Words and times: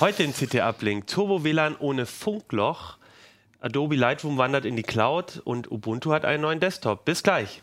Heute 0.00 0.22
in 0.22 0.32
CT 0.32 0.60
Uplink 0.60 1.08
Turbo 1.08 1.42
WLAN 1.42 1.74
ohne 1.76 2.06
Funkloch. 2.06 2.98
Adobe 3.58 3.96
Lightroom 3.96 4.38
wandert 4.38 4.64
in 4.64 4.76
die 4.76 4.84
Cloud 4.84 5.42
und 5.42 5.72
Ubuntu 5.72 6.12
hat 6.12 6.24
einen 6.24 6.42
neuen 6.42 6.60
Desktop. 6.60 7.04
Bis 7.04 7.24
gleich. 7.24 7.62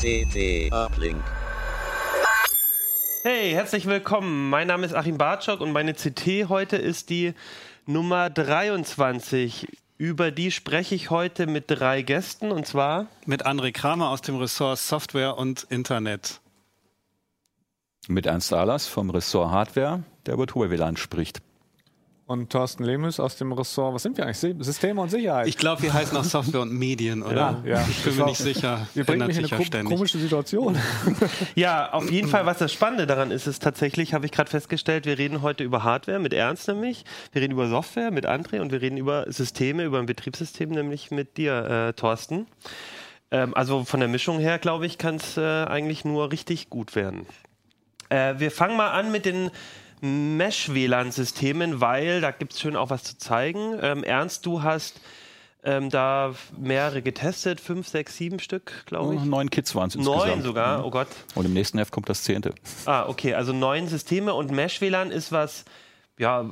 CT 0.00 0.72
Uplink. 0.72 1.22
Hey, 3.26 3.52
herzlich 3.52 3.86
willkommen. 3.86 4.50
Mein 4.50 4.66
Name 4.66 4.84
ist 4.84 4.92
Achim 4.92 5.16
Bartschok 5.16 5.62
und 5.62 5.72
meine 5.72 5.94
CT 5.94 6.50
heute 6.50 6.76
ist 6.76 7.08
die 7.08 7.32
Nummer 7.86 8.28
23. 8.28 9.66
Über 9.96 10.30
die 10.30 10.50
spreche 10.50 10.94
ich 10.94 11.08
heute 11.08 11.46
mit 11.46 11.64
drei 11.68 12.02
Gästen 12.02 12.52
und 12.52 12.66
zwar 12.66 13.06
mit 13.24 13.46
André 13.46 13.72
Kramer 13.72 14.10
aus 14.10 14.20
dem 14.20 14.36
Ressort 14.36 14.78
Software 14.78 15.38
und 15.38 15.62
Internet. 15.70 16.42
Mit 18.08 18.26
Ernst 18.26 18.52
Ahlers 18.52 18.88
vom 18.88 19.08
Ressort 19.08 19.50
Hardware, 19.50 20.02
der 20.26 20.34
über 20.34 20.46
Turbo-WLAN 20.46 20.98
spricht 20.98 21.40
und 22.26 22.50
Thorsten 22.50 22.84
Lemus 22.84 23.20
aus 23.20 23.36
dem 23.36 23.52
Ressort, 23.52 23.94
was 23.94 24.02
sind 24.02 24.16
wir 24.16 24.24
eigentlich? 24.24 24.56
Systeme 24.64 25.00
und 25.00 25.10
Sicherheit. 25.10 25.46
Ich 25.46 25.58
glaube, 25.58 25.82
wir 25.82 25.92
heißen 25.92 26.16
auch 26.16 26.24
Software 26.24 26.62
und 26.62 26.72
Medien, 26.72 27.22
oder? 27.22 27.62
Ja, 27.64 27.72
ja. 27.72 27.86
Ich 27.88 28.02
bin 28.02 28.16
mir 28.16 28.26
nicht 28.26 28.38
sicher. 28.38 28.86
Wir 28.94 29.04
bringen 29.04 29.26
mich 29.26 29.36
in 29.36 29.44
eine 29.44 29.82
ko 29.82 29.88
komische 29.94 30.18
Situation. 30.18 30.78
ja, 31.54 31.92
auf 31.92 32.10
jeden 32.10 32.28
Fall, 32.28 32.46
was 32.46 32.58
das 32.58 32.72
Spannende 32.72 33.06
daran 33.06 33.30
ist, 33.30 33.46
ist 33.46 33.62
tatsächlich, 33.62 34.14
habe 34.14 34.24
ich 34.24 34.32
gerade 34.32 34.50
festgestellt, 34.50 35.04
wir 35.04 35.18
reden 35.18 35.42
heute 35.42 35.64
über 35.64 35.84
Hardware 35.84 36.18
mit 36.18 36.32
Ernst 36.32 36.66
nämlich, 36.68 37.04
wir 37.32 37.42
reden 37.42 37.52
über 37.52 37.68
Software 37.68 38.10
mit 38.10 38.26
André 38.26 38.60
und 38.60 38.72
wir 38.72 38.80
reden 38.80 38.96
über 38.96 39.30
Systeme, 39.30 39.84
über 39.84 39.98
ein 39.98 40.06
Betriebssystem, 40.06 40.70
nämlich 40.70 41.10
mit 41.10 41.36
dir, 41.36 41.88
äh, 41.88 41.92
Thorsten. 41.92 42.46
Ähm, 43.30 43.54
also 43.54 43.84
von 43.84 44.00
der 44.00 44.08
Mischung 44.08 44.38
her, 44.38 44.58
glaube 44.58 44.86
ich, 44.86 44.96
kann 44.96 45.16
es 45.16 45.36
äh, 45.36 45.64
eigentlich 45.64 46.04
nur 46.04 46.32
richtig 46.32 46.70
gut 46.70 46.96
werden. 46.96 47.26
Äh, 48.08 48.34
wir 48.38 48.50
fangen 48.50 48.76
mal 48.76 48.90
an 48.90 49.12
mit 49.12 49.26
den 49.26 49.50
Mesh-WLAN-Systemen, 50.04 51.80
weil 51.80 52.20
da 52.20 52.30
gibt 52.30 52.52
es 52.52 52.60
schön 52.60 52.76
auch 52.76 52.90
was 52.90 53.04
zu 53.04 53.16
zeigen. 53.16 53.78
Ähm, 53.80 54.04
Ernst, 54.04 54.44
du 54.44 54.62
hast 54.62 55.00
ähm, 55.64 55.88
da 55.88 56.34
mehrere 56.58 57.00
getestet, 57.00 57.58
fünf, 57.60 57.88
sechs, 57.88 58.16
sieben 58.16 58.38
Stück, 58.38 58.84
glaube 58.86 59.14
ich. 59.14 59.20
Oh, 59.22 59.24
neun 59.24 59.48
Kits 59.48 59.74
waren 59.74 59.88
es 59.88 59.94
insgesamt. 59.94 60.26
Neun 60.26 60.42
sogar, 60.42 60.78
mhm. 60.78 60.84
oh 60.84 60.90
Gott. 60.90 61.08
Und 61.34 61.46
im 61.46 61.54
nächsten 61.54 61.78
Heft 61.78 61.90
kommt 61.90 62.08
das 62.08 62.22
zehnte. 62.22 62.54
Ah, 62.84 63.06
okay, 63.08 63.34
also 63.34 63.54
neun 63.54 63.88
Systeme 63.88 64.34
und 64.34 64.50
Mesh-WLAN 64.50 65.10
ist 65.10 65.32
was, 65.32 65.64
ja, 66.18 66.44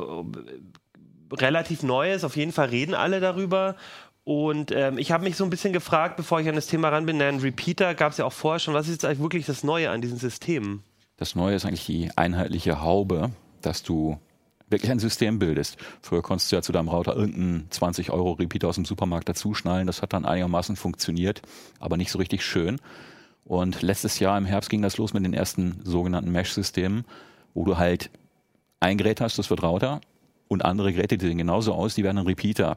relativ 1.31 1.83
Neues. 1.83 2.25
Auf 2.25 2.37
jeden 2.37 2.53
Fall 2.53 2.71
reden 2.71 2.95
alle 2.95 3.21
darüber. 3.21 3.77
Und 4.25 4.71
ähm, 4.71 4.99
ich 4.99 5.13
habe 5.13 5.25
mich 5.25 5.37
so 5.37 5.45
ein 5.45 5.51
bisschen 5.51 5.73
gefragt, 5.75 6.17
bevor 6.17 6.41
ich 6.41 6.49
an 6.49 6.55
das 6.55 6.69
Thema 6.69 6.89
ran 6.89 7.05
bin, 7.05 7.21
einen 7.21 7.41
Repeater 7.41 7.95
gab 7.95 8.13
es 8.13 8.19
ja 8.19 8.25
auch 8.25 8.33
vorher 8.33 8.61
schon. 8.61 8.73
Was 8.73 8.87
ist 8.87 8.93
jetzt 8.93 9.05
eigentlich 9.05 9.21
wirklich 9.21 9.47
das 9.47 9.63
Neue 9.63 9.91
an 9.91 10.01
diesen 10.01 10.19
Systemen? 10.19 10.83
Das 11.17 11.35
Neue 11.35 11.55
ist 11.55 11.67
eigentlich 11.67 11.87
die 11.87 12.11
einheitliche 12.17 12.81
Haube, 12.81 13.31
dass 13.67 13.83
du 13.83 14.19
wirklich 14.69 14.91
ein 14.91 14.99
System 14.99 15.39
bildest. 15.39 15.77
Früher 16.01 16.23
konntest 16.23 16.51
du 16.51 16.57
ja 16.57 16.63
zu 16.63 16.73
deinem 16.73 16.89
Router 16.89 17.15
irgendeinen 17.15 17.67
20 17.71 18.11
Euro 18.11 18.33
Repeater 18.33 18.69
aus 18.69 18.75
dem 18.77 18.85
Supermarkt 18.85 19.29
dazuschnallen. 19.29 19.87
Das 19.87 20.03
hat 20.03 20.13
dann 20.13 20.25
einigermaßen 20.25 20.77
funktioniert, 20.77 21.43
aber 21.79 21.97
nicht 21.97 22.11
so 22.11 22.19
richtig 22.19 22.45
schön. 22.45 22.81
Und 23.45 23.83
letztes 23.83 24.19
Jahr 24.19 24.39
im 24.39 24.47
Herbst 24.47 24.71
ging 24.71 24.83
das 24.83 24.97
los 24.97 25.13
mit 25.13 25.25
den 25.25 25.35
ersten 25.35 25.81
sogenannten 25.85 26.33
Mesh-Systemen, 26.33 27.05
wo 27.55 27.65
du 27.65 27.77
halt 27.77 28.11
ein 28.81 28.99
Gerät 28.99 29.21
hast, 29.21 29.39
das 29.39 29.51
wird 29.51 29.63
Router, 29.63 30.01
und 30.49 30.65
andere 30.65 30.93
Geräte, 30.93 31.19
die 31.19 31.27
sehen 31.27 31.39
genauso 31.39 31.73
aus, 31.73 31.95
die 31.95 32.05
werden 32.05 32.19
ein 32.19 32.27
Repeater. 32.27 32.77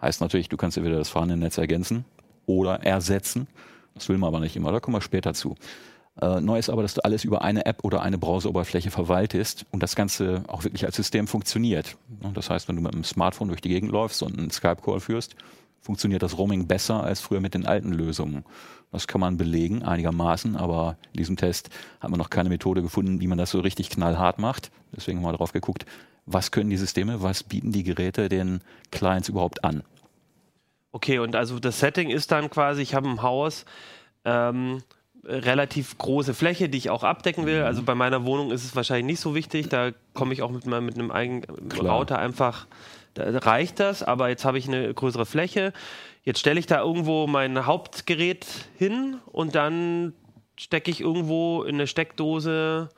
Heißt 0.00 0.20
natürlich, 0.20 0.48
du 0.48 0.56
kannst 0.56 0.76
entweder 0.76 0.98
das 0.98 1.08
vorhandene 1.08 1.42
Netz 1.42 1.56
ergänzen 1.56 2.04
oder 2.46 2.82
ersetzen. 2.82 3.46
Das 3.94 4.08
will 4.08 4.18
man 4.18 4.28
aber 4.28 4.40
nicht 4.40 4.56
immer, 4.56 4.70
da 4.70 4.80
kommen 4.80 4.96
wir 4.96 5.00
später 5.00 5.32
zu. 5.32 5.56
Äh, 6.20 6.40
neu 6.40 6.58
ist 6.58 6.70
aber, 6.70 6.82
dass 6.82 6.94
du 6.94 7.04
alles 7.04 7.24
über 7.24 7.42
eine 7.42 7.66
App 7.66 7.84
oder 7.84 8.02
eine 8.02 8.18
Browseroberfläche 8.18 8.90
verwaltest 8.90 9.66
und 9.72 9.82
das 9.82 9.96
Ganze 9.96 10.44
auch 10.46 10.64
wirklich 10.64 10.84
als 10.84 10.96
System 10.96 11.26
funktioniert. 11.26 11.96
Das 12.34 12.50
heißt, 12.50 12.68
wenn 12.68 12.76
du 12.76 12.82
mit 12.82 12.92
einem 12.92 13.04
Smartphone 13.04 13.48
durch 13.48 13.60
die 13.60 13.68
Gegend 13.68 13.90
läufst 13.90 14.22
und 14.22 14.38
einen 14.38 14.50
Skype-Call 14.50 15.00
führst, 15.00 15.34
funktioniert 15.80 16.22
das 16.22 16.38
Roaming 16.38 16.66
besser 16.66 17.02
als 17.02 17.20
früher 17.20 17.40
mit 17.40 17.54
den 17.54 17.66
alten 17.66 17.92
Lösungen. 17.92 18.44
Das 18.90 19.08
kann 19.08 19.20
man 19.20 19.36
belegen, 19.36 19.82
einigermaßen, 19.82 20.56
aber 20.56 20.96
in 21.12 21.18
diesem 21.18 21.36
Test 21.36 21.68
hat 22.00 22.10
man 22.10 22.18
noch 22.18 22.30
keine 22.30 22.48
Methode 22.48 22.80
gefunden, 22.80 23.20
wie 23.20 23.26
man 23.26 23.38
das 23.38 23.50
so 23.50 23.58
richtig 23.58 23.90
knallhart 23.90 24.38
macht. 24.38 24.70
Deswegen 24.96 25.18
haben 25.18 25.26
wir 25.26 25.32
darauf 25.32 25.52
geguckt, 25.52 25.84
was 26.26 26.52
können 26.52 26.70
die 26.70 26.76
Systeme, 26.76 27.20
was 27.20 27.42
bieten 27.42 27.72
die 27.72 27.82
Geräte 27.82 28.28
den 28.28 28.60
Clients 28.92 29.28
überhaupt 29.28 29.64
an. 29.64 29.82
Okay, 30.92 31.18
und 31.18 31.34
also 31.34 31.58
das 31.58 31.80
Setting 31.80 32.08
ist 32.08 32.30
dann 32.30 32.50
quasi, 32.50 32.82
ich 32.82 32.94
habe 32.94 33.08
ein 33.08 33.20
Haus, 33.20 33.64
ähm, 34.24 34.82
relativ 35.26 35.96
große 35.98 36.34
Fläche, 36.34 36.68
die 36.68 36.78
ich 36.78 36.90
auch 36.90 37.02
abdecken 37.02 37.46
will. 37.46 37.62
Also 37.62 37.82
bei 37.82 37.94
meiner 37.94 38.24
Wohnung 38.24 38.50
ist 38.50 38.64
es 38.64 38.76
wahrscheinlich 38.76 39.06
nicht 39.06 39.20
so 39.20 39.34
wichtig. 39.34 39.68
Da 39.68 39.92
komme 40.12 40.32
ich 40.32 40.42
auch 40.42 40.50
mit, 40.50 40.66
mit 40.66 40.94
einem 40.94 41.10
eigenen 41.10 41.44
Router 41.78 42.18
einfach, 42.18 42.66
da 43.14 43.24
reicht 43.38 43.80
das. 43.80 44.02
Aber 44.02 44.28
jetzt 44.28 44.44
habe 44.44 44.58
ich 44.58 44.68
eine 44.68 44.92
größere 44.92 45.26
Fläche. 45.26 45.72
Jetzt 46.22 46.40
stelle 46.40 46.58
ich 46.58 46.66
da 46.66 46.80
irgendwo 46.80 47.26
mein 47.26 47.66
Hauptgerät 47.66 48.46
hin 48.78 49.18
und 49.26 49.54
dann 49.54 50.14
stecke 50.56 50.90
ich 50.90 51.00
irgendwo 51.00 51.62
in 51.62 51.74
eine 51.74 51.86
Steckdose 51.86 52.88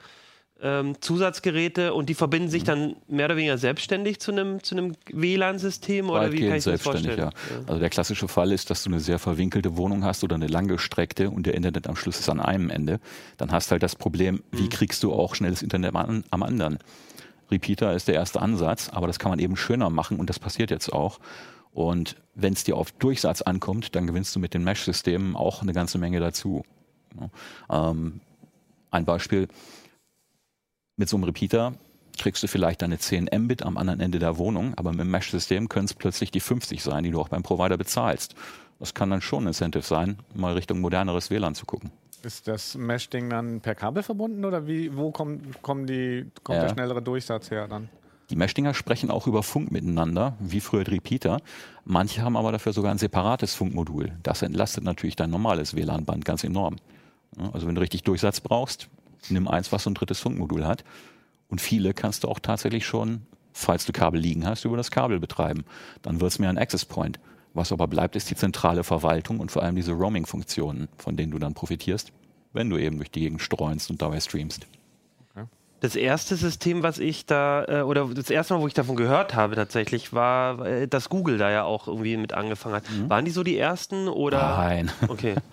ähm, 0.62 1.00
Zusatzgeräte 1.00 1.92
und 1.92 2.08
die 2.08 2.14
verbinden 2.14 2.48
sich 2.48 2.62
mhm. 2.62 2.66
dann 2.66 2.96
mehr 3.08 3.26
oder 3.26 3.36
weniger 3.36 3.58
selbstständig 3.58 4.20
zu 4.20 4.32
einem, 4.32 4.62
zu 4.62 4.74
einem 4.74 4.94
WLAN-System 5.10 6.08
oder 6.08 6.32
wie 6.32 6.48
kann 6.48 6.56
ich 6.56 6.64
das 6.64 6.82
vorstellen? 6.82 7.18
Ja. 7.18 7.30
Also 7.66 7.78
der 7.78 7.90
klassische 7.90 8.26
Fall 8.26 8.52
ist, 8.52 8.70
dass 8.70 8.82
du 8.82 8.90
eine 8.90 9.00
sehr 9.00 9.18
verwinkelte 9.18 9.76
Wohnung 9.76 10.04
hast 10.04 10.24
oder 10.24 10.34
eine 10.34 10.46
langgestreckte 10.46 11.30
und 11.30 11.46
der 11.46 11.54
Internetanschluss 11.54 12.18
ist 12.18 12.28
an 12.30 12.40
einem 12.40 12.70
Ende. 12.70 13.00
Dann 13.36 13.52
hast 13.52 13.68
du 13.68 13.72
halt 13.72 13.82
das 13.82 13.96
Problem, 13.96 14.42
wie 14.50 14.62
mhm. 14.62 14.70
kriegst 14.70 15.02
du 15.02 15.12
auch 15.12 15.34
schnelles 15.34 15.62
Internet 15.62 15.94
am, 15.94 16.24
am 16.30 16.42
anderen? 16.42 16.78
Repeater 17.50 17.94
ist 17.94 18.08
der 18.08 18.14
erste 18.14 18.40
Ansatz, 18.40 18.88
aber 18.88 19.06
das 19.06 19.18
kann 19.18 19.30
man 19.30 19.38
eben 19.38 19.56
schöner 19.56 19.90
machen 19.90 20.18
und 20.18 20.30
das 20.30 20.38
passiert 20.38 20.70
jetzt 20.70 20.92
auch. 20.92 21.20
Und 21.72 22.16
wenn 22.34 22.54
es 22.54 22.64
dir 22.64 22.76
auf 22.76 22.90
Durchsatz 22.92 23.42
ankommt, 23.42 23.94
dann 23.94 24.06
gewinnst 24.06 24.34
du 24.34 24.40
mit 24.40 24.54
den 24.54 24.64
Mesh-Systemen 24.64 25.36
auch 25.36 25.60
eine 25.60 25.74
ganze 25.74 25.98
Menge 25.98 26.20
dazu. 26.20 26.64
Ähm, 27.70 28.20
ein 28.90 29.04
Beispiel, 29.04 29.48
mit 30.96 31.08
so 31.08 31.16
einem 31.16 31.24
Repeater 31.24 31.74
kriegst 32.18 32.42
du 32.42 32.48
vielleicht 32.48 32.82
deine 32.82 32.98
10 32.98 33.28
Mbit 33.32 33.62
am 33.62 33.76
anderen 33.76 34.00
Ende 34.00 34.18
der 34.18 34.38
Wohnung, 34.38 34.74
aber 34.76 34.90
mit 34.90 35.00
dem 35.00 35.10
Mesh-System 35.10 35.68
können 35.68 35.84
es 35.84 35.94
plötzlich 35.94 36.30
die 36.30 36.40
50 36.40 36.82
sein, 36.82 37.04
die 37.04 37.10
du 37.10 37.20
auch 37.20 37.28
beim 37.28 37.42
Provider 37.42 37.76
bezahlst. 37.76 38.34
Das 38.78 38.94
kann 38.94 39.10
dann 39.10 39.20
schon 39.20 39.44
ein 39.44 39.48
Incentive 39.48 39.82
sein, 39.82 40.18
mal 40.34 40.54
Richtung 40.54 40.80
moderneres 40.80 41.30
WLAN 41.30 41.54
zu 41.54 41.66
gucken. 41.66 41.90
Ist 42.22 42.48
das 42.48 42.74
Mesh-Ding 42.74 43.30
dann 43.30 43.60
per 43.60 43.74
Kabel 43.74 44.02
verbunden 44.02 44.44
oder 44.44 44.66
wie, 44.66 44.96
wo 44.96 45.10
kommt, 45.10 45.62
kommen 45.62 45.86
die, 45.86 46.26
kommt 46.42 46.56
ja. 46.56 46.62
der 46.64 46.72
schnellere 46.72 47.02
Durchsatz 47.02 47.50
her 47.50 47.68
dann? 47.68 47.88
Die 48.30 48.36
Mesh-Dinger 48.36 48.74
sprechen 48.74 49.10
auch 49.10 49.26
über 49.26 49.42
Funk 49.42 49.70
miteinander, 49.70 50.34
wie 50.40 50.60
früher 50.60 50.82
die 50.82 50.92
Repeater. 50.92 51.40
Manche 51.84 52.22
haben 52.22 52.36
aber 52.36 52.50
dafür 52.50 52.72
sogar 52.72 52.90
ein 52.90 52.98
separates 52.98 53.54
Funkmodul. 53.54 54.12
Das 54.22 54.42
entlastet 54.42 54.82
natürlich 54.82 55.14
dein 55.14 55.30
normales 55.30 55.76
WLAN-Band 55.76 56.24
ganz 56.24 56.42
enorm. 56.42 56.76
Also 57.52 57.68
wenn 57.68 57.76
du 57.76 57.80
richtig 57.80 58.02
Durchsatz 58.02 58.40
brauchst, 58.40 58.88
nimm 59.30 59.48
eins, 59.48 59.72
was 59.72 59.84
so 59.84 59.90
ein 59.90 59.94
drittes 59.94 60.20
Funkmodul 60.20 60.66
hat. 60.66 60.84
Und 61.48 61.60
viele 61.60 61.94
kannst 61.94 62.24
du 62.24 62.28
auch 62.28 62.38
tatsächlich 62.38 62.86
schon, 62.86 63.22
falls 63.52 63.86
du 63.86 63.92
Kabel 63.92 64.20
liegen 64.20 64.46
hast, 64.46 64.64
über 64.64 64.76
das 64.76 64.90
Kabel 64.90 65.20
betreiben. 65.20 65.64
Dann 66.02 66.20
wird 66.20 66.32
es 66.32 66.38
mehr 66.38 66.50
ein 66.50 66.58
Access 66.58 66.84
Point. 66.84 67.18
Was 67.54 67.72
aber 67.72 67.88
bleibt, 67.88 68.16
ist 68.16 68.30
die 68.30 68.36
zentrale 68.36 68.84
Verwaltung 68.84 69.40
und 69.40 69.50
vor 69.50 69.62
allem 69.62 69.76
diese 69.76 69.92
Roaming-Funktionen, 69.92 70.88
von 70.98 71.16
denen 71.16 71.32
du 71.32 71.38
dann 71.38 71.54
profitierst, 71.54 72.12
wenn 72.52 72.68
du 72.68 72.76
eben 72.76 72.96
durch 72.96 73.10
die 73.10 73.20
Gegend 73.20 73.40
streunst 73.40 73.90
und 73.90 74.02
dabei 74.02 74.20
streamst 74.20 74.66
das 75.80 75.94
erste 75.94 76.36
System, 76.36 76.82
was 76.82 76.98
ich 76.98 77.26
da, 77.26 77.64
äh, 77.64 77.82
oder 77.82 78.06
das 78.06 78.30
erste 78.30 78.54
Mal, 78.54 78.60
wo 78.60 78.66
ich 78.66 78.74
davon 78.74 78.96
gehört 78.96 79.34
habe 79.34 79.56
tatsächlich, 79.56 80.12
war, 80.12 80.64
äh, 80.64 80.88
dass 80.88 81.08
Google 81.08 81.38
da 81.38 81.50
ja 81.50 81.64
auch 81.64 81.86
irgendwie 81.86 82.16
mit 82.16 82.32
angefangen 82.32 82.76
hat. 82.76 82.84
Mhm. 82.90 83.10
Waren 83.10 83.24
die 83.24 83.30
so 83.30 83.42
die 83.42 83.58
ersten 83.58 84.08
oder? 84.08 84.38
Nein. 84.38 84.90
Okay. 85.08 85.34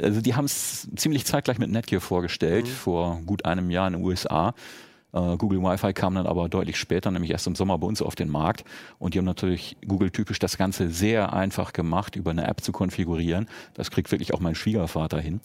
Also 0.00 0.20
die 0.20 0.36
haben 0.36 0.44
es 0.44 0.88
ziemlich 0.94 1.26
zeitgleich 1.26 1.58
mit 1.58 1.70
Netgear 1.70 2.00
vorgestellt, 2.00 2.66
mhm. 2.66 2.70
vor 2.70 3.20
gut 3.26 3.44
einem 3.44 3.70
Jahr 3.70 3.88
in 3.88 3.94
den 3.94 4.04
USA. 4.04 4.54
Äh, 5.12 5.36
Google 5.36 5.62
Wi-Fi 5.62 5.92
kam 5.92 6.14
dann 6.14 6.26
aber 6.26 6.48
deutlich 6.48 6.76
später, 6.76 7.10
nämlich 7.10 7.30
erst 7.30 7.46
im 7.46 7.54
Sommer 7.54 7.78
bei 7.78 7.86
uns 7.86 8.02
auf 8.02 8.14
den 8.14 8.28
Markt. 8.28 8.64
Und 8.98 9.14
die 9.14 9.18
haben 9.18 9.24
natürlich 9.24 9.76
Google-typisch 9.86 10.38
das 10.38 10.56
Ganze 10.56 10.90
sehr 10.90 11.32
einfach 11.32 11.72
gemacht, 11.72 12.16
über 12.16 12.30
eine 12.30 12.46
App 12.46 12.60
zu 12.60 12.72
konfigurieren. 12.72 13.48
Das 13.74 13.90
kriegt 13.90 14.10
wirklich 14.10 14.34
auch 14.34 14.40
mein 14.40 14.54
Schwiegervater 14.54 15.20
hin. 15.20 15.40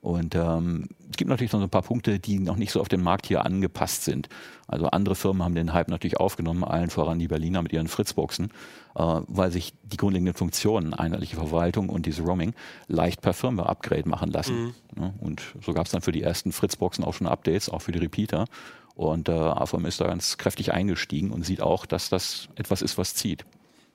Und 0.00 0.34
ähm, 0.34 0.88
es 1.10 1.16
gibt 1.16 1.28
natürlich 1.28 1.52
noch 1.52 1.60
so 1.60 1.66
ein 1.66 1.70
paar 1.70 1.82
Punkte, 1.82 2.18
die 2.18 2.38
noch 2.38 2.56
nicht 2.56 2.72
so 2.72 2.80
auf 2.80 2.88
den 2.88 3.02
Markt 3.02 3.26
hier 3.26 3.44
angepasst 3.44 4.04
sind. 4.04 4.28
Also 4.68 4.86
andere 4.86 5.14
Firmen 5.14 5.42
haben 5.42 5.54
den 5.54 5.72
Hype 5.72 5.88
natürlich 5.88 6.18
aufgenommen, 6.18 6.64
allen 6.64 6.90
voran 6.90 7.18
die 7.18 7.28
Berliner 7.28 7.62
mit 7.62 7.72
ihren 7.72 7.88
Fritzboxen, 7.88 8.50
äh, 8.94 9.20
weil 9.26 9.50
sich 9.50 9.74
die 9.82 9.96
grundlegenden 9.96 10.34
Funktionen, 10.34 10.94
einheitliche 10.94 11.36
Verwaltung 11.36 11.88
und 11.88 12.06
diese 12.06 12.22
Roaming, 12.22 12.54
leicht 12.88 13.20
per 13.20 13.34
Firmware-Upgrade 13.34 14.08
machen 14.08 14.30
lassen. 14.30 14.74
Mhm. 14.96 15.02
Ja, 15.02 15.14
und 15.20 15.42
so 15.64 15.72
gab 15.72 15.86
es 15.86 15.92
dann 15.92 16.02
für 16.02 16.12
die 16.12 16.22
ersten 16.22 16.52
Fritzboxen 16.52 17.04
auch 17.04 17.14
schon 17.14 17.26
Updates, 17.26 17.68
auch 17.68 17.80
für 17.80 17.92
die 17.92 17.98
Repeater. 17.98 18.46
Und 18.94 19.28
äh, 19.28 19.32
AFM 19.32 19.84
ist 19.84 20.00
da 20.00 20.06
ganz 20.06 20.38
kräftig 20.38 20.72
eingestiegen 20.72 21.30
und 21.30 21.44
sieht 21.44 21.60
auch, 21.60 21.84
dass 21.84 22.08
das 22.08 22.48
etwas 22.56 22.80
ist, 22.80 22.96
was 22.96 23.14
zieht. 23.14 23.44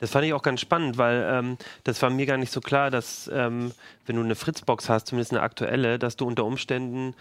Das 0.01 0.11
fand 0.11 0.25
ich 0.25 0.33
auch 0.33 0.41
ganz 0.43 0.59
spannend, 0.59 0.97
weil 0.97 1.25
ähm, 1.31 1.57
das 1.85 2.01
war 2.01 2.09
mir 2.09 2.25
gar 2.25 2.37
nicht 2.37 2.51
so 2.51 2.59
klar, 2.59 2.91
dass 2.91 3.29
ähm, 3.33 3.71
wenn 4.05 4.17
du 4.17 4.23
eine 4.23 4.35
Fritzbox 4.35 4.89
hast, 4.89 5.07
zumindest 5.07 5.31
eine 5.31 5.41
aktuelle, 5.41 5.97
dass 5.99 6.17
du 6.17 6.25
unter 6.27 6.43
Umständen 6.43 7.13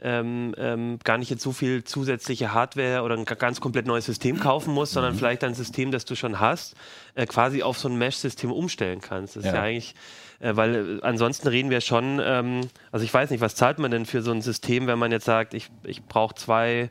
ähm, 0.00 0.54
ähm, 0.56 1.00
gar 1.02 1.18
nicht 1.18 1.28
jetzt 1.28 1.42
so 1.42 1.50
viel 1.50 1.82
zusätzliche 1.82 2.54
Hardware 2.54 3.02
oder 3.02 3.16
ein 3.16 3.24
ga- 3.24 3.34
ganz 3.34 3.60
komplett 3.60 3.86
neues 3.88 4.04
System 4.06 4.38
kaufen 4.38 4.72
musst, 4.72 4.92
sondern 4.92 5.14
Mhm. 5.14 5.18
vielleicht 5.18 5.42
ein 5.42 5.54
System, 5.54 5.90
das 5.90 6.04
du 6.04 6.14
schon 6.14 6.38
hast, 6.38 6.76
äh, 7.16 7.26
quasi 7.26 7.64
auf 7.64 7.76
so 7.80 7.88
ein 7.88 7.98
Mesh-System 7.98 8.52
umstellen 8.52 9.00
kannst. 9.00 9.34
Das 9.34 9.42
ist 9.44 9.48
Ja. 9.50 9.56
ja 9.56 9.62
eigentlich, 9.62 9.96
äh, 10.38 10.54
weil 10.54 10.98
äh, 11.00 11.02
ansonsten 11.02 11.48
reden 11.48 11.70
wir 11.70 11.80
schon, 11.80 12.20
ähm, 12.22 12.60
also 12.92 13.04
ich 13.04 13.12
weiß 13.12 13.30
nicht, 13.30 13.40
was 13.40 13.56
zahlt 13.56 13.80
man 13.80 13.90
denn 13.90 14.06
für 14.06 14.22
so 14.22 14.30
ein 14.30 14.40
System, 14.40 14.86
wenn 14.86 15.00
man 15.00 15.10
jetzt 15.10 15.24
sagt, 15.24 15.52
ich, 15.52 15.68
ich 15.82 16.04
brauche 16.04 16.36
zwei 16.36 16.90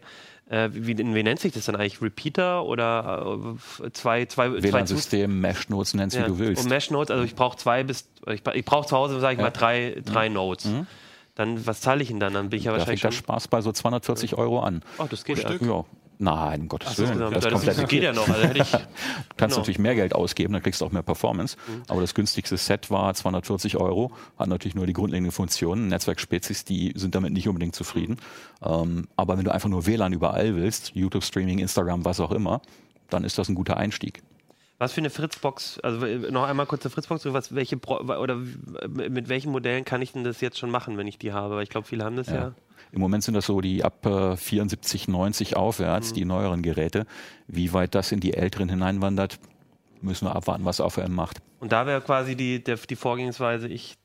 äh, 0.50 0.70
wie, 0.72 0.98
wie 0.98 1.16
wie 1.16 1.24
nennt 1.24 1.40
sich 1.40 1.54
das 1.54 1.66
dann 1.66 1.76
eigentlich? 1.76 2.02
Repeater 2.02 2.64
oder 2.66 3.48
äh, 3.84 3.92
zwei, 3.92 4.26
zwei, 4.26 4.62
WLAN-System, 4.62 5.42
Mesh-Nodes, 5.42 5.94
nenn's 5.94 6.16
wie 6.16 6.20
ja, 6.20 6.28
du 6.28 6.40
willst. 6.40 6.64
Und 6.64 6.70
Mesh 6.70 6.90
Nodes, 6.90 7.12
also 7.12 7.24
ich 7.24 7.36
brauche 7.36 7.58
zwei 7.58 7.84
bis, 7.84 8.08
ich, 8.28 8.42
ich 8.54 8.66
brauche 8.66 8.88
zu 8.88 8.96
Hause, 8.96 9.20
sage 9.20 9.34
ich 9.34 9.40
Ja. 9.40 9.46
Mhm. 9.46 9.54
mal, 9.54 9.60
drei, 9.60 10.02
drei 10.06 10.30
Nodes. 10.30 10.68
Dann, 11.36 11.68
was 11.68 11.82
zahle 11.82 12.02
ich 12.02 12.08
denn 12.08 12.20
dann? 12.20 12.34
Dann 12.34 12.50
bin 12.50 12.58
ich 12.58 12.66
ja 12.66 12.72
da 12.72 12.80
wahrscheinlich 12.80 13.02
fängt 13.02 13.14
der. 13.14 13.18
Spaß 13.18 13.48
bei 13.50 13.62
so 13.62 13.72
240 13.72 14.36
Euro 14.36 14.60
an. 14.62 14.82
Oh, 14.98 15.06
das 15.10 15.24
geht 15.24 15.38
ja. 15.38 15.52
Ja. 15.52 15.86
Nein, 16.20 16.62
um 16.62 16.68
Gottes 16.68 16.98
Willen. 16.98 17.20
Das, 17.20 17.44
Das, 17.44 17.64
das, 17.64 17.88
geht 17.88 18.02
ja 18.02 18.12
noch. 18.12 18.28
Also 18.28 18.42
hätte 18.48 18.58
ich, 18.60 18.72
Du 18.72 18.78
kannst 19.38 19.38
Genau. 19.38 19.48
Mhm. 19.48 19.58
natürlich 19.58 19.80
mehr 19.80 19.94
Geld 19.96 20.16
ausgeben, 20.16 20.54
dann 20.54 20.64
kriegst 20.64 20.82
du 20.82 20.86
auch 20.86 20.92
mehr 20.92 21.04
Performance. 21.04 21.58
Aber 21.88 22.02
das 22.02 22.16
günstigste 22.16 22.58
Set 22.58 22.90
war 22.90 23.14
240 23.14 23.78
Euro, 23.78 24.12
hat 24.40 24.48
natürlich 24.48 24.74
nur 24.76 24.88
die 24.88 24.94
grundlegenden 24.94 25.32
Funktionen. 25.32 25.88
Netzwerkspezies, 25.90 26.66
die 26.66 26.94
sind 26.96 27.14
damit 27.14 27.34
nicht 27.34 27.48
unbedingt 27.48 27.76
zufrieden. 27.76 28.18
Ähm, 28.66 29.08
aber 29.16 29.38
wenn 29.38 29.46
du 29.46 29.52
einfach 29.54 29.70
nur 29.70 29.86
WLAN 29.86 30.12
überall 30.14 30.56
willst, 30.56 30.92
YouTube-Streaming, 30.96 31.60
Instagram, 31.60 32.04
was 32.04 32.20
auch 32.20 32.32
immer, 32.32 32.62
dann 33.10 33.24
ist 33.24 33.38
das 33.38 33.48
ein 33.50 33.56
guter 33.56 33.78
Einstieg. 33.78 34.24
was 34.80 34.94
für 34.94 35.02
eine 35.02 35.10
Fritzbox, 35.12 35.80
also 35.82 36.06
äh, 36.06 36.32
noch 36.32 36.44
einmal 36.44 36.66
kurz 36.66 36.82
zur 36.82 36.92
Fritzbox, 36.92 37.26
was, 37.26 37.54
welche 37.54 37.78
oder 37.78 38.38
mit 38.88 39.30
welchen 39.30 39.52
Modellen 39.52 39.86
kann 39.86 40.02
ich 40.02 40.14
denn 40.14 40.24
das 40.24 40.42
jetzt 40.42 40.58
schon 40.58 40.72
machen, 40.72 40.98
wenn 40.98 41.08
ich 41.08 41.18
die 41.20 41.32
habe? 41.32 41.56
Weil 41.56 41.64
ich 41.64 41.70
glaube, 41.70 41.88
viele 41.88 42.04
haben 42.04 42.16
das 42.16 42.28
ja. 42.28 42.36
Ja. 42.36 42.52
Im 42.92 43.00
Moment 43.02 43.24
sind 43.24 43.34
das 43.34 43.46
so 43.46 43.62
die 43.62 43.84
ab 43.84 44.06
äh, 44.06 44.36
74, 44.38 45.08
90 45.08 45.52
Mhm. 45.52 45.58
aufwärts, 45.58 46.14
die 46.14 46.26
neueren 46.26 46.62
Geräte. 46.62 47.06
Wie 47.48 47.74
weit 47.74 47.96
das 47.96 48.12
in 48.12 48.20
die 48.20 48.34
älteren 48.34 48.70
hineinwandert, 48.70 49.40
müssen 50.02 50.26
wir 50.28 50.36
abwarten, 50.36 50.66
was 50.66 50.80
AVM 50.82 51.14
macht. 51.14 51.40
Und 51.60 51.72
da 51.72 51.86
wäre 51.86 52.02
quasi 52.02 52.36
die, 52.36 52.64
der, 52.64 52.78
die 52.78 52.96
Vorgehensweise, 52.96 53.68
ich, 53.68 53.98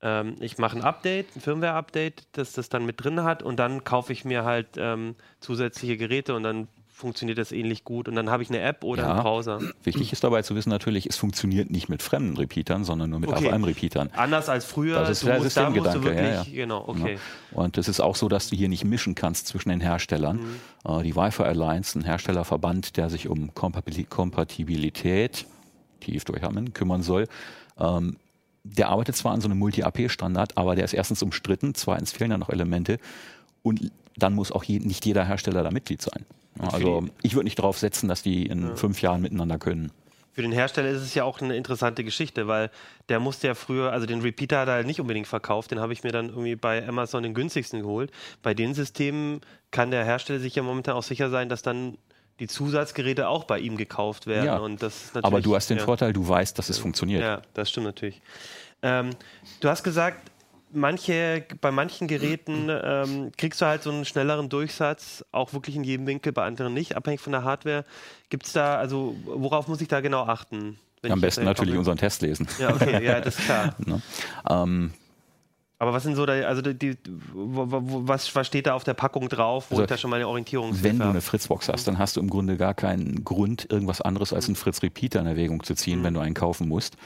ähm, 0.00 0.36
ich 0.40 0.58
mache 0.58 0.76
ein 0.76 0.84
Update, 0.84 1.34
ein 1.36 1.40
Firmware-Update, 1.40 2.28
das 2.32 2.52
das 2.52 2.68
dann 2.68 2.86
mit 2.86 3.02
drin 3.02 3.24
hat 3.24 3.42
und 3.42 3.56
dann 3.56 3.82
kaufe 3.84 4.12
ich 4.12 4.24
mir 4.24 4.44
halt 4.44 4.68
ähm, 4.76 5.16
zusätzliche 5.40 5.96
Geräte 5.96 6.34
und 6.34 6.44
dann 6.44 6.68
funktioniert 6.98 7.38
das 7.38 7.52
ähnlich 7.52 7.84
gut 7.84 8.08
und 8.08 8.16
dann 8.16 8.28
habe 8.28 8.42
ich 8.42 8.48
eine 8.50 8.60
App 8.60 8.82
oder 8.82 9.04
Ja. 9.04 9.12
einen 9.14 9.22
Browser. 9.22 9.60
Wichtig 9.84 10.12
ist 10.12 10.24
dabei 10.24 10.42
zu 10.42 10.56
wissen 10.56 10.68
natürlich, 10.70 11.06
es 11.06 11.16
funktioniert 11.16 11.70
nicht 11.70 11.88
mit 11.88 12.02
fremden 12.02 12.36
Repeatern, 12.36 12.82
sondern 12.82 13.10
nur 13.10 13.20
mit 13.20 13.30
Okay. 13.30 13.48
AVM-Repeatern. 13.48 14.10
Anders 14.16 14.48
als 14.48 14.64
früher, 14.64 14.98
Das 14.98 15.10
ist 15.10 15.24
der 15.24 15.36
da 15.36 15.42
Systemgedanke, 15.42 16.12
ja, 16.14 16.34
ja. 16.34 16.44
genau, 16.52 16.82
okay. 16.88 17.18
Und 17.52 17.78
es 17.78 17.86
ist 17.86 18.00
auch 18.00 18.16
so, 18.16 18.28
dass 18.28 18.50
du 18.50 18.56
hier 18.56 18.68
nicht 18.68 18.84
mischen 18.84 19.14
kannst 19.14 19.46
zwischen 19.46 19.68
den 19.68 19.80
Herstellern. 19.80 20.38
Mhm. 20.84 20.90
Äh, 20.98 21.02
die 21.04 21.14
Wi-Fi 21.14 21.44
Alliance, 21.44 21.96
ein 21.96 22.02
Herstellerverband, 22.04 22.96
der 22.96 23.10
sich 23.10 23.28
um 23.28 23.54
Kompatibilität, 23.54 25.46
tief 26.00 26.24
durchhaben, 26.24 26.72
kümmern 26.74 27.02
soll, 27.02 27.26
ähm, 27.78 28.16
der 28.64 28.88
arbeitet 28.88 29.16
zwar 29.16 29.32
an 29.32 29.40
so 29.40 29.48
einem 29.48 29.58
Multi-AP-Standard, 29.58 30.56
aber 30.56 30.74
der 30.74 30.84
ist 30.84 30.92
erstens 30.94 31.22
umstritten, 31.22 31.74
zweitens 31.74 32.12
fehlen 32.12 32.32
ja 32.32 32.38
noch 32.38 32.48
Elemente 32.50 32.98
und 33.62 33.90
dann 34.18 34.34
muss 34.34 34.52
auch 34.52 34.64
je, 34.64 34.78
nicht 34.78 35.04
jeder 35.06 35.24
Hersteller 35.24 35.62
da 35.62 35.70
Mitglied 35.70 36.02
sein. 36.02 36.24
Ja, 36.60 36.68
also 36.70 37.08
ich 37.22 37.34
würde 37.34 37.44
nicht 37.44 37.58
darauf 37.58 37.78
setzen, 37.78 38.08
dass 38.08 38.22
die 38.22 38.46
in 38.46 38.76
fünf 38.76 39.00
Jahren 39.00 39.22
miteinander 39.22 39.58
können. 39.58 39.92
Für 40.32 40.42
den 40.42 40.52
Hersteller 40.52 40.90
ist 40.90 41.02
es 41.02 41.14
ja 41.14 41.24
auch 41.24 41.40
eine 41.40 41.56
interessante 41.56 42.04
Geschichte, 42.04 42.46
weil 42.46 42.70
der 43.08 43.18
musste 43.18 43.48
ja 43.48 43.54
früher, 43.54 43.92
also 43.92 44.06
den 44.06 44.20
Repeater 44.20 44.60
hat 44.60 44.68
er 44.68 44.74
halt 44.74 44.86
nicht 44.86 45.00
unbedingt 45.00 45.26
verkauft, 45.26 45.72
den 45.72 45.80
habe 45.80 45.92
ich 45.92 46.04
mir 46.04 46.12
dann 46.12 46.28
irgendwie 46.28 46.54
bei 46.54 46.86
Amazon 46.86 47.24
den 47.24 47.34
günstigsten 47.34 47.80
geholt. 47.80 48.12
Bei 48.42 48.54
den 48.54 48.72
Systemen 48.72 49.40
kann 49.72 49.90
der 49.90 50.04
Hersteller 50.04 50.38
sich 50.38 50.54
ja 50.54 50.62
momentan 50.62 50.94
auch 50.94 51.02
sicher 51.02 51.28
sein, 51.28 51.48
dass 51.48 51.62
dann 51.62 51.98
die 52.38 52.46
Zusatzgeräte 52.46 53.28
auch 53.28 53.44
bei 53.44 53.58
ihm 53.58 53.76
gekauft 53.76 54.28
werden. 54.28 54.46
Ja. 54.46 54.58
Und 54.58 54.80
das 54.82 55.10
Aber 55.14 55.40
du 55.40 55.56
hast 55.56 55.70
den 55.70 55.78
ja. 55.78 55.84
Vorteil, 55.84 56.12
du 56.12 56.28
weißt, 56.28 56.56
dass 56.56 56.68
es 56.68 56.78
funktioniert. 56.78 57.22
Ja, 57.22 57.42
das 57.54 57.70
stimmt 57.70 57.86
natürlich. 57.86 58.20
Ähm, 58.82 59.10
du 59.60 59.68
hast 59.68 59.82
gesagt, 59.82 60.30
manche, 60.72 61.44
bei 61.60 61.70
manchen 61.70 62.08
Geräten 62.08 62.68
ähm, 62.70 63.32
kriegst 63.36 63.60
du 63.60 63.66
halt 63.66 63.82
so 63.82 63.90
einen 63.90 64.04
schnelleren 64.04 64.48
Durchsatz, 64.48 65.24
auch 65.32 65.52
wirklich 65.52 65.76
in 65.76 65.84
jedem 65.84 66.06
Winkel, 66.06 66.32
bei 66.32 66.44
anderen 66.44 66.74
nicht, 66.74 66.96
abhängig 66.96 67.20
von 67.20 67.32
der 67.32 67.44
Hardware. 67.44 67.84
Gibt 68.28 68.46
es 68.46 68.52
da, 68.52 68.76
also 68.76 69.16
worauf 69.24 69.68
muss 69.68 69.80
ich 69.80 69.88
da 69.88 70.00
genau 70.00 70.24
achten? 70.24 70.78
Am 71.08 71.20
besten 71.20 71.44
natürlich 71.44 71.70
komme? 71.70 71.78
unseren 71.80 71.96
Test 71.98 72.22
lesen. 72.22 72.48
Ja, 72.58 72.74
okay, 72.74 73.04
ja, 73.04 73.20
das 73.20 73.38
ist 73.38 73.44
klar. 73.44 73.74
Ne? 73.86 74.02
Ähm, 74.50 74.92
Aber 75.78 75.92
was 75.92 76.02
sind 76.02 76.16
so 76.16 76.26
da, 76.26 76.32
also 76.32 76.60
die, 76.60 76.74
die, 76.74 76.96
was, 77.32 78.34
was 78.34 78.46
steht 78.46 78.66
da 78.66 78.74
auf 78.74 78.82
der 78.82 78.94
Packung 78.94 79.28
drauf, 79.28 79.66
wo 79.70 79.74
Also, 79.74 79.84
ich 79.84 79.88
da 79.88 79.96
schon 79.96 80.10
mal 80.10 80.16
eine 80.16 80.26
Orientierung 80.26 80.82
Wenn 80.82 80.98
du 80.98 81.04
eine 81.04 81.20
Fritzbox 81.20 81.68
hast, 81.68 81.86
dann 81.86 81.98
hast 81.98 82.16
du 82.16 82.20
im 82.20 82.28
Grunde 82.28 82.56
gar 82.56 82.74
keinen 82.74 83.24
Grund, 83.24 83.70
irgendwas 83.70 84.00
anderes 84.00 84.32
als 84.32 84.46
einen 84.46 84.56
Fritz 84.56 84.82
Repeater 84.82 85.20
in 85.20 85.26
Erwägung 85.26 85.62
zu 85.62 85.74
ziehen, 85.74 86.02
wenn 86.02 86.14
du 86.14 86.20
einen 86.20 86.34
kaufen 86.34 86.68
musst. 86.68 86.96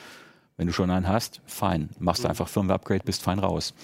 Wenn 0.63 0.69
du 0.69 0.73
schon 0.73 0.93
einen 0.93 1.09
hast, 1.09 1.41
fein. 1.45 1.89
Machst 1.99 2.23
du 2.23 2.29
einfach 2.29 2.47
Firmware-Upgrade, 2.47 3.03
bist 3.05 3.21
fein 3.21 3.41
raus. 3.41 3.75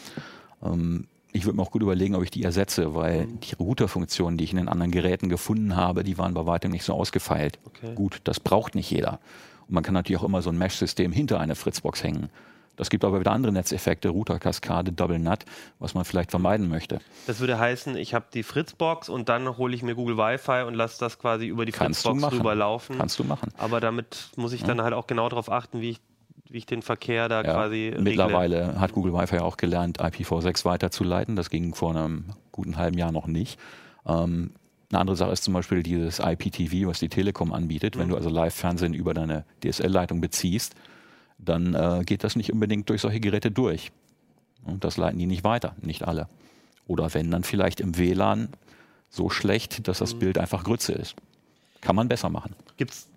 Ähm, 0.62 1.08
ich 1.32 1.44
würde 1.44 1.56
mir 1.56 1.62
auch 1.64 1.72
gut 1.72 1.82
überlegen, 1.82 2.14
ob 2.14 2.22
ich 2.22 2.30
die 2.30 2.44
ersetze, 2.44 2.94
weil 2.94 3.26
die 3.26 3.56
Routerfunktionen, 3.56 4.38
die 4.38 4.44
ich 4.44 4.52
in 4.52 4.58
den 4.58 4.68
anderen 4.68 4.92
Geräten 4.92 5.28
gefunden 5.28 5.74
habe, 5.74 6.04
die 6.04 6.18
waren 6.18 6.34
bei 6.34 6.46
weitem 6.46 6.70
nicht 6.70 6.84
so 6.84 6.94
ausgefeilt. 6.94 7.58
Okay. 7.64 7.96
Gut, 7.96 8.20
das 8.22 8.38
braucht 8.38 8.76
nicht 8.76 8.92
jeder. 8.92 9.18
Und 9.66 9.74
man 9.74 9.82
kann 9.82 9.92
natürlich 9.92 10.20
auch 10.20 10.24
immer 10.24 10.40
so 10.40 10.50
ein 10.50 10.56
Mesh-System 10.56 11.10
hinter 11.10 11.40
eine 11.40 11.56
Fritzbox 11.56 12.04
hängen. 12.04 12.28
Das 12.76 12.90
gibt 12.90 13.04
aber 13.04 13.18
wieder 13.18 13.32
andere 13.32 13.50
Netzeffekte, 13.50 14.08
Routerkaskade, 14.10 14.92
Double 14.92 15.18
Nut, 15.18 15.40
was 15.80 15.94
man 15.94 16.04
vielleicht 16.04 16.30
vermeiden 16.30 16.68
möchte. 16.68 17.00
Das 17.26 17.40
würde 17.40 17.58
heißen, 17.58 17.96
ich 17.96 18.14
habe 18.14 18.26
die 18.32 18.44
Fritzbox 18.44 19.08
und 19.08 19.28
dann 19.28 19.56
hole 19.56 19.74
ich 19.74 19.82
mir 19.82 19.96
Google 19.96 20.16
Wi-Fi 20.16 20.62
und 20.64 20.74
lasse 20.74 21.00
das 21.00 21.18
quasi 21.18 21.48
über 21.48 21.66
die 21.66 21.72
Kannst 21.72 22.04
Fritzbox 22.04 22.34
rüberlaufen. 22.34 22.96
Kannst 22.96 23.18
du 23.18 23.24
machen. 23.24 23.52
Aber 23.58 23.80
damit 23.80 24.28
muss 24.36 24.52
ich 24.52 24.62
dann 24.62 24.80
halt 24.80 24.94
auch 24.94 25.08
genau 25.08 25.28
darauf 25.28 25.50
achten, 25.50 25.80
wie 25.80 25.90
ich, 25.90 26.00
wie 26.50 26.58
ich 26.58 26.66
den 26.66 26.82
Verkehr 26.82 27.28
da 27.28 27.42
Ja, 27.42 27.52
quasi 27.54 27.88
regle. 27.88 28.02
mittlerweile 28.02 28.80
hat 28.80 28.92
Google 28.92 29.12
Wi-Fi 29.12 29.38
auch 29.38 29.56
gelernt, 29.56 30.00
IPv6 30.00 30.64
weiterzuleiten. 30.64 31.36
Das 31.36 31.50
ging 31.50 31.74
vor 31.74 31.90
einem 31.90 32.26
guten 32.52 32.76
halben 32.76 32.96
Jahr 32.98 33.12
noch 33.12 33.26
nicht. 33.26 33.58
Ähm, 34.06 34.52
eine 34.90 35.00
andere 35.00 35.16
Sache 35.16 35.32
ist 35.32 35.44
zum 35.44 35.52
Beispiel 35.54 35.82
dieses 35.82 36.18
IPTV, 36.18 36.86
was 36.88 36.98
die 36.98 37.08
Telekom 37.10 37.52
anbietet. 37.52 37.94
Mhm. 37.96 38.00
Wenn 38.00 38.08
du 38.08 38.16
also 38.16 38.30
Live-Fernsehen 38.30 38.94
über 38.94 39.12
deine 39.14 39.44
DSL-Leitung 39.62 40.20
beziehst, 40.20 40.74
dann 41.38 41.74
äh, 41.74 42.02
geht 42.04 42.24
das 42.24 42.36
nicht 42.36 42.52
unbedingt 42.52 42.88
durch 42.88 43.02
solche 43.02 43.20
Geräte 43.20 43.50
durch. 43.50 43.92
Und 44.64 44.84
das 44.84 44.96
leiten 44.96 45.18
die 45.18 45.26
nicht 45.26 45.44
weiter, 45.44 45.76
nicht 45.82 46.02
alle. 46.08 46.28
Oder 46.86 47.12
wenn, 47.14 47.30
dann 47.30 47.44
vielleicht 47.44 47.80
im 47.80 47.98
WLAN 47.98 48.48
so 49.10 49.28
schlecht, 49.28 49.86
dass 49.88 50.00
Mhm. 50.00 50.04
das 50.04 50.14
Bild 50.14 50.38
einfach 50.38 50.64
Grütze 50.64 50.92
ist. 50.92 51.14
Kann 51.80 51.94
man 51.94 52.08
besser 52.08 52.28
machen. 52.30 52.54
Gibt's 52.76 53.08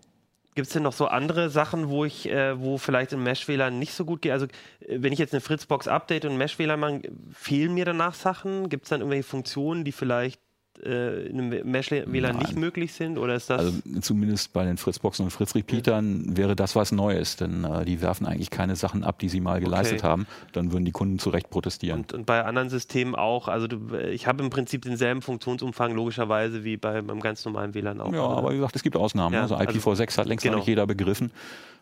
Gibt 0.53 0.67
es 0.67 0.74
denn 0.74 0.84
noch 0.84 0.93
so 0.93 1.08
andere 1.08 1.50
Sachen, 1.50 1.89
wo 1.89 2.03
ich, 2.03 2.27
äh, 2.29 2.60
wo 2.60 2.77
vielleicht 2.77 3.13
im 3.13 3.24
Mesh-WLAN 3.24 3.79
nicht 3.79 3.93
so 3.93 4.03
gut 4.03 4.22
geht? 4.22 4.34
Also 4.34 4.46
äh, 4.46 4.98
wenn 5.00 5.13
ich 5.13 5.20
jetzt 5.20 5.34
eine 5.34 5.41
Fritzbox 5.41 5.88
update 5.88 6.25
und 6.25 6.31
ein 6.31 6.38
Mesh-WLAN 6.38 6.79
mache, 6.79 7.01
fehlen 7.31 7.74
mir 7.74 7.86
danach 7.86 8.13
Sachen? 8.13 8.67
Gibt 8.67 8.84
es 8.84 8.89
dann 8.89 9.00
irgendwelche 9.00 9.24
Funktionen, 9.24 9.86
die 9.86 9.93
vielleicht 9.93 10.41
äh, 10.86 11.28
in 11.28 11.40
einem 11.40 11.72
Mesh-WLAN 11.72 12.38
nicht 12.38 12.56
möglich 12.56 12.94
sind? 12.94 13.18
Oder 13.18 13.36
ist 13.36 13.50
das 13.50 13.60
Also 13.60 13.74
zumindest 14.02 14.54
bei 14.54 14.64
den 14.66 14.78
Fritzboxen 14.78 15.26
und 15.26 15.32
Fritz-Repeatern 15.32 16.38
wäre 16.38 16.56
das 16.56 16.76
was 16.76 16.92
Neues, 16.92 17.36
denn 17.36 17.64
äh, 17.64 17.86
die 17.86 18.02
werfen 18.02 18.26
eigentlich 18.26 18.50
keine 18.50 18.76
Sachen 18.76 19.04
ab, 19.04 19.20
die 19.20 19.30
sie 19.30 19.40
mal 19.42 19.60
geleistet 19.60 20.00
Okay. 20.00 20.08
haben. 20.08 20.28
Dann 20.54 20.72
würden 20.72 20.86
die 20.86 20.92
Kunden 20.92 21.20
zu 21.20 21.30
Recht 21.30 21.50
protestieren. 21.50 22.02
und, 22.02 22.14
und 22.14 22.26
bei 22.26 22.44
anderen 22.44 22.70
Systemen 22.70 23.16
auch? 23.16 23.48
Also 23.48 23.68
du, 23.68 23.96
ich 23.98 24.28
habe 24.28 24.44
im 24.44 24.50
Prinzip 24.50 24.82
denselben 24.84 25.22
Funktionsumfang 25.22 25.94
logischerweise 25.94 26.64
wie 26.64 26.78
bei, 26.78 27.02
beim 27.02 27.20
ganz 27.20 27.44
normalen 27.46 27.74
WLAN 27.74 28.02
auch. 28.02 28.14
ja, 28.14 28.26
oder? 28.26 28.38
aber 28.38 28.52
wie 28.52 28.56
gesagt, 28.56 28.76
es 28.76 28.84
gibt 28.84 28.96
Ausnahmen. 28.96 29.34
Ja, 29.36 29.42
also 29.44 29.56
also- 29.56 29.78
IPv6 29.92 30.18
hat 30.18 30.28
längst 30.28 30.44
genau. 30.44 30.56
noch 30.58 30.62
nicht 30.62 30.68
jeder 30.70 30.88
begriffen. 30.88 31.32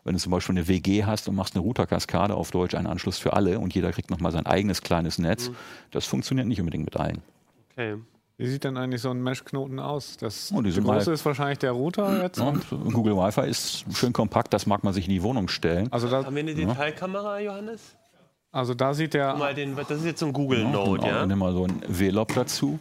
Wenn 0.06 0.14
du 0.14 0.20
zum 0.20 0.32
Beispiel 0.32 0.54
eine 0.56 0.68
WG 0.70 1.04
hast 1.04 1.28
und 1.28 1.36
machst 1.36 1.56
eine 1.56 1.62
Routerkaskade 1.64 2.34
auf 2.34 2.52
Deutsch, 2.52 2.74
einen 2.74 2.88
Anschluss 2.88 3.18
für 3.20 3.34
alle 3.34 3.60
und 3.60 3.76
jeder 3.76 3.92
kriegt 3.92 4.10
nochmal 4.10 4.32
sein 4.32 4.46
eigenes 4.46 4.82
kleines 4.82 5.18
Netz, 5.20 5.50
Mhm. 5.50 5.56
das 5.92 6.06
funktioniert 6.06 6.48
nicht 6.48 6.60
unbedingt 6.62 6.86
mit 6.86 6.96
allen. 6.98 7.22
okay. 7.74 7.96
Wie 8.40 8.48
sieht 8.48 8.64
denn 8.64 8.78
eigentlich 8.78 9.02
so 9.02 9.10
ein 9.12 9.22
Mesh-Knoten 9.22 9.80
aus? 9.82 10.16
Das 10.16 10.50
Oh, 10.56 10.62
große 10.62 11.12
ist 11.12 11.26
wahrscheinlich 11.26 11.60
der 11.60 11.74
Router 11.74 12.24
jetzt. 12.24 12.38
Ja, 12.40 12.46
Und, 12.48 12.66
Google 12.94 13.18
Wi-Fi 13.18 13.42
ist 13.50 13.84
schön 13.94 14.14
kompakt, 14.14 14.54
das 14.54 14.66
mag 14.66 14.82
man 14.86 14.94
sich 14.94 15.06
in 15.08 15.12
die 15.12 15.22
Wohnung 15.22 15.50
stellen. 15.50 15.92
also, 15.92 16.08
da, 16.10 16.24
Haben 16.24 16.34
wir 16.38 16.44
eine 16.44 16.56
Detailkamera, 16.56 17.40
Johannes? 17.42 17.98
also 18.54 18.74
da 18.74 18.94
sieht 18.94 19.14
der. 19.14 19.36
Mal 19.36 19.54
den, 19.54 19.76
das 19.76 19.92
ist 19.92 20.06
jetzt 20.06 20.22
so 20.22 20.26
ein 20.28 20.32
Google 20.32 20.62
Ja, 20.62 20.70
Node, 20.70 21.02
genau, 21.02 21.14
ja? 21.14 21.26
Nimm 21.26 21.38
mal 21.38 21.52
so 21.52 21.66
ein 21.66 21.84
VLOP 21.94 22.34
dazu. 22.34 22.80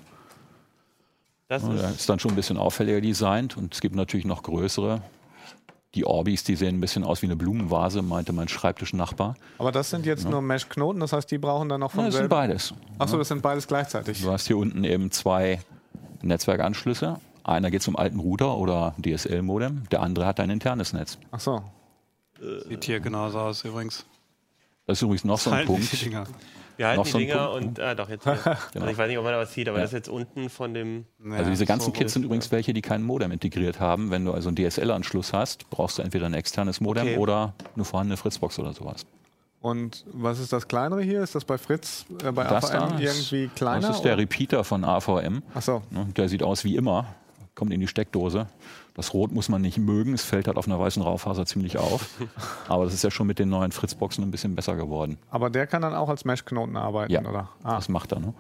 Das 1.49 1.65
Ja, 1.65 1.73
ist, 1.75 1.97
ist 2.01 2.09
dann 2.09 2.21
schon 2.21 2.31
ein 2.31 2.37
bisschen 2.37 2.57
auffälliger 2.57 3.01
designt 3.01 3.57
und 3.57 3.75
es 3.75 3.81
gibt 3.81 3.97
natürlich 3.97 4.27
noch 4.27 4.45
größere. 4.45 5.03
Die 5.99 6.07
Orbis, 6.07 6.45
die 6.45 6.55
sehen 6.55 6.77
ein 6.77 6.81
bisschen 6.81 7.03
aus 7.03 7.23
wie 7.23 7.27
eine 7.27 7.35
Blumenvase, 7.35 8.03
meinte 8.03 8.33
mein 8.33 8.47
Schreibtischnachbar. 8.47 9.35
Aber 9.59 9.73
das 9.73 9.91
sind 9.91 10.07
jetzt 10.07 10.31
nur 10.31 10.41
Mesh-Knoten, 10.41 11.01
das 11.01 11.13
heißt, 11.13 11.29
die 11.29 11.39
brauchen 11.39 11.69
dann 11.69 11.83
auch 11.83 11.91
Ja, 11.91 11.97
von 11.97 12.05
das 12.05 12.15
sind 12.15 12.29
beides. 12.29 12.73
Achso, 13.01 13.19
das 13.19 13.27
sind 13.27 13.43
beides 13.43 13.67
gleichzeitig. 13.67 14.23
Du 14.23 14.31
hast 14.31 14.47
hier 14.47 14.57
unten 14.59 14.85
eben 14.85 15.11
zwei 15.11 15.59
Netzwerkanschlüsse. 16.23 17.17
Einer 17.43 17.73
geht 17.73 17.83
zum 17.83 17.97
alten 17.97 18.21
Router 18.21 18.59
oder 18.59 18.95
DSL-Modem, 19.05 19.89
der 19.91 20.03
andere 20.03 20.25
hat 20.25 20.39
ein 20.39 20.51
internes 20.51 20.93
Netz. 20.93 21.19
Ach 21.33 21.41
so. 21.41 21.65
Sieht 22.69 22.85
hier 22.85 23.01
genauso 23.01 23.41
aus 23.41 23.65
übrigens. 23.65 24.07
Das 24.87 24.99
ist 24.99 25.03
übrigens 25.03 25.25
noch 25.25 25.41
so 25.41 25.51
ein 25.51 25.57
Halten 25.57 25.67
Punkt. 25.67 26.27
Wir 26.79 26.87
halten 26.87 26.99
Noch 27.01 27.05
die 27.07 27.11
so 27.13 27.19
Dinger 27.19 27.47
Punkt, 27.49 27.79
und, 27.79 27.81
ah, 27.81 27.95
doch, 27.95 28.09
jetzt. 28.09 28.25
hier. 28.25 28.37
also 28.37 28.87
ich 28.89 28.97
weiß 28.97 29.09
nicht, 29.09 29.19
ob 29.19 29.25
man 29.25 29.33
da 29.35 29.39
was 29.41 29.53
sieht, 29.53 29.69
aber 29.69 29.79
Ja. 29.79 29.83
das 29.83 29.91
ist 29.91 29.97
jetzt 29.97 30.09
unten 30.09 30.49
von 30.49 30.73
dem. 30.73 31.05
Also 31.31 31.51
diese 31.51 31.67
ganzen 31.67 31.87
so 31.87 31.93
Kits 31.93 32.13
sind 32.15 32.25
übrigens 32.25 32.51
welche, 32.53 32.73
die 32.73 32.81
kein 32.83 33.03
Modem 33.03 33.31
integriert 33.33 33.79
haben. 33.81 34.11
Wenn 34.11 34.25
du 34.25 34.33
also 34.33 34.49
einen 34.49 34.57
DSL-Anschluss 34.57 35.33
hast, 35.35 35.69
brauchst 35.71 35.99
du 35.99 36.03
entweder 36.03 36.27
ein 36.27 36.35
externes 36.35 36.81
Modem 36.81 37.03
Okay. 37.09 37.17
oder 37.19 37.53
eine 37.75 37.85
vorhandene 37.85 38.17
Fritzbox 38.17 38.59
oder 38.59 38.73
sowas. 38.73 39.05
Und 39.61 40.05
was 40.13 40.39
ist 40.39 40.53
das 40.53 40.69
kleinere 40.69 41.03
hier? 41.03 41.21
Ist 41.21 41.35
das 41.35 41.45
bei 41.45 41.59
Fritz, 41.59 42.07
äh, 42.25 42.31
bei 42.31 42.45
Das 42.45 42.71
AVM 42.73 42.91
da 42.91 42.99
ist- 43.01 43.33
irgendwie 43.33 43.49
kleiner? 43.57 43.89
Das 43.89 43.97
ist 43.97 44.03
der? 44.05 44.17
Repeater 44.17 44.63
von 44.63 44.85
AVM. 44.85 45.43
Ach 45.55 45.63
so. 45.63 45.83
Ne, 45.91 46.07
Der 46.17 46.29
sieht 46.29 46.45
aus 46.45 46.63
wie 46.65 46.77
immer, 46.77 47.07
kommt 47.59 47.73
in 47.73 47.81
die 47.81 47.89
Steckdose. 47.89 48.47
Das 48.95 49.13
Rot 49.13 49.33
muss 49.33 49.49
man 49.49 49.61
nicht 49.61 49.77
mögen, 49.79 50.15
es 50.15 50.23
fällt 50.25 50.47
halt 50.47 50.57
auf 50.57 50.67
einer 50.67 50.79
weißen 50.81 51.03
Raufaser 51.03 51.45
ziemlich 51.45 51.77
auf. 51.77 52.09
Aber 52.69 52.85
das 52.85 52.95
ist 52.95 53.05
ja 53.05 53.11
schon 53.11 53.27
mit 53.27 53.39
den 53.39 53.49
neuen 53.51 53.73
Fritzboxen 53.73 54.25
ein 54.25 54.31
bisschen 54.31 54.55
besser 54.55 54.77
geworden. 54.77 55.19
Aber 55.31 55.51
der 55.51 55.67
kann 55.67 55.83
dann 55.83 55.95
auch 55.95 56.09
als 56.09 56.25
Mesh-Knoten 56.25 56.77
arbeiten, 56.77 57.13
Ja, 57.13 57.21
oder? 57.21 57.49
Ah, 57.63 57.75
das 57.77 57.89
macht 57.89 58.13
er. 58.13 58.21
Ne? 58.21 58.33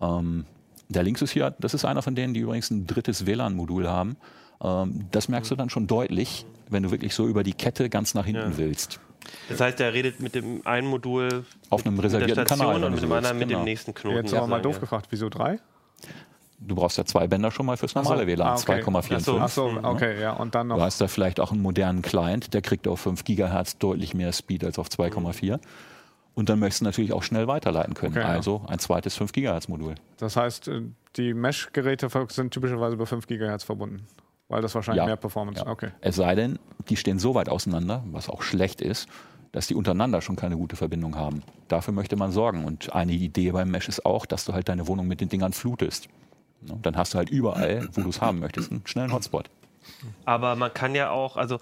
Ähm, 0.00 0.44
der 0.88 1.02
Linksys 1.02 1.30
hier, 1.30 1.54
das 1.60 1.74
ist 1.74 1.84
einer 1.84 2.02
von 2.02 2.14
denen, 2.14 2.34
die 2.34 2.40
übrigens 2.40 2.70
ein 2.70 2.86
drittes 2.86 3.26
WLAN-Modul 3.26 3.86
haben. 3.88 4.16
Ähm, 4.62 5.06
das 5.10 5.28
merkst 5.28 5.50
du 5.50 5.56
dann 5.56 5.70
schon 5.70 5.86
deutlich, 5.86 6.44
wenn 6.70 6.82
du 6.82 6.90
wirklich 6.90 7.14
so 7.14 7.26
über 7.28 7.42
die 7.44 7.52
Kette 7.54 7.88
ganz 7.90 8.14
nach 8.14 8.24
hinten 8.26 8.52
Ja. 8.52 8.56
willst. 8.58 9.00
Das 9.48 9.60
heißt, 9.60 9.80
er 9.80 9.92
redet 9.94 10.20
mit 10.20 10.34
dem 10.34 10.66
einen 10.66 10.86
Modul 10.86 11.44
Auf 11.70 11.86
einem 11.86 11.98
reservierten 11.98 12.44
Station 12.46 12.58
Kanal. 12.58 12.84
und 12.84 12.92
mit 12.94 13.02
dem 13.02 13.10
anderen 13.12 13.36
willst. 13.36 13.40
mit 13.40 13.50
dem 13.50 13.54
Genau. 13.56 13.64
nächsten 13.64 13.94
Knoten. 13.94 14.16
Jetzt 14.18 14.34
aber 14.34 14.46
mal 14.46 14.60
doof 14.62 14.74
ja. 14.74 14.80
gefragt, 14.80 15.06
wieso 15.10 15.28
drei? 15.30 15.58
Du 16.66 16.74
brauchst 16.74 16.96
ja 16.98 17.04
zwei 17.04 17.26
Bänder 17.26 17.50
schon 17.50 17.66
mal 17.66 17.76
fürs 17.76 17.94
normale 17.94 18.22
so. 18.22 18.26
WLAN, 18.26 18.46
Ah, 18.48 18.54
okay. 18.54 18.80
2,45. 18.82 19.38
Ach 19.40 19.48
so, 19.48 19.70
okay, 19.82 20.20
ja. 20.20 20.32
Und 20.32 20.54
dann 20.54 20.68
Du 20.68 20.76
noch. 20.76 20.82
hast 20.82 21.00
da 21.00 21.08
vielleicht 21.08 21.40
auch 21.40 21.52
einen 21.52 21.62
modernen 21.62 22.02
Client, 22.02 22.54
der 22.54 22.62
kriegt 22.62 22.88
auf 22.88 23.00
5 23.00 23.24
Gigahertz 23.24 23.76
deutlich 23.78 24.14
mehr 24.14 24.32
Speed 24.32 24.64
als 24.64 24.78
auf 24.78 24.88
2,4. 24.88 25.58
Und 26.34 26.48
dann 26.48 26.58
möchtest 26.58 26.80
du 26.80 26.84
natürlich 26.86 27.12
auch 27.12 27.22
schnell 27.22 27.46
weiterleiten 27.46 27.94
können. 27.94 28.12
Okay, 28.16 28.22
ja. 28.26 28.28
also 28.28 28.62
ein 28.66 28.78
zweites 28.78 29.14
5 29.16 29.32
Gigahertz 29.32 29.68
Modul. 29.68 29.94
Das 30.18 30.36
heißt, 30.36 30.68
äh, 30.68 30.82
die 31.16 31.32
Mesh-Geräte 31.34 32.08
sind 32.28 32.52
typischerweise 32.52 32.94
über 32.94 33.06
5 33.06 33.26
GHz 33.26 33.62
verbunden. 33.64 34.06
Weil 34.48 34.60
das 34.60 34.74
wahrscheinlich 34.74 35.00
Ja. 35.00 35.06
mehr 35.06 35.16
Performance. 35.16 35.62
Ja. 35.64 35.70
Okay. 35.70 35.90
Es 36.00 36.16
sei 36.16 36.34
denn, 36.34 36.58
die 36.88 36.96
stehen 36.96 37.18
so 37.18 37.34
weit 37.34 37.48
auseinander, 37.48 38.02
was 38.10 38.28
auch 38.28 38.42
schlecht 38.42 38.80
ist, 38.82 39.08
dass 39.52 39.68
die 39.68 39.74
untereinander 39.74 40.20
schon 40.20 40.36
keine 40.36 40.56
gute 40.56 40.76
Verbindung 40.76 41.16
haben. 41.16 41.42
Dafür 41.68 41.94
möchte 41.94 42.16
man 42.16 42.32
sorgen. 42.32 42.64
Und 42.64 42.92
eine 42.94 43.12
Idee 43.12 43.52
beim 43.52 43.70
Mesh 43.70 43.88
ist 43.88 44.04
auch, 44.04 44.26
dass 44.26 44.44
du 44.44 44.52
halt 44.52 44.68
deine 44.68 44.86
Wohnung 44.88 45.06
mit 45.06 45.20
den 45.20 45.28
Dingern 45.28 45.52
flutest. 45.52 46.08
Ne? 46.66 46.78
Dann 46.82 46.96
hast 46.96 47.14
du 47.14 47.18
halt 47.18 47.30
überall, 47.30 47.88
wo 47.92 48.02
du 48.02 48.08
es 48.08 48.20
haben 48.20 48.40
möchtest, 48.40 48.70
einen 48.70 48.82
schnellen 48.86 49.12
Hotspot. 49.12 49.50
Aber 50.24 50.56
man 50.56 50.72
kann 50.72 50.94
ja 50.94 51.10
auch, 51.10 51.36
also 51.36 51.58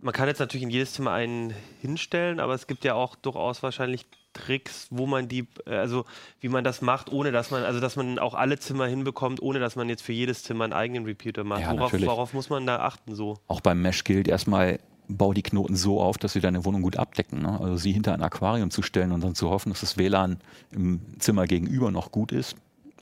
man 0.00 0.12
kann 0.12 0.28
jetzt 0.28 0.40
natürlich 0.40 0.64
in 0.64 0.70
jedes 0.70 0.94
Zimmer 0.94 1.12
einen 1.12 1.54
hinstellen, 1.80 2.40
aber 2.40 2.54
es 2.54 2.66
gibt 2.66 2.84
ja 2.84 2.94
auch 2.94 3.14
durchaus 3.14 3.62
wahrscheinlich 3.62 4.04
Tricks, 4.32 4.88
wo 4.90 5.06
man 5.06 5.28
die, 5.28 5.46
äh, 5.66 5.76
also 5.76 6.04
wie 6.40 6.48
man 6.48 6.64
das 6.64 6.82
macht, 6.82 7.12
ohne 7.12 7.32
dass 7.32 7.50
man, 7.50 7.64
also 7.64 7.80
dass 7.80 7.96
man 7.96 8.18
auch 8.18 8.34
alle 8.34 8.58
Zimmer 8.58 8.86
hinbekommt, 8.86 9.42
ohne 9.42 9.58
dass 9.58 9.76
man 9.76 9.88
jetzt 9.88 10.02
für 10.02 10.12
jedes 10.12 10.42
Zimmer 10.42 10.64
einen 10.64 10.72
eigenen 10.72 11.04
Repeater 11.04 11.44
macht. 11.44 11.60
Ja, 11.60 11.72
worauf, 11.72 11.92
worauf 11.92 12.32
muss 12.32 12.50
man 12.50 12.66
da 12.66 12.80
achten 12.80 13.14
so? 13.14 13.38
Auch 13.46 13.60
beim 13.60 13.82
Mesh 13.82 14.04
gilt 14.04 14.28
erstmal, 14.28 14.78
bau 15.08 15.32
die 15.32 15.42
Knoten 15.42 15.76
so 15.76 16.00
auf, 16.00 16.18
dass 16.18 16.32
sie 16.32 16.40
deine 16.40 16.64
Wohnung 16.64 16.82
gut 16.82 16.96
abdecken. 16.96 17.42
Ne? 17.42 17.60
Also 17.60 17.76
sie 17.76 17.92
hinter 17.92 18.14
ein 18.14 18.22
Aquarium 18.22 18.70
zu 18.70 18.82
stellen 18.82 19.12
und 19.12 19.22
dann 19.22 19.34
zu 19.34 19.50
hoffen, 19.50 19.70
dass 19.70 19.80
das 19.80 19.98
WLAN 19.98 20.38
im 20.70 21.00
Zimmer 21.18 21.46
gegenüber 21.46 21.90
noch 21.90 22.10
gut 22.12 22.32
ist, 22.32 22.56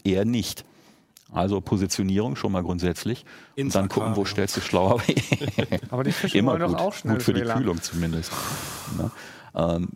eher 0.04 0.25
nicht. 0.25 0.64
Also 1.32 1.60
Positionierung 1.60 2.34
schon 2.37 2.52
mal 2.52 2.62
grundsätzlich. 2.62 3.25
Ins 3.54 3.75
und 3.76 3.82
dann 3.82 3.88
gucken, 3.88 4.16
wo 4.16 4.25
stellst 4.25 4.56
du 4.56 4.60
schlauer. 4.60 5.00
Aber 5.90 6.02
die 6.04 6.12
Fische 6.12 6.38
immer 6.38 6.52
gut, 6.58 6.62
doch 6.62 6.75
auch 6.75 6.92
schnell 6.94 7.14
gut 7.14 7.22
für 7.22 7.32
die 7.32 7.40
WLAN. 7.42 7.58
Kühlung 7.58 7.80
zumindest. 7.82 8.32
Ne? 8.99 9.10
Ähm, 9.54 9.88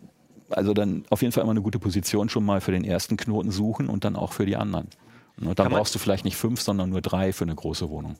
also 0.49 0.73
dann 0.73 1.03
auf 1.09 1.21
jeden 1.21 1.31
Fall 1.31 1.43
immer 1.43 1.51
eine 1.51 1.61
gute 1.61 1.79
Position 1.79 2.29
schon 2.29 2.45
mal 2.45 2.61
für 2.61 2.71
den 2.71 2.83
ersten 2.85 3.17
Knoten 3.17 3.51
suchen 3.51 3.89
und 3.89 4.05
dann 4.05 4.15
auch 4.15 4.31
für 4.33 4.45
die 4.45 4.55
anderen. 4.55 4.87
Und 5.37 5.47
dann 5.47 5.55
Kann 5.55 5.71
man- 5.71 5.79
brauchst 5.79 5.93
du 5.95 5.99
vielleicht 5.99 6.23
nicht 6.23 6.37
fünf, 6.37 6.61
sondern 6.61 6.89
nur 6.89 7.01
drei 7.01 7.33
für 7.33 7.43
eine 7.43 7.55
große 7.55 7.89
Wohnung. 7.89 8.15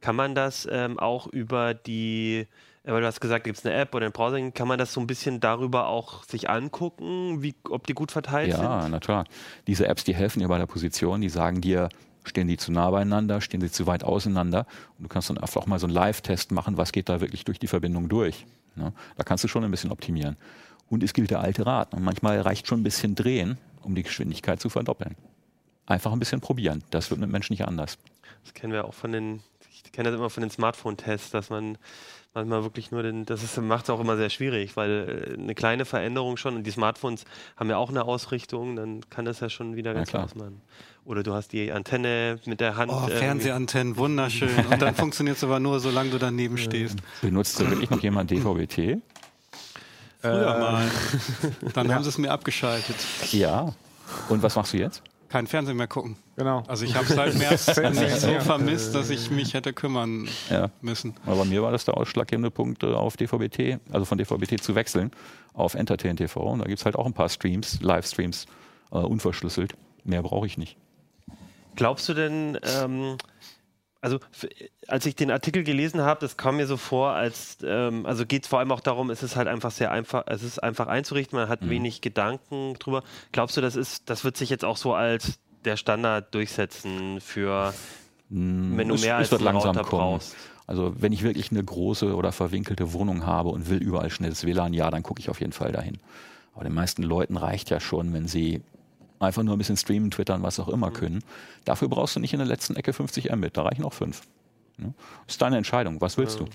Kann 0.00 0.14
man 0.16 0.34
das 0.34 0.66
ähm, 0.70 0.98
auch 0.98 1.26
über 1.26 1.74
die, 1.74 2.46
äh, 2.84 2.92
weil 2.92 3.00
du 3.00 3.06
hast 3.06 3.20
gesagt, 3.20 3.44
gibt 3.44 3.58
es 3.58 3.66
eine 3.66 3.74
App 3.74 3.94
oder 3.94 4.06
ein 4.06 4.12
Browser, 4.12 4.50
kann 4.52 4.68
man 4.68 4.78
das 4.78 4.92
so 4.92 5.00
ein 5.00 5.06
bisschen 5.06 5.40
darüber 5.40 5.88
auch 5.88 6.22
sich 6.24 6.48
angucken, 6.48 7.42
wie, 7.42 7.54
ob 7.68 7.86
die 7.86 7.92
gut 7.94 8.12
verteilt 8.12 8.50
Ja, 8.50 8.82
sind? 8.82 8.92
na 8.92 9.00
klar. 9.00 9.24
Diese 9.66 9.86
Apps, 9.88 10.04
die 10.04 10.14
helfen 10.14 10.38
dir 10.40 10.48
bei 10.48 10.56
der 10.58 10.66
Position, 10.66 11.20
die 11.20 11.28
sagen 11.28 11.60
dir, 11.60 11.88
stehen 12.24 12.48
die 12.48 12.56
zu 12.56 12.72
nah 12.72 12.90
beieinander, 12.90 13.40
stehen 13.40 13.60
sie 13.60 13.70
zu 13.70 13.86
weit 13.86 14.04
auseinander. 14.04 14.66
Und 14.98 15.04
du 15.04 15.08
kannst 15.08 15.30
dann 15.30 15.38
einfach 15.38 15.62
auch 15.62 15.66
mal 15.66 15.78
so 15.78 15.86
einen 15.86 15.94
Live-Test 15.94 16.52
machen, 16.52 16.76
was 16.76 16.92
geht 16.92 17.08
da 17.08 17.20
wirklich 17.20 17.44
durch 17.44 17.58
die 17.58 17.66
Verbindung 17.66 18.08
durch. 18.08 18.46
Ne? 18.76 18.92
Da 19.16 19.24
kannst 19.24 19.44
du 19.44 19.48
schon 19.48 19.64
ein 19.64 19.70
bisschen 19.70 19.90
optimieren. 19.90 20.36
Und 20.88 21.02
es 21.02 21.12
gilt 21.12 21.30
der 21.30 21.40
alte 21.40 21.66
Rat. 21.66 21.94
Und 21.94 22.02
manchmal 22.02 22.40
reicht 22.40 22.66
schon 22.66 22.80
ein 22.80 22.84
bisschen 22.84 23.14
drehen, 23.14 23.58
um 23.82 23.94
die 23.94 24.02
Geschwindigkeit 24.02 24.60
zu 24.60 24.68
verdoppeln. 24.68 25.16
Einfach 25.86 26.12
ein 26.12 26.18
bisschen 26.18 26.40
probieren. 26.40 26.84
Das 26.90 27.10
wird 27.10 27.20
mit 27.20 27.30
Menschen 27.30 27.52
nicht 27.52 27.66
anders. 27.66 27.98
Das 28.44 28.54
kennen 28.54 28.72
wir 28.72 28.84
auch 28.84 28.94
von 28.94 29.12
den, 29.12 29.40
ich 29.70 29.92
kenne 29.92 30.10
das 30.10 30.18
immer 30.18 30.30
von 30.30 30.42
den 30.42 30.50
Smartphone-Tests, 30.50 31.30
dass 31.30 31.50
man 31.50 31.78
manchmal 32.34 32.62
wirklich 32.62 32.90
nur 32.90 33.02
den, 33.02 33.26
das 33.26 33.56
macht 33.56 33.84
es 33.84 33.90
auch 33.90 34.00
immer 34.00 34.16
sehr 34.16 34.30
schwierig, 34.30 34.76
weil 34.76 35.34
äh, 35.36 35.40
eine 35.40 35.54
kleine 35.54 35.84
Veränderung 35.84 36.36
schon, 36.36 36.56
und 36.56 36.64
die 36.64 36.70
Smartphones 36.70 37.24
haben 37.56 37.70
ja 37.70 37.76
auch 37.76 37.90
eine 37.90 38.04
Ausrichtung, 38.04 38.76
dann 38.76 39.08
kann 39.10 39.24
das 39.24 39.40
ja 39.40 39.48
schon 39.48 39.76
wieder 39.76 39.94
ganz 39.94 40.10
klar. 40.10 40.24
ausmachen. 40.24 40.60
Oder 41.10 41.24
du 41.24 41.34
hast 41.34 41.50
die 41.52 41.72
Antenne 41.72 42.38
mit 42.46 42.60
der 42.60 42.76
Hand. 42.76 42.92
Oh, 42.94 43.08
äh, 43.08 43.16
Fernsehantennen, 43.16 43.96
wunderschön. 43.96 44.48
Und 44.70 44.80
dann 44.80 44.94
funktioniert 44.94 45.36
es 45.38 45.42
aber 45.42 45.58
nur, 45.58 45.80
solange 45.80 46.10
du 46.10 46.18
daneben 46.18 46.56
stehst. 46.56 46.98
Benutzt 47.20 47.58
da 47.58 47.68
wirklich 47.68 47.90
noch 47.90 48.00
jemand 48.00 48.30
DVB-T? 48.30 49.00
Früher 50.20 50.32
Äh, 50.54 50.60
mal. 50.60 50.88
Dann 51.74 51.92
haben 51.92 52.04
sie 52.04 52.10
es 52.10 52.18
mir 52.18 52.30
abgeschaltet. 52.30 52.94
Ja. 53.32 53.74
Und 54.28 54.44
was 54.44 54.54
machst 54.54 54.72
du 54.72 54.76
jetzt? 54.76 55.02
Kein 55.30 55.48
Fernsehen 55.48 55.76
mehr 55.78 55.88
gucken. 55.88 56.14
Genau. 56.36 56.62
Also 56.68 56.84
ich 56.84 56.94
habe 56.94 57.06
seit 57.06 57.34
März 57.36 57.66
nicht 57.76 58.20
so 58.20 58.28
Ja. 58.30 58.38
vermisst, 58.40 58.94
dass 58.94 59.10
ich 59.10 59.32
mich 59.32 59.54
hätte 59.54 59.72
kümmern 59.72 60.28
Ja. 60.48 60.70
müssen. 60.80 61.14
Aber 61.26 61.36
bei 61.38 61.44
mir 61.46 61.60
war 61.62 61.72
das 61.72 61.86
der 61.86 61.96
ausschlaggebende 61.96 62.52
Punkt, 62.52 62.84
äh, 62.84 62.86
auf 62.86 63.16
DVB-T, 63.16 63.78
also 63.90 64.04
von 64.04 64.16
DVB-T 64.16 64.58
zu 64.58 64.76
wechseln 64.76 65.10
auf 65.54 65.74
Entertain 65.74 66.16
TV. 66.16 66.40
Und 66.40 66.60
da 66.60 66.66
gibt 66.66 66.78
es 66.78 66.84
halt 66.84 66.94
auch 66.94 67.06
ein 67.06 67.14
paar 67.14 67.28
Streams, 67.28 67.80
Livestreams, 67.82 68.46
äh, 68.92 68.96
unverschlüsselt. 68.98 69.72
Mehr 70.04 70.22
brauche 70.22 70.46
ich 70.46 70.56
nicht. 70.56 70.76
Glaubst 71.76 72.08
du 72.08 72.14
denn, 72.14 72.58
ähm, 72.62 73.16
also 74.00 74.18
als 74.88 75.04
ich 75.06 75.14
den 75.14 75.30
Artikel 75.30 75.62
gelesen 75.62 76.00
habe, 76.00 76.20
das 76.20 76.36
kam 76.36 76.56
mir 76.56 76.66
so 76.66 76.76
vor, 76.76 77.10
als 77.10 77.58
ähm, 77.62 78.06
also 78.06 78.24
geht 78.26 78.44
es 78.44 78.48
vor 78.48 78.58
allem 78.58 78.72
auch 78.72 78.80
darum, 78.80 79.10
es 79.10 79.22
ist 79.22 79.36
halt 79.36 79.46
einfach 79.48 79.70
sehr 79.70 79.90
einfach, 79.92 80.24
es 80.26 80.42
ist 80.42 80.58
einfach 80.62 80.86
einzurichten, 80.86 81.38
man 81.38 81.46
Mhm. 81.48 81.52
hat 81.52 81.68
wenig 81.68 82.00
Gedanken 82.00 82.74
drüber. 82.78 83.02
Glaubst 83.32 83.56
du, 83.56 83.60
das 83.60 83.76
ist, 83.76 84.08
das 84.10 84.24
wird 84.24 84.36
sich 84.36 84.48
jetzt 84.50 84.64
auch 84.64 84.76
so 84.76 84.94
als 84.94 85.38
der 85.64 85.76
Standard 85.76 86.34
durchsetzen 86.34 87.20
für 87.20 87.74
wenn 88.30 88.88
du 88.88 88.94
Es- 88.94 89.00
mehr 89.02 89.14
es 89.16 89.18
als 89.18 89.30
wird 89.32 89.40
einen 89.42 89.52
langsam 89.54 89.76
Router 89.76 89.88
kommen. 89.88 90.00
brauchst? 90.12 90.36
Also 90.66 90.94
wenn 91.00 91.12
ich 91.12 91.22
wirklich 91.24 91.50
eine 91.50 91.64
große 91.64 92.14
oder 92.14 92.30
verwinkelte 92.30 92.92
Wohnung 92.92 93.26
habe 93.26 93.48
und 93.48 93.68
will 93.68 93.78
überall 93.82 94.08
schnelles 94.08 94.46
WLAN, 94.46 94.72
ja, 94.72 94.88
dann 94.90 95.02
gucke 95.02 95.18
ich 95.20 95.28
auf 95.28 95.40
jeden 95.40 95.52
Fall 95.52 95.72
dahin. 95.72 95.98
Aber 96.54 96.62
den 96.64 96.72
meisten 96.74 97.02
Leuten 97.02 97.36
reicht 97.36 97.70
ja 97.70 97.80
schon, 97.80 98.12
wenn 98.12 98.28
sie 98.28 98.62
einfach 99.20 99.42
nur 99.42 99.54
ein 99.54 99.58
bisschen 99.58 99.76
streamen, 99.76 100.10
twittern, 100.10 100.42
was 100.42 100.58
auch 100.58 100.66
Mhm. 100.68 100.74
immer 100.74 100.90
können. 100.90 101.22
Dafür 101.64 101.88
brauchst 101.88 102.16
du 102.16 102.20
nicht 102.20 102.32
in 102.32 102.38
der 102.38 102.48
letzten 102.48 102.74
Ecke 102.76 102.92
50 102.92 103.30
Mbit, 103.30 103.56
da 103.56 103.62
reichen 103.62 103.84
auch 103.84 103.92
5. 103.92 104.22
Ne? 104.78 104.94
Ist 105.28 105.40
deine 105.40 105.56
Entscheidung, 105.58 106.00
was 106.00 106.16
willst 106.18 106.40
du? 106.40 106.46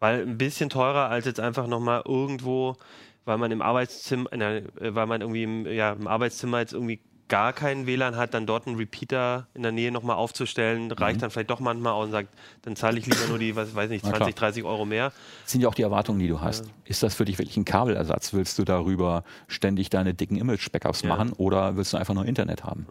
Weil 0.00 0.22
ein 0.22 0.36
bisschen 0.38 0.68
teurer 0.68 1.08
als 1.08 1.26
jetzt 1.26 1.40
einfach 1.40 1.66
nochmal 1.66 2.02
irgendwo, 2.06 2.76
weil 3.24 3.38
man 3.38 3.50
im 3.50 3.62
Arbeitszimmer, 3.62 4.32
äh, 4.32 4.62
weil 4.80 5.06
man 5.06 5.20
irgendwie 5.20 5.42
im, 5.42 5.66
ja, 5.66 5.92
im 5.92 6.06
Arbeitszimmer 6.06 6.60
jetzt 6.60 6.72
irgendwie 6.72 7.00
gar 7.28 7.52
keinen 7.52 7.86
WLAN 7.86 8.16
hat, 8.16 8.34
dann 8.34 8.46
dort 8.46 8.66
einen 8.66 8.76
Repeater 8.76 9.48
in 9.54 9.62
der 9.62 9.72
Nähe 9.72 9.90
nochmal 9.90 10.16
aufzustellen, 10.16 10.90
reicht 10.92 11.22
dann 11.22 11.30
vielleicht 11.30 11.50
doch 11.50 11.60
manchmal 11.60 11.92
aus 11.92 12.06
und 12.06 12.12
sagt, 12.12 12.28
dann 12.62 12.76
zahle 12.76 12.98
ich 12.98 13.06
lieber 13.06 13.26
nur 13.28 13.38
die, 13.38 13.56
was 13.56 13.74
weiß 13.74 13.90
nicht, 13.90 14.04
Na 14.04 14.10
20, 14.10 14.34
klar. 14.34 14.48
30 14.50 14.64
Euro 14.64 14.84
mehr. 14.84 15.12
Das 15.42 15.52
sind 15.52 15.60
ja 15.60 15.68
auch 15.68 15.74
die 15.74 15.82
Erwartungen, 15.82 16.18
die 16.20 16.28
du 16.28 16.40
hast. 16.40 16.70
Ist 16.84 17.02
das 17.02 17.14
für 17.14 17.24
dich 17.24 17.38
wirklich 17.38 17.56
ein 17.56 17.64
Kabelersatz? 17.64 18.32
Willst 18.32 18.58
du 18.58 18.64
darüber 18.64 19.24
ständig 19.48 19.90
deine 19.90 20.14
dicken 20.14 20.36
Image-Backups 20.36 21.02
Ja. 21.02 21.08
machen 21.08 21.32
oder 21.32 21.76
willst 21.76 21.92
du 21.92 21.96
einfach 21.96 22.14
nur 22.14 22.26
Internet 22.26 22.64
haben? 22.64 22.86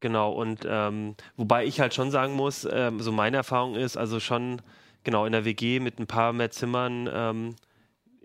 Genau, 0.00 0.30
und 0.32 0.60
ähm, 0.68 1.16
wobei 1.36 1.64
ich 1.64 1.80
halt 1.80 1.94
schon 1.94 2.10
sagen 2.10 2.34
muss, 2.34 2.68
ähm, 2.70 3.00
so 3.00 3.12
meine 3.12 3.38
Erfahrung 3.38 3.74
ist, 3.74 3.96
also 3.96 4.20
schon, 4.20 4.60
genau, 5.04 5.24
in 5.24 5.32
der 5.32 5.44
WG 5.44 5.80
mit 5.80 5.98
ein 5.98 6.06
paar 6.06 6.32
mehr 6.32 6.50
Zimmern 6.50 7.08
ähm, 7.12 7.56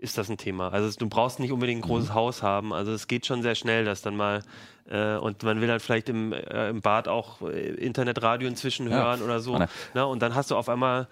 ist 0.02 0.18
das 0.18 0.28
ein 0.28 0.36
Thema. 0.36 0.72
Also 0.72 0.98
du 0.98 1.08
brauchst 1.08 1.38
nicht 1.40 1.52
unbedingt 1.52 1.78
ein 1.84 1.88
großes 1.88 2.12
Haus 2.12 2.42
haben. 2.42 2.72
Also 2.72 2.92
es 2.92 3.06
geht 3.06 3.24
schon 3.24 3.40
sehr 3.42 3.54
schnell, 3.54 3.84
dass 3.84 4.02
dann 4.02 4.16
mal, 4.16 4.42
äh, 4.90 5.14
und 5.16 5.42
man 5.44 5.60
will 5.60 5.68
dann 5.68 5.78
vielleicht 5.80 6.08
im, 6.08 6.32
äh, 6.32 6.68
im 6.70 6.80
Bad 6.80 7.06
auch 7.08 7.40
äh, 7.42 7.70
Internetradio 7.74 8.48
inzwischen 8.48 8.90
Ja. 8.90 8.96
hören 8.96 9.22
oder 9.22 9.38
so. 9.40 9.58
Ne? 9.94 10.06
Und 10.06 10.20
dann 10.20 10.34
hast 10.34 10.50
du 10.50 10.56
auf 10.56 10.68
einmal 10.68 11.06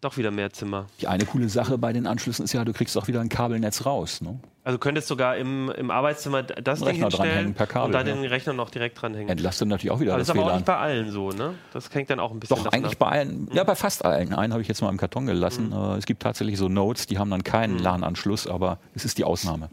doch 0.00 0.16
wieder 0.16 0.30
mehr 0.30 0.52
Zimmer. 0.52 0.86
Die 1.00 1.06
eine 1.08 1.24
coole 1.24 1.48
Sache 1.48 1.78
bei 1.78 1.92
den 1.92 2.06
Anschlüssen 2.06 2.44
ist 2.44 2.52
ja, 2.52 2.64
du 2.64 2.72
kriegst 2.72 2.96
auch 2.98 3.06
wieder 3.08 3.20
ein 3.20 3.28
Kabelnetz 3.28 3.86
raus. 3.86 4.20
Ne? 4.20 4.38
Also 4.62 4.78
könntest 4.78 5.08
sogar 5.08 5.36
im, 5.36 5.70
im 5.70 5.90
Arbeitszimmer 5.90 6.42
das 6.42 6.80
Ding 6.80 6.88
Rechner 6.88 7.08
dranhängen 7.08 7.54
per 7.54 7.66
Kabel, 7.66 7.86
und 7.86 7.92
dann 7.92 8.06
ja. 8.06 8.14
den 8.14 8.24
Rechner 8.24 8.52
noch 8.52 8.70
direkt 8.70 9.00
dranhängen. 9.00 9.28
Entlastet 9.28 9.68
natürlich 9.68 9.90
auch 9.92 10.00
wieder 10.00 10.12
aber 10.12 10.18
das 10.20 10.28
ist 10.28 10.34
aber 10.36 10.46
auch 10.50 10.54
nicht 10.56 10.66
bei 10.66 10.76
allen 10.76 11.10
so, 11.10 11.30
ne? 11.30 11.54
Das 11.72 11.92
hängt 11.94 12.10
dann 12.10 12.20
auch 12.20 12.32
ein 12.32 12.40
bisschen 12.40 12.56
Doch, 12.56 12.72
eigentlich 12.72 12.92
ab. 12.92 12.98
bei 12.98 13.08
allen, 13.08 13.48
ja, 13.52 13.64
bei 13.64 13.74
fast 13.74 14.04
allen. 14.04 14.34
Einen 14.34 14.52
habe 14.52 14.62
ich 14.62 14.68
jetzt 14.68 14.82
mal 14.82 14.90
im 14.90 14.96
Karton 14.98 15.26
gelassen. 15.26 15.72
Äh, 15.72 15.96
Es 15.96 16.06
gibt 16.06 16.22
tatsächlich 16.22 16.58
so 16.58 16.68
Nodes, 16.68 17.06
die 17.06 17.18
haben 17.18 17.30
dann 17.30 17.44
keinen 17.44 17.78
LAN-Anschluss, 17.78 18.46
aber 18.46 18.78
es 18.94 19.04
ist 19.04 19.18
die 19.18 19.24
Ausnahme. 19.24 19.68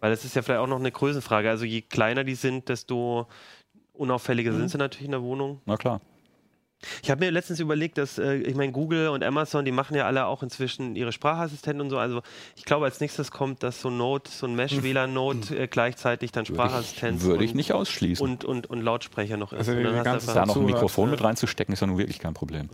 Weil 0.00 0.10
das 0.10 0.24
ist 0.24 0.36
ja 0.36 0.42
vielleicht 0.42 0.60
auch 0.60 0.66
noch 0.66 0.78
eine 0.80 0.90
Größenfrage. 0.92 1.48
Also 1.48 1.64
je 1.64 1.80
kleiner 1.82 2.24
die 2.24 2.34
sind, 2.34 2.68
desto 2.68 3.26
unauffälliger 3.92 4.52
Mhm. 4.52 4.58
sind 4.58 4.68
sie 4.70 4.78
natürlich 4.78 5.06
in 5.06 5.12
der 5.12 5.22
Wohnung. 5.22 5.60
Na 5.66 5.76
klar. 5.76 6.00
Ich 7.02 7.10
habe 7.10 7.24
mir 7.24 7.30
letztens 7.30 7.60
überlegt, 7.60 7.98
dass, 7.98 8.18
äh, 8.18 8.36
ich 8.36 8.54
meine, 8.54 8.72
Google 8.72 9.08
und 9.08 9.22
Amazon, 9.24 9.64
die 9.64 9.72
machen 9.72 9.96
ja 9.96 10.06
alle 10.06 10.26
auch 10.26 10.42
inzwischen 10.42 10.96
ihre 10.96 11.12
Sprachassistenten 11.12 11.80
und 11.80 11.90
so. 11.90 11.98
Also 11.98 12.22
ich 12.56 12.64
glaube, 12.64 12.84
als 12.84 13.00
nächstes 13.00 13.30
kommt, 13.30 13.62
dass 13.62 13.80
so 13.80 13.88
ein 13.88 13.96
Node, 13.96 14.28
so 14.30 14.46
ein 14.46 14.54
Mesh-WLAN-Node 14.54 15.56
äh, 15.56 15.66
gleichzeitig 15.66 16.32
dann 16.32 16.46
Würde 16.48 17.16
ich, 17.16 17.24
würde 17.24 17.44
ich 17.44 17.50
und, 17.50 17.56
nicht 17.56 17.72
ausschließen. 17.72 18.26
und, 18.26 18.44
und, 18.44 18.68
und 18.68 18.80
Lautsprecher 18.80 19.36
noch 19.36 19.52
ist. 19.52 19.68
Also 19.68 19.72
und 19.72 19.84
dann 19.84 20.08
hast 20.08 20.28
da 20.34 20.46
noch 20.46 20.56
ein 20.56 20.66
Mikrofon 20.66 21.08
ja. 21.08 21.12
mit 21.12 21.24
reinzustecken, 21.24 21.72
ist 21.72 21.80
ja 21.80 21.86
nun 21.86 21.98
wirklich 21.98 22.18
kein 22.18 22.34
Problem. 22.34 22.68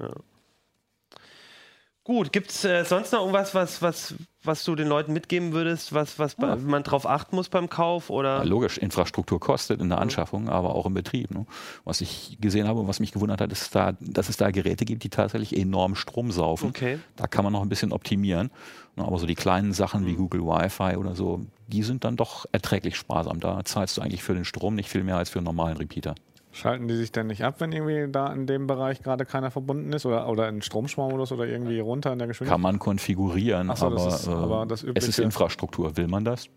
Gut, 2.11 2.33
gibt 2.33 2.51
es 2.51 2.65
äh, 2.65 2.85
sonst 2.85 3.13
noch 3.13 3.21
irgendwas, 3.21 3.55
was, 3.55 3.83
was, 3.83 4.15
was 4.43 4.65
du 4.65 4.75
den 4.75 4.89
Leuten 4.89 5.13
mitgeben 5.13 5.53
würdest, 5.53 5.93
was, 5.95 6.19
was 6.19 6.35
bei- 6.35 6.57
man 6.57 6.83
drauf 6.83 7.07
achten 7.07 7.37
muss 7.37 7.49
beim 7.49 7.69
Kauf? 7.69 8.11
Oder? 8.11 8.39
Ja, 8.39 8.43
logisch, 8.43 8.79
Infrastruktur 8.79 9.39
kostet 9.39 9.79
in 9.79 9.87
Mhm. 9.87 9.91
der 9.91 9.99
Anschaffung, 10.01 10.49
aber 10.49 10.75
auch 10.75 10.87
im 10.87 10.95
Betrieb. 10.95 11.31
Ne? 11.31 11.47
Was 11.85 12.01
ich 12.01 12.37
gesehen 12.41 12.67
habe 12.67 12.81
und 12.81 12.89
was 12.89 12.99
mich 12.99 13.13
gewundert 13.13 13.41
hat, 13.41 13.53
ist, 13.53 13.73
da, 13.77 13.93
dass 14.01 14.29
es 14.29 14.37
da 14.37 14.51
Geräte 14.51 14.85
gibt, 14.85 15.05
die 15.05 15.09
tatsächlich 15.09 15.57
enorm 15.57 15.95
Strom 15.95 16.33
saufen. 16.33 16.71
Okay. 16.71 16.99
Da 17.15 17.29
kann 17.29 17.45
man 17.45 17.53
noch 17.53 17.63
ein 17.63 17.69
bisschen 17.69 17.93
optimieren. 17.93 18.51
Ne, 18.97 19.05
Aber 19.05 19.19
so 19.21 19.27
die 19.27 19.37
kleinen 19.37 19.73
Sachen 19.73 20.03
Mhm. 20.03 20.07
wie 20.09 20.15
Google 20.15 20.41
Wi-Fi 20.43 20.97
oder 20.97 21.15
so, 21.15 21.47
die 21.69 21.85
sind 21.85 22.03
dann 22.03 22.17
doch 22.17 22.45
erträglich 22.51 22.97
sparsam. 22.97 23.39
Da 23.39 23.65
zahlst 23.65 23.97
du 23.97 24.01
eigentlich 24.03 24.25
für 24.25 24.35
den 24.35 24.45
Strom 24.45 24.75
nicht 24.75 24.89
viel 24.89 25.05
mehr 25.05 25.17
als 25.17 25.31
für 25.31 25.39
einen 25.39 25.45
normalen 25.47 25.77
Repeater. 25.77 26.17
Schalten 26.53 26.89
die 26.89 26.97
sich 26.97 27.13
denn 27.13 27.29
nicht 27.29 27.45
ab, 27.45 27.57
wenn 27.59 27.71
irgendwie 27.73 28.11
da 28.11 28.33
in 28.33 28.47
dem 28.47 28.67
Bereich 28.67 29.03
gerade 29.03 29.25
keiner 29.25 29.51
verbunden 29.51 29.93
ist 29.93 30.05
oder, 30.05 30.29
oder 30.29 30.49
in 30.49 30.63
Stromsparmodus 30.63 31.31
oder 31.33 31.47
irgendwie 31.47 31.79
runter 31.79 32.13
in 32.13 32.19
der 32.19 32.29
Geschwindigkeit? 32.29 32.55
Kann 32.55 32.63
man 32.63 32.79
konfigurieren, 32.79 33.69
so, 33.69 33.91
das 33.91 34.03
aber, 34.03 34.09
ist 34.09 34.29
aber 34.29 34.63
äh, 34.63 34.67
das 34.67 34.83
es 34.83 35.09
ist 35.09 35.19
Infrastruktur. 35.21 35.97
Will 35.97 36.09
man 36.09 36.25
das? 36.25 36.49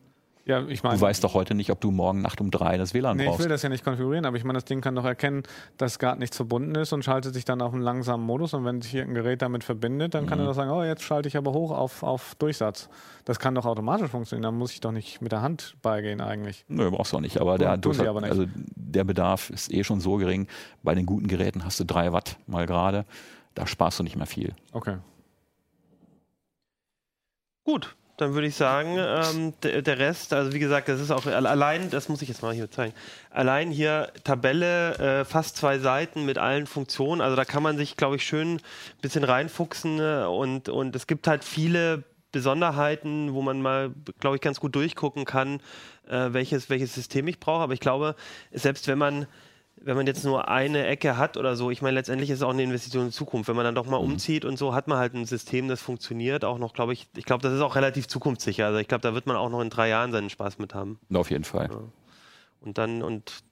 Ja, 0.46 0.68
ich 0.68 0.84
meine, 0.84 0.98
Du 0.98 1.02
weißt 1.02 1.24
doch 1.24 1.34
heute 1.36 1.56
nicht, 1.56 1.70
ob 1.72 1.80
du 1.80 1.90
morgen 1.90 2.22
Nacht 2.22 2.42
um 2.42 2.52
drei 2.52 2.76
das 2.78 2.94
WLAN 2.94 3.16
nee, 3.16 3.24
ich 3.24 3.30
brauchst. 3.30 3.42
will 3.44 3.48
das 3.48 3.62
ja 3.62 3.70
nicht 3.70 3.86
konfigurieren, 3.86 4.26
aber 4.26 4.36
ich 4.36 4.44
meine, 4.44 4.58
das 4.58 4.66
Ding 4.66 4.82
kann 4.82 4.94
doch 4.94 5.06
erkennen, 5.06 5.44
dass 5.78 6.00
gerade 6.00 6.20
nichts 6.20 6.36
verbunden 6.36 6.76
ist 6.76 6.92
und 6.92 7.06
schaltet 7.06 7.34
sich 7.34 7.46
dann 7.46 7.62
auf 7.62 7.72
einen 7.74 7.82
langsamen 7.82 8.26
Modus 8.26 8.54
und 8.54 8.66
wenn 8.66 8.82
sich 8.82 8.92
hier 8.92 9.04
ein 9.04 9.14
Gerät 9.14 9.42
damit 9.42 9.64
verbindet, 9.64 10.14
dann 10.16 10.26
kann 10.26 10.40
Mhm. 10.40 10.44
er 10.44 10.48
doch 10.48 10.54
sagen, 10.56 10.70
oh, 10.72 10.84
jetzt 10.84 11.02
schalte 11.04 11.30
ich 11.30 11.38
aber 11.38 11.54
hoch 11.54 11.72
auf, 11.72 12.04
auf 12.04 12.36
Durchsatz. 12.36 12.90
Das 13.24 13.40
kann 13.40 13.56
doch 13.56 13.66
automatisch 13.66 14.10
funktionieren, 14.12 14.44
da 14.44 14.52
muss 14.52 14.74
ich 14.74 14.82
doch 14.82 14.92
nicht 14.92 15.22
mit 15.22 15.32
der 15.32 15.42
Hand 15.42 15.78
beigehen 15.82 16.20
eigentlich. 16.20 16.66
Nö, 16.68 16.92
brauchst 16.92 17.14
du 17.14 17.18
auch 17.18 17.22
nicht. 17.22 17.40
Aber 17.40 17.58
der, 17.58 17.80
Tun 17.80 17.94
du, 17.94 18.00
sie 18.00 18.08
aber 18.10 18.20
nicht. 18.20 18.32
Also 18.32 18.46
der 18.76 19.06
Bedarf 19.06 19.50
ist 19.50 19.74
eh 19.74 19.86
schon 19.86 20.02
so 20.02 20.18
gering. 20.18 20.48
Bei 20.84 20.94
den 20.94 21.06
guten 21.06 21.28
Geräten 21.28 21.64
hast 21.64 21.80
du 21.80 21.86
drei 21.86 22.12
Watt 22.12 22.38
mal 22.48 22.66
gerade. 22.66 23.06
Da 23.54 23.66
sparst 23.66 24.00
du 24.00 24.04
nicht 24.04 24.18
mehr 24.18 24.26
viel. 24.26 24.54
Okay. 24.74 24.98
Gut, 27.64 27.96
dann 28.24 28.34
würde 28.34 28.48
ich 28.48 28.56
sagen, 28.56 28.98
ähm, 28.98 29.54
der, 29.62 30.00
Rest, 30.00 30.34
also 30.34 30.54
wie 30.54 30.60
gesagt, 30.60 30.88
das 30.88 31.00
ist 31.02 31.12
auch 31.12 31.26
alle- 31.26 31.50
allein, 31.50 31.90
das 31.90 32.10
muss 32.10 32.22
ich 32.22 32.30
jetzt 32.30 32.42
mal 32.42 32.54
hier 32.54 32.72
zeigen, 32.72 32.94
allein 33.30 33.70
hier 33.70 34.12
Tabelle, 34.24 34.98
äh, 34.98 35.26
fast 35.26 35.58
zwei 35.58 35.80
Seiten 35.80 36.26
mit 36.26 36.38
allen 36.38 36.66
Funktionen, 36.66 37.22
also 37.22 37.36
da 37.36 37.46
kann 37.46 37.62
man 37.64 37.78
sich, 37.78 37.98
glaube 37.98 38.16
ich, 38.16 38.24
schön 38.24 38.56
ein 38.56 38.62
bisschen 39.02 39.24
reinfuchsen 39.24 40.00
äh, 40.00 40.26
und, 40.26 40.70
und 40.70 40.96
es 40.96 41.06
gibt 41.08 41.28
halt 41.28 41.44
viele 41.44 42.04
Besonderheiten, 42.32 43.34
wo 43.34 43.42
man 43.42 43.62
mal, 43.62 43.92
glaube 44.20 44.38
ich, 44.38 44.42
ganz 44.42 44.60
gut 44.60 44.74
durchgucken 44.76 45.26
kann, 45.26 45.60
äh, 46.08 46.30
welches, 46.32 46.70
welches 46.70 46.94
System 46.96 47.28
ich 47.28 47.40
brauche, 47.40 47.62
aber 47.62 47.74
ich 47.74 47.80
glaube, 47.80 48.16
selbst 48.52 48.88
wenn 48.88 48.98
man 48.98 49.28
wenn 49.86 49.98
man 49.98 50.08
jetzt 50.08 50.24
nur 50.24 50.48
eine 50.48 50.86
Ecke 50.88 51.18
hat 51.18 51.36
oder 51.36 51.56
so, 51.56 51.70
ich 51.70 51.82
meine, 51.82 51.96
letztendlich 51.96 52.30
ist 52.30 52.38
es 52.38 52.44
auch 52.44 52.52
eine 52.52 52.64
Investition 52.64 53.04
in 53.04 53.10
die 53.10 53.16
Zukunft. 53.16 53.50
Wenn 53.50 53.56
man 53.56 53.66
dann 53.66 53.76
doch 53.76 53.86
mal 53.86 53.98
umzieht 53.98 54.46
und 54.46 54.58
so, 54.58 54.74
hat 54.74 54.88
man 54.88 54.98
halt 54.98 55.14
ein 55.14 55.26
System, 55.26 55.68
das 55.68 55.82
funktioniert. 55.82 56.46
Auch 56.46 56.58
noch, 56.58 56.74
glaube 56.74 56.94
ich, 56.94 57.08
ich 57.16 57.26
glaube, 57.26 57.42
das 57.44 57.54
ist 57.54 57.62
auch 57.62 57.76
relativ 57.76 58.08
zukunftssicher. 58.08 58.66
Also 58.66 58.80
ich 58.80 58.88
glaube, 58.88 59.02
da 59.02 59.14
wird 59.14 59.28
man 59.28 59.36
auch 59.36 59.50
noch 59.50 59.62
in 59.62 59.70
drei 59.70 59.90
Jahren 59.90 60.12
seinen 60.12 60.30
Spaß 60.30 60.58
mit 60.58 60.74
haben. 60.74 61.00
Auf 61.14 61.32
jeden 61.32 61.44
Fall. 61.44 61.70
Und 62.62 62.78
dann, 62.78 63.04
und 63.04 63.44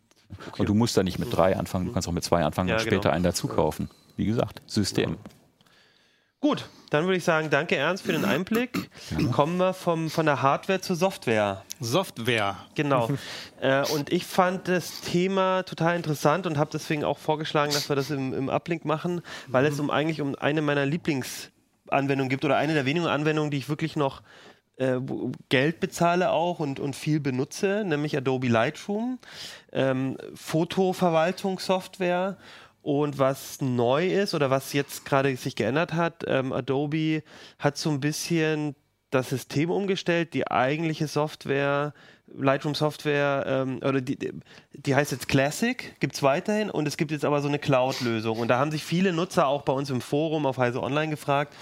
Und 0.57 0.69
du 0.69 0.73
musst 0.73 0.95
da 0.95 1.03
nicht 1.03 1.19
mit 1.19 1.35
drei 1.35 1.57
anfangen, 1.57 1.87
du 1.87 1.91
kannst 1.91 2.07
auch 2.07 2.13
mit 2.13 2.23
zwei 2.23 2.43
anfangen 2.45 2.69
Ja, 2.69 2.75
und 2.75 2.81
später 2.81 2.99
genau. 3.01 3.13
einen 3.13 3.23
dazu 3.23 3.47
kaufen. 3.47 3.89
Wie 4.15 4.25
gesagt, 4.25 4.61
System. 4.67 5.17
gut, 6.39 6.69
dann 6.91 7.05
würde 7.05 7.17
ich 7.17 7.23
sagen, 7.23 7.49
danke 7.49 7.75
Ernst 7.77 8.03
für 8.03 8.11
den 8.11 8.25
Einblick. 8.25 8.89
Kommen 9.31 9.57
wir 9.57 9.73
vom, 9.73 10.09
von 10.09 10.25
der 10.25 10.41
Hardware 10.41 10.81
zur 10.81 10.97
Software. 10.97 11.63
Software. 11.79 12.57
Genau. 12.75 13.09
äh, 13.61 13.85
und 13.93 14.11
ich 14.11 14.25
fand 14.25 14.67
das 14.67 14.99
Thema 14.99 15.63
total 15.63 15.95
interessant 15.95 16.45
und 16.45 16.57
habe 16.57 16.69
deswegen 16.71 17.05
auch 17.05 17.17
vorgeschlagen, 17.17 17.71
dass 17.71 17.87
wir 17.87 17.95
das 17.95 18.11
im, 18.11 18.33
im 18.33 18.49
Uplink 18.49 18.83
machen, 18.83 19.21
weil 19.47 19.65
es 19.65 19.79
um 19.79 19.89
eigentlich 19.89 20.19
um 20.19 20.35
eine 20.35 20.61
meiner 20.61 20.85
Lieblingsanwendungen 20.85 22.29
gibt 22.29 22.43
oder 22.43 22.57
eine 22.57 22.73
der 22.73 22.85
wenigen 22.85 23.07
Anwendungen, 23.07 23.51
die 23.51 23.57
ich 23.57 23.69
wirklich 23.69 23.95
noch 23.95 24.21
äh, 24.75 24.97
Geld 25.47 25.79
bezahle 25.79 26.31
auch 26.31 26.59
und, 26.59 26.81
und 26.81 26.97
viel 26.97 27.21
benutze, 27.21 27.85
nämlich 27.85 28.17
Adobe 28.17 28.49
Lightroom, 28.49 29.17
ähm, 29.71 30.17
Fotoverwaltungssoftware. 30.35 32.35
Und 32.81 33.19
was 33.19 33.61
neu 33.61 34.07
ist 34.07 34.33
oder 34.33 34.49
was 34.49 34.73
jetzt 34.73 35.05
gerade 35.05 35.35
sich 35.35 35.55
geändert 35.55 35.93
hat, 35.93 36.23
ähm, 36.27 36.51
Adobe 36.51 37.23
hat 37.59 37.77
so 37.77 37.91
ein 37.91 37.99
bisschen 37.99 38.75
das 39.11 39.29
System 39.29 39.69
umgestellt, 39.69 40.33
die 40.33 40.49
eigentliche 40.49 41.07
Software, 41.07 41.93
Lightroom 42.33 42.75
Software, 42.75 43.43
ähm, 43.45 43.79
oder 43.83 44.01
die, 44.01 44.17
die 44.73 44.95
heißt 44.95 45.11
jetzt 45.11 45.27
Classic, 45.27 45.95
gibt 45.99 46.15
es 46.15 46.23
weiterhin 46.23 46.69
und 46.69 46.87
es 46.87 46.97
gibt 46.97 47.11
jetzt 47.11 47.25
aber 47.25 47.41
so 47.41 47.49
eine 47.49 47.59
Cloud-Lösung. 47.59 48.39
Und 48.39 48.47
da 48.47 48.57
haben 48.57 48.71
sich 48.71 48.83
viele 48.83 49.11
Nutzer 49.11 49.47
auch 49.47 49.63
bei 49.63 49.73
uns 49.73 49.89
im 49.89 50.01
Forum 50.01 50.45
auf 50.45 50.57
Heise 50.57 50.81
Online 50.81 51.09
gefragt, 51.09 51.53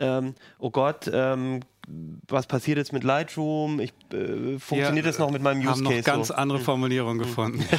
ähm, 0.00 0.34
oh 0.58 0.70
Gott, 0.70 1.08
ähm, 1.12 1.60
was 1.86 2.46
passiert 2.46 2.78
jetzt 2.78 2.92
mit 2.92 3.04
Lightroom? 3.04 3.80
Ich, 3.80 3.92
äh, 4.12 4.58
funktioniert 4.58 4.94
Wir, 4.94 5.02
das 5.02 5.18
noch 5.18 5.30
mit 5.30 5.42
meinem 5.42 5.60
Use 5.60 5.70
haben 5.70 5.82
noch 5.82 5.90
Case? 5.90 6.02
ganz 6.02 6.28
so? 6.28 6.34
andere 6.34 6.58
Formulierungen 6.58 7.18
gefunden. 7.18 7.64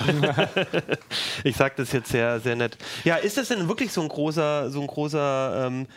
Ich 1.43 1.55
sage 1.55 1.75
das 1.77 1.91
jetzt 1.91 2.09
sehr, 2.09 2.39
sehr 2.39 2.55
nett. 2.55 2.77
Ja, 3.03 3.15
ist 3.15 3.37
das 3.37 3.49
denn 3.49 3.67
wirklich 3.67 3.91
so 3.91 4.01
ein 4.01 4.07
großer, 4.07 4.69
so 4.71 4.81
ein 4.81 4.87
großer 4.87 5.67
ähm, 5.67 5.87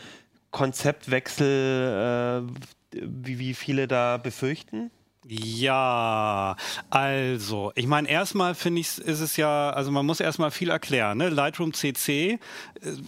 Konzeptwechsel, 0.50 2.46
äh, 2.94 2.98
wie, 3.02 3.38
wie 3.38 3.54
viele 3.54 3.88
da 3.88 4.16
befürchten? 4.16 4.90
Ja, 5.30 6.56
also, 6.88 7.70
ich 7.74 7.86
meine, 7.86 8.08
erstmal 8.08 8.54
finde 8.54 8.80
ich, 8.80 8.96
ist 8.96 9.20
es 9.20 9.36
ja, 9.36 9.68
also 9.68 9.90
man 9.90 10.06
muss 10.06 10.20
erstmal 10.20 10.50
viel 10.50 10.70
erklären. 10.70 11.18
Ne? 11.18 11.28
Lightroom 11.28 11.74
CC 11.74 12.30
äh, 12.30 12.38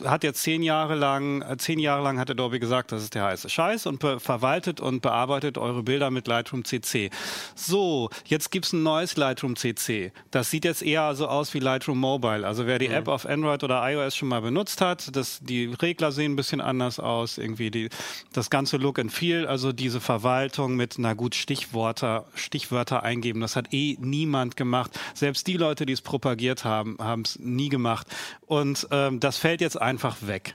hat 0.04 0.22
jetzt 0.22 0.42
zehn 0.42 0.62
Jahre 0.62 0.96
lang, 0.96 1.40
äh, 1.40 1.56
zehn 1.56 1.78
Jahre 1.78 2.02
lang 2.02 2.18
hat 2.18 2.30
Adobe 2.30 2.60
gesagt, 2.60 2.92
das 2.92 3.04
ist 3.04 3.14
der 3.14 3.24
heiße 3.24 3.48
Scheiß 3.48 3.86
und 3.86 4.02
verwaltet 4.02 4.82
und 4.82 5.00
bearbeitet 5.00 5.56
eure 5.56 5.82
Bilder 5.82 6.10
mit 6.10 6.28
Lightroom 6.28 6.62
CC. 6.66 7.08
So, 7.54 8.10
jetzt 8.26 8.50
gibt's 8.50 8.74
ein 8.74 8.82
neues 8.82 9.16
Lightroom 9.16 9.56
CC. 9.56 10.12
Das 10.30 10.50
sieht 10.50 10.66
jetzt 10.66 10.82
eher 10.82 11.14
so 11.14 11.26
aus 11.26 11.54
wie 11.54 11.58
Lightroom 11.58 11.98
Mobile. 11.98 12.46
Also 12.46 12.66
wer 12.66 12.78
die 12.78 12.88
App 12.88 13.08
auf 13.08 13.24
Android 13.24 13.64
oder 13.64 13.82
iOS 13.90 14.14
schon 14.14 14.28
mal 14.28 14.42
benutzt 14.42 14.82
hat, 14.82 15.16
das, 15.16 15.40
die 15.40 15.72
Regler 15.80 16.12
sehen 16.12 16.32
ein 16.32 16.36
bisschen 16.36 16.60
anders 16.60 17.00
aus, 17.00 17.38
irgendwie 17.38 17.70
die, 17.70 17.88
das 18.34 18.50
ganze 18.50 18.76
Look 18.76 18.98
and 18.98 19.10
Feel, 19.10 19.46
also 19.46 19.72
diese 19.72 20.02
Verwaltung 20.02 20.76
mit, 20.76 20.96
na 20.98 21.14
gut, 21.14 21.34
Stichworte, 21.34 22.09
Stichwörter 22.34 23.02
eingeben, 23.02 23.40
das 23.40 23.56
hat 23.56 23.72
eh 23.72 23.96
niemand 24.00 24.56
gemacht. 24.56 24.98
Selbst 25.14 25.46
die 25.46 25.56
Leute, 25.56 25.86
die 25.86 25.92
es 25.92 26.02
propagiert 26.02 26.64
haben, 26.64 26.96
haben 27.00 27.22
es 27.22 27.38
nie 27.38 27.68
gemacht. 27.68 28.06
Und 28.46 28.86
ähm, 28.90 29.20
das 29.20 29.36
fällt 29.36 29.60
jetzt 29.60 29.80
einfach 29.80 30.16
weg. 30.22 30.54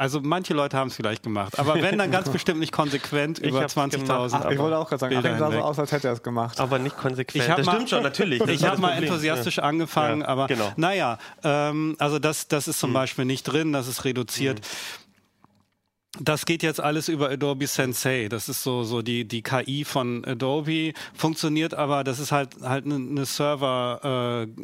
Also 0.00 0.20
manche 0.22 0.54
Leute 0.54 0.76
haben 0.76 0.88
es 0.88 0.94
vielleicht 0.94 1.24
gemacht, 1.24 1.58
aber 1.58 1.74
wenn 1.82 1.98
dann 1.98 2.12
ganz 2.12 2.28
bestimmt 2.36 2.60
nicht 2.60 2.70
konsequent 2.70 3.40
über 3.40 3.62
hab's 3.62 3.74
gemacht. 3.74 3.94
20.000. 3.94 4.30
Ach, 4.32 4.50
Ich 4.52 4.58
wollte 4.60 4.78
auch 4.78 4.88
gerade 4.88 5.00
sagen, 5.00 5.12
Bilder 5.14 5.30
Achim 5.30 5.38
sah 5.40 5.50
so 5.50 5.58
aus, 5.58 5.78
als 5.80 5.90
hätte 5.90 6.06
er 6.06 6.12
es 6.12 6.22
gemacht. 6.22 6.60
Aber 6.60 6.78
nicht 6.78 6.96
konsequent. 6.96 7.44
Ich 7.44 7.52
das 7.52 7.66
mal- 7.66 7.72
stimmt 7.74 7.90
schon, 7.90 8.02
natürlich. 8.04 8.40
Ich 8.46 8.64
habe 8.64 8.80
mal 8.80 8.92
enthusiastisch 8.92 9.58
angefangen, 9.58 10.20
Ja, 10.20 10.28
aber 10.28 10.46
genau. 10.46 10.72
naja, 10.76 11.18
ähm, 11.42 11.96
also 11.98 12.20
das, 12.20 12.46
das 12.46 12.68
ist 12.68 12.78
zum 12.78 12.92
Beispiel 12.92 13.24
nicht 13.24 13.42
drin, 13.42 13.72
das 13.72 13.88
ist 13.88 14.04
reduziert. 14.04 14.60
Das 16.20 16.46
geht 16.46 16.62
jetzt 16.62 16.80
alles 16.80 17.08
über 17.08 17.30
Adobe 17.30 17.66
Sensei. 17.66 18.28
Das 18.28 18.48
ist 18.48 18.62
so, 18.62 18.82
so 18.82 19.02
die, 19.02 19.26
die 19.26 19.42
KI 19.42 19.84
von 19.84 20.24
Adobe. 20.24 20.94
Funktioniert 21.14 21.74
aber, 21.74 22.02
das 22.02 22.18
ist 22.18 22.32
halt, 22.32 22.56
halt 22.62 22.86
eine, 22.86 22.94
eine 22.94 23.26
Server, 23.26 24.46
äh, 24.46 24.62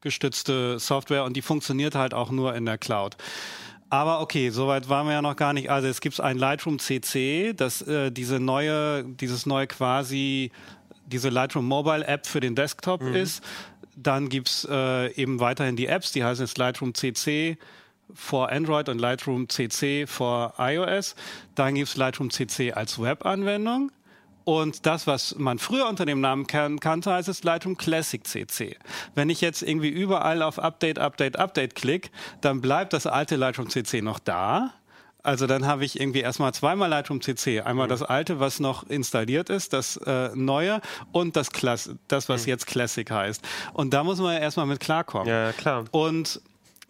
gestützte 0.00 0.78
Software 0.78 1.24
und 1.24 1.36
die 1.36 1.42
funktioniert 1.42 1.94
halt 1.94 2.14
auch 2.14 2.30
nur 2.30 2.54
in 2.54 2.64
der 2.64 2.78
Cloud. 2.78 3.16
Aber 3.90 4.20
okay, 4.20 4.50
soweit 4.50 4.88
waren 4.88 5.06
wir 5.06 5.14
ja 5.14 5.22
noch 5.22 5.36
gar 5.36 5.52
nicht. 5.52 5.70
Also 5.70 5.88
es 5.88 6.00
gibt 6.00 6.20
ein 6.20 6.38
Lightroom 6.38 6.78
CC, 6.78 7.52
das 7.54 7.82
äh, 7.82 8.10
diese 8.10 8.38
neue, 8.38 9.04
dieses 9.04 9.46
neue 9.46 9.66
quasi 9.66 10.52
diese 11.06 11.28
Lightroom 11.28 11.66
Mobile 11.66 12.06
App 12.06 12.26
für 12.26 12.38
den 12.38 12.54
Desktop 12.54 13.02
ist. 13.02 13.42
Dann 13.96 14.28
gibt's 14.28 14.66
äh, 14.70 15.12
eben 15.14 15.40
weiterhin 15.40 15.74
die 15.74 15.86
Apps, 15.86 16.12
die 16.12 16.22
heißen 16.22 16.46
jetzt 16.46 16.56
Lightroom 16.56 16.94
CC 16.94 17.58
for 18.14 18.50
Android 18.50 18.88
und 18.88 18.98
Lightroom 18.98 19.48
CC 19.48 20.06
for 20.06 20.54
iOS. 20.58 21.14
Dann 21.54 21.74
gibt 21.74 21.88
es 21.88 21.96
Lightroom 21.96 22.30
CC 22.30 22.72
als 22.72 23.00
Webanwendung. 23.00 23.92
Und 24.44 24.86
das, 24.86 25.06
was 25.06 25.36
man 25.38 25.58
früher 25.58 25.86
unter 25.88 26.06
dem 26.06 26.20
Namen 26.20 26.46
kan 26.46 26.80
kannte, 26.80 27.12
heißt 27.12 27.28
es 27.28 27.44
Lightroom 27.44 27.76
Classic 27.76 28.26
CC. 28.26 28.76
Wenn 29.14 29.28
ich 29.30 29.40
jetzt 29.40 29.62
irgendwie 29.62 29.90
überall 29.90 30.42
auf 30.42 30.58
Update, 30.58 30.98
Update, 30.98 31.38
Update 31.38 31.74
klicke, 31.74 32.10
dann 32.40 32.60
bleibt 32.60 32.92
das 32.92 33.06
alte 33.06 33.36
Lightroom 33.36 33.68
CC 33.68 34.00
noch 34.00 34.18
da. 34.18 34.72
Also 35.22 35.46
dann 35.46 35.66
habe 35.66 35.84
ich 35.84 36.00
irgendwie 36.00 36.20
erstmal 36.20 36.54
zweimal 36.54 36.88
Lightroom 36.88 37.20
CC. 37.20 37.60
Einmal 37.60 37.86
Mhm. 37.86 37.90
das 37.90 38.02
alte, 38.02 38.40
was 38.40 38.58
noch 38.58 38.88
installiert 38.88 39.50
ist, 39.50 39.74
das 39.74 39.98
äh, 39.98 40.30
neue 40.34 40.80
und 41.12 41.36
das, 41.36 41.50
Klass 41.50 41.90
das 42.08 42.30
was 42.30 42.46
jetzt 42.46 42.66
Classic 42.66 43.08
heißt. 43.08 43.42
Und 43.74 43.92
da 43.92 44.02
muss 44.02 44.18
man 44.18 44.32
ja 44.32 44.40
erstmal 44.40 44.64
mit 44.64 44.80
klarkommen. 44.80 45.26
Mhm. 45.26 45.32
Ja, 45.32 45.52
klar. 45.52 45.84
Und 45.90 46.40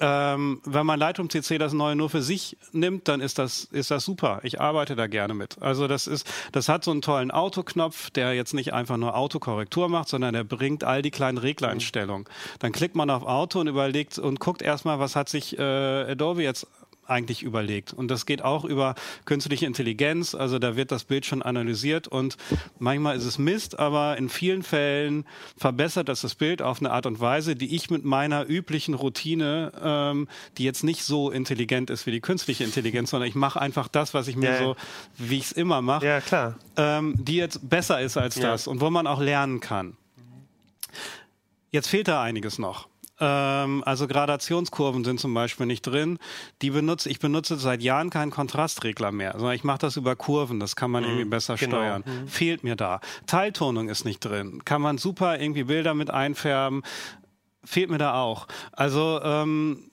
ähm, 0.00 0.60
wenn 0.64 0.86
man 0.86 0.98
Lightroom 0.98 1.28
CC 1.28 1.58
das 1.58 1.72
neue 1.72 1.94
nur 1.94 2.08
für 2.08 2.22
sich 2.22 2.56
nimmt, 2.72 3.06
dann 3.08 3.20
ist 3.20 3.38
das, 3.38 3.64
ist 3.64 3.90
das 3.90 4.04
super. 4.04 4.40
Ich 4.42 4.60
arbeite 4.60 4.96
da 4.96 5.06
gerne 5.06 5.34
mit. 5.34 5.60
Also 5.60 5.86
das 5.88 6.06
ist, 6.06 6.26
das 6.52 6.68
hat 6.68 6.84
so 6.84 6.90
einen 6.90 7.02
tollen 7.02 7.30
Autoknopf, 7.30 8.10
der 8.10 8.34
jetzt 8.34 8.54
nicht 8.54 8.72
einfach 8.72 8.96
nur 8.96 9.16
Autokorrektur 9.16 9.88
macht, 9.88 10.08
sondern 10.08 10.32
der 10.32 10.44
bringt 10.44 10.84
all 10.84 11.02
die 11.02 11.10
kleinen 11.10 11.38
Reglereinstellungen. 11.38 12.26
Dann 12.60 12.72
klickt 12.72 12.96
man 12.96 13.10
auf 13.10 13.24
Auto 13.24 13.60
und 13.60 13.66
überlegt 13.66 14.18
und 14.18 14.40
guckt 14.40 14.62
erstmal, 14.62 14.98
was 14.98 15.16
hat 15.16 15.28
sich 15.28 15.58
äh, 15.58 15.62
Adobe 15.62 16.42
jetzt 16.42 16.66
eigentlich 17.10 17.42
überlegt. 17.42 17.92
Und 17.92 18.08
das 18.08 18.24
geht 18.26 18.42
auch 18.42 18.64
über 18.64 18.94
künstliche 19.24 19.66
Intelligenz. 19.66 20.34
Also 20.34 20.58
da 20.58 20.76
wird 20.76 20.92
das 20.92 21.04
Bild 21.04 21.26
schon 21.26 21.42
analysiert 21.42 22.08
und 22.08 22.36
manchmal 22.78 23.16
ist 23.16 23.24
es 23.24 23.38
Mist, 23.38 23.78
aber 23.78 24.16
in 24.16 24.28
vielen 24.28 24.62
Fällen 24.62 25.24
verbessert 25.56 26.08
das 26.08 26.20
das 26.20 26.34
Bild 26.34 26.62
auf 26.62 26.80
eine 26.80 26.90
Art 26.92 27.06
und 27.06 27.20
Weise, 27.20 27.56
die 27.56 27.74
ich 27.74 27.90
mit 27.90 28.04
meiner 28.04 28.48
üblichen 28.48 28.94
Routine, 28.94 29.72
ähm, 29.82 30.28
die 30.58 30.64
jetzt 30.64 30.84
nicht 30.84 31.02
so 31.04 31.30
intelligent 31.30 31.90
ist 31.90 32.06
wie 32.06 32.10
die 32.12 32.20
künstliche 32.20 32.64
Intelligenz, 32.64 33.10
sondern 33.10 33.28
ich 33.28 33.34
mache 33.34 33.60
einfach 33.60 33.88
das, 33.88 34.14
was 34.14 34.28
ich 34.28 34.36
mir 34.36 34.50
Ja, 34.50 34.58
so, 34.58 34.76
wie 35.18 35.38
ich 35.38 35.44
es 35.44 35.52
immer 35.52 35.82
mache, 35.82 36.06
Ja, 36.06 36.20
klar. 36.20 36.56
ähm, 36.76 37.14
die 37.18 37.36
jetzt 37.36 37.68
besser 37.68 38.00
ist 38.00 38.16
als 38.16 38.36
Ja. 38.36 38.50
das 38.52 38.66
und 38.66 38.80
wo 38.80 38.90
man 38.90 39.06
auch 39.06 39.20
lernen 39.20 39.60
kann. 39.60 39.96
Jetzt 41.70 41.88
fehlt 41.88 42.08
da 42.08 42.22
einiges 42.22 42.58
noch. 42.58 42.89
Ähm, 43.20 43.82
also 43.84 44.08
Gradationskurven 44.08 45.04
sind 45.04 45.20
zum 45.20 45.34
Beispiel 45.34 45.66
nicht 45.66 45.82
drin. 45.82 46.18
Die 46.62 46.70
benutze 46.70 47.08
ich 47.10 47.20
benutze 47.20 47.56
seit 47.56 47.82
Jahren 47.82 48.10
keinen 48.10 48.30
Kontrastregler 48.30 49.12
mehr, 49.12 49.32
sondern 49.32 49.54
ich 49.54 49.64
mache 49.64 49.78
das 49.78 49.96
über 49.96 50.16
Kurven. 50.16 50.58
Das 50.58 50.74
kann 50.74 50.90
man 50.90 51.04
irgendwie 51.04 51.26
besser 51.26 51.56
genau. 51.56 51.76
steuern. 51.76 52.04
Fehlt 52.26 52.64
mir 52.64 52.76
da. 52.76 53.00
Teiltonung 53.26 53.88
ist 53.88 54.04
nicht 54.04 54.20
drin. 54.20 54.64
Kann 54.64 54.82
man 54.82 54.98
super 54.98 55.38
irgendwie 55.38 55.64
Bilder 55.64 55.94
mit 55.94 56.10
einfärben. 56.10 56.82
Fehlt 57.62 57.90
mir 57.90 57.98
da 57.98 58.14
auch. 58.14 58.48
Also 58.72 59.20
ähm, 59.22 59.90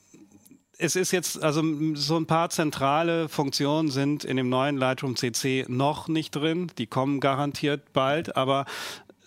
es 0.78 0.96
ist 0.96 1.12
jetzt, 1.12 1.44
also 1.44 1.64
so 1.96 2.18
ein 2.18 2.28
paar 2.28 2.50
zentrale 2.50 3.30
Funktionen 3.30 3.90
sind 3.90 4.24
in 4.24 4.38
dem 4.38 4.50
neuen 4.50 4.78
Lightroom 4.78 5.16
CC 5.16 5.66
noch 5.68 6.08
nicht 6.08 6.36
drin. 6.36 6.72
Die 6.78 6.88
kommen 6.88 7.20
garantiert 7.20 7.94
bald, 7.94 8.36
aber 8.38 8.66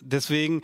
deswegen 0.00 0.62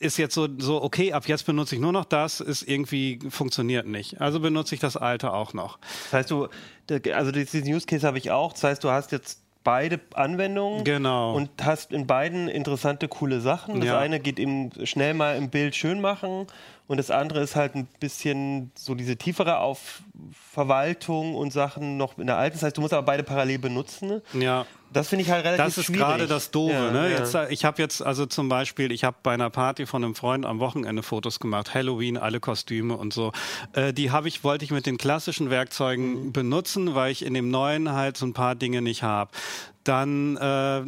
ist 0.00 0.16
jetzt 0.16 0.34
so, 0.34 0.48
so, 0.58 0.82
okay, 0.82 1.12
ab 1.12 1.26
jetzt 1.26 1.44
benutze 1.46 1.74
ich 1.74 1.80
nur 1.80 1.92
noch 1.92 2.04
das, 2.04 2.40
ist 2.40 2.62
irgendwie, 2.62 3.18
funktioniert 3.30 3.86
nicht. 3.86 4.20
Also 4.20 4.40
benutze 4.40 4.74
ich 4.74 4.80
das 4.80 4.96
alte 4.96 5.32
auch 5.32 5.54
noch. 5.54 5.78
Das 6.04 6.12
heißt, 6.12 6.30
du, 6.30 6.48
also 7.14 7.32
diesen 7.32 7.64
Use 7.72 7.86
Case 7.86 8.06
habe 8.06 8.18
ich 8.18 8.30
auch. 8.30 8.52
Das 8.52 8.64
heißt, 8.64 8.84
du 8.84 8.90
hast 8.90 9.12
jetzt 9.12 9.40
beide 9.64 10.00
Anwendungen 10.14 10.84
Genau. 10.84 11.34
und 11.34 11.50
hast 11.62 11.92
in 11.92 12.06
beiden 12.06 12.48
interessante, 12.48 13.08
coole 13.08 13.40
Sachen. 13.40 13.80
Das 13.80 13.88
Ja. 13.88 13.98
eine 13.98 14.20
geht 14.20 14.38
eben 14.38 14.70
schnell 14.86 15.14
mal 15.14 15.36
im 15.36 15.50
Bild 15.50 15.74
schön 15.76 16.00
machen 16.00 16.46
und 16.88 16.96
das 16.96 17.10
andere 17.12 17.40
ist 17.40 17.54
halt 17.54 17.76
ein 17.76 17.86
bisschen 18.00 18.72
so 18.74 18.94
diese 18.96 19.16
tiefere 19.16 19.58
auf 19.58 20.02
Verwaltung 20.52 21.34
und 21.36 21.52
Sachen 21.52 21.96
noch 21.96 22.18
in 22.18 22.26
der 22.26 22.36
alten. 22.38 22.56
Das 22.56 22.62
heißt, 22.64 22.76
du 22.76 22.80
musst 22.80 22.92
aber 22.94 23.04
beide 23.04 23.22
parallel 23.22 23.58
benutzen. 23.58 24.20
Ja. 24.32 24.66
Das 24.90 25.08
finde 25.08 25.22
ich 25.22 25.30
halt 25.30 25.44
relativ 25.44 25.64
Das 25.66 25.76
ist 25.78 25.84
schwierig. 25.84 26.00
gerade 26.00 26.26
das 26.26 26.50
Doofe. 26.50 26.72
Ja, 26.72 26.90
ne? 26.90 27.10
ja. 27.12 27.18
Jetzt, 27.18 27.34
äh, 27.34 27.48
ich 27.52 27.64
habe 27.66 27.80
jetzt 27.82 28.00
also 28.02 28.24
zum 28.24 28.48
Beispiel, 28.48 28.90
ich 28.90 29.04
habe 29.04 29.18
bei 29.22 29.34
einer 29.34 29.50
Party 29.50 29.84
von 29.84 30.02
einem 30.02 30.14
Freund 30.14 30.46
am 30.46 30.60
Wochenende 30.60 31.02
Fotos 31.02 31.40
gemacht, 31.40 31.74
Halloween, 31.74 32.16
alle 32.16 32.40
Kostüme 32.40 32.96
und 32.96 33.12
so. 33.12 33.32
Äh, 33.74 33.92
die 33.92 34.10
habe 34.10 34.28
ich, 34.28 34.42
wollte 34.44 34.64
ich 34.64 34.70
mit 34.70 34.86
den 34.86 34.96
klassischen 34.96 35.50
Werkzeugen 35.50 36.26
Mhm. 36.28 36.32
benutzen, 36.32 36.94
weil 36.94 37.12
ich 37.12 37.24
in 37.24 37.34
dem 37.34 37.50
neuen 37.50 37.92
halt 37.92 38.16
so 38.16 38.24
ein 38.26 38.32
paar 38.32 38.54
Dinge 38.54 38.80
nicht 38.80 39.02
habe. 39.02 39.30
Dann 39.88 40.36
äh, 40.36 40.82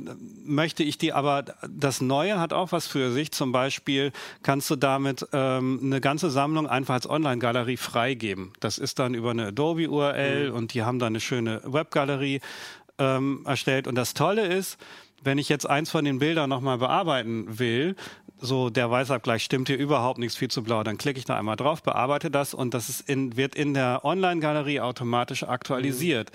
möchte 0.45 0.83
ich 0.83 0.99
die, 0.99 1.15
aber 1.15 1.43
das 1.67 2.03
Neue 2.03 2.39
hat 2.39 2.53
auch 2.53 2.71
was 2.71 2.87
für 2.87 3.11
sich. 3.13 3.33
Zum 3.33 3.51
Beispiel 3.51 4.13
kannst 4.43 4.69
du 4.69 4.77
damit 4.77 5.27
ähm, 5.33 5.81
eine 5.83 6.03
ganze 6.03 6.29
Sammlung 6.29 6.67
einfach 6.67 6.93
als 6.95 7.09
Online-Galerie 7.09 7.79
freigeben. 7.79 8.53
Das 8.61 8.77
ist 8.77 8.99
dann 8.99 9.15
über 9.15 9.31
eine 9.31 9.47
Adobe-URL 9.47 10.51
und 10.51 10.75
die 10.75 10.83
haben 10.83 10.99
da 10.99 11.07
eine 11.07 11.21
schöne 11.21 11.63
Webgalerie 11.65 12.43
ähm, 12.99 13.41
erstellt. 13.47 13.87
Und 13.87 13.95
das 13.95 14.13
Tolle 14.13 14.47
ist, 14.47 14.77
wenn 15.23 15.39
ich 15.39 15.49
jetzt 15.49 15.69
eins 15.69 15.91
von 15.91 16.05
den 16.05 16.19
Bildern 16.19 16.49
nochmal 16.49 16.79
bearbeiten 16.79 17.59
will, 17.59 17.97
so 18.41 18.71
der 18.71 18.91
Weißabgleich 18.91 19.45
stimmt 19.45 19.69
hier 19.69 19.77
überhaupt 19.77 20.19
nichts, 20.19 20.37
viel 20.37 20.49
zu 20.49 20.63
blau, 20.63 20.83
dann 20.83 20.97
klicke 20.99 21.19
ich 21.19 21.25
da 21.25 21.37
einmal 21.37 21.57
drauf, 21.57 21.83
bearbeite 21.83 22.31
das 22.31 22.55
und 22.55 22.75
das 22.75 22.89
ist 22.89 23.09
in, 23.09 23.37
wird 23.37 23.55
in 23.55 23.75
der 23.75 24.05
Online-Galerie 24.05 24.81
automatisch 24.81 25.43
aktualisiert. 25.43 26.31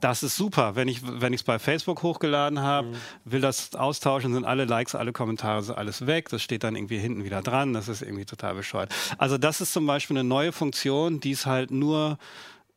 Das 0.00 0.22
ist 0.22 0.36
super. 0.36 0.76
Wenn 0.76 0.86
ich 0.86 1.00
wenn 1.04 1.32
ich 1.32 1.40
es 1.40 1.44
bei 1.44 1.58
Facebook 1.58 2.02
hochgeladen 2.04 2.60
habe, 2.60 2.92
will 3.24 3.40
das 3.40 3.74
austauschen, 3.74 4.32
sind 4.32 4.44
alle 4.44 4.64
Likes, 4.64 4.94
alle 4.94 5.12
Kommentare, 5.12 5.62
sind 5.62 5.76
alles 5.76 6.06
weg. 6.06 6.28
Das 6.28 6.42
steht 6.42 6.62
dann 6.62 6.76
irgendwie 6.76 6.98
hinten 6.98 7.24
wieder 7.24 7.42
dran. 7.42 7.72
Das 7.72 7.88
ist 7.88 8.02
irgendwie 8.02 8.24
total 8.24 8.54
bescheuert. 8.54 8.94
Also 9.18 9.38
das 9.38 9.60
ist 9.60 9.72
zum 9.72 9.86
Beispiel 9.86 10.16
eine 10.16 10.28
neue 10.28 10.52
Funktion, 10.52 11.18
die 11.18 11.32
es 11.32 11.46
halt 11.46 11.72
nur 11.72 12.18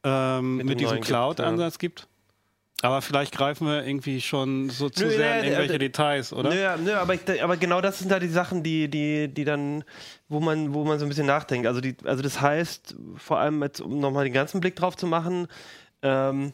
ähm, 0.03 0.57
mit, 0.57 0.69
dem 0.69 0.77
diesem 0.79 0.89
neuen 0.89 1.01
gibt, 1.01 1.07
Cloud-Ansatz 1.07 1.77
gibt. 1.77 2.07
Aber 2.83 3.01
vielleicht 3.01 3.35
greifen 3.35 3.67
wir 3.67 3.85
irgendwie 3.85 4.21
schon 4.21 4.69
so 4.69 4.89
zu 4.89 5.05
Nö, 5.05 5.11
sehr 5.11 5.39
in 5.39 5.45
ja, 5.45 5.51
irgendwelche 5.51 5.75
äh, 5.75 5.79
Details, 5.79 6.33
oder? 6.33 6.49
Nö, 6.49 6.83
nö 6.83 6.95
aber, 6.95 7.13
ich, 7.13 7.43
aber 7.43 7.57
genau 7.57 7.79
das 7.79 7.99
sind 7.99 8.11
da 8.11 8.19
die 8.19 8.27
Sachen, 8.27 8.63
die, 8.63 8.89
die, 8.89 9.27
die 9.27 9.45
dann, 9.45 9.83
wo 10.29 10.39
man, 10.39 10.73
wo 10.73 10.83
man 10.83 10.97
so 10.97 11.05
ein 11.05 11.09
bisschen 11.09 11.27
nachdenkt. 11.27 11.67
Also, 11.67 11.79
die, 11.79 11.95
also 12.05 12.23
das 12.23 12.41
heißt, 12.41 12.95
vor 13.17 13.37
allem 13.37 13.61
jetzt, 13.61 13.81
um 13.81 13.99
nochmal 13.99 14.23
den 14.23 14.33
ganzen 14.33 14.61
Blick 14.61 14.75
drauf 14.75 14.97
zu 14.97 15.05
machen, 15.05 15.47
ähm, 16.01 16.53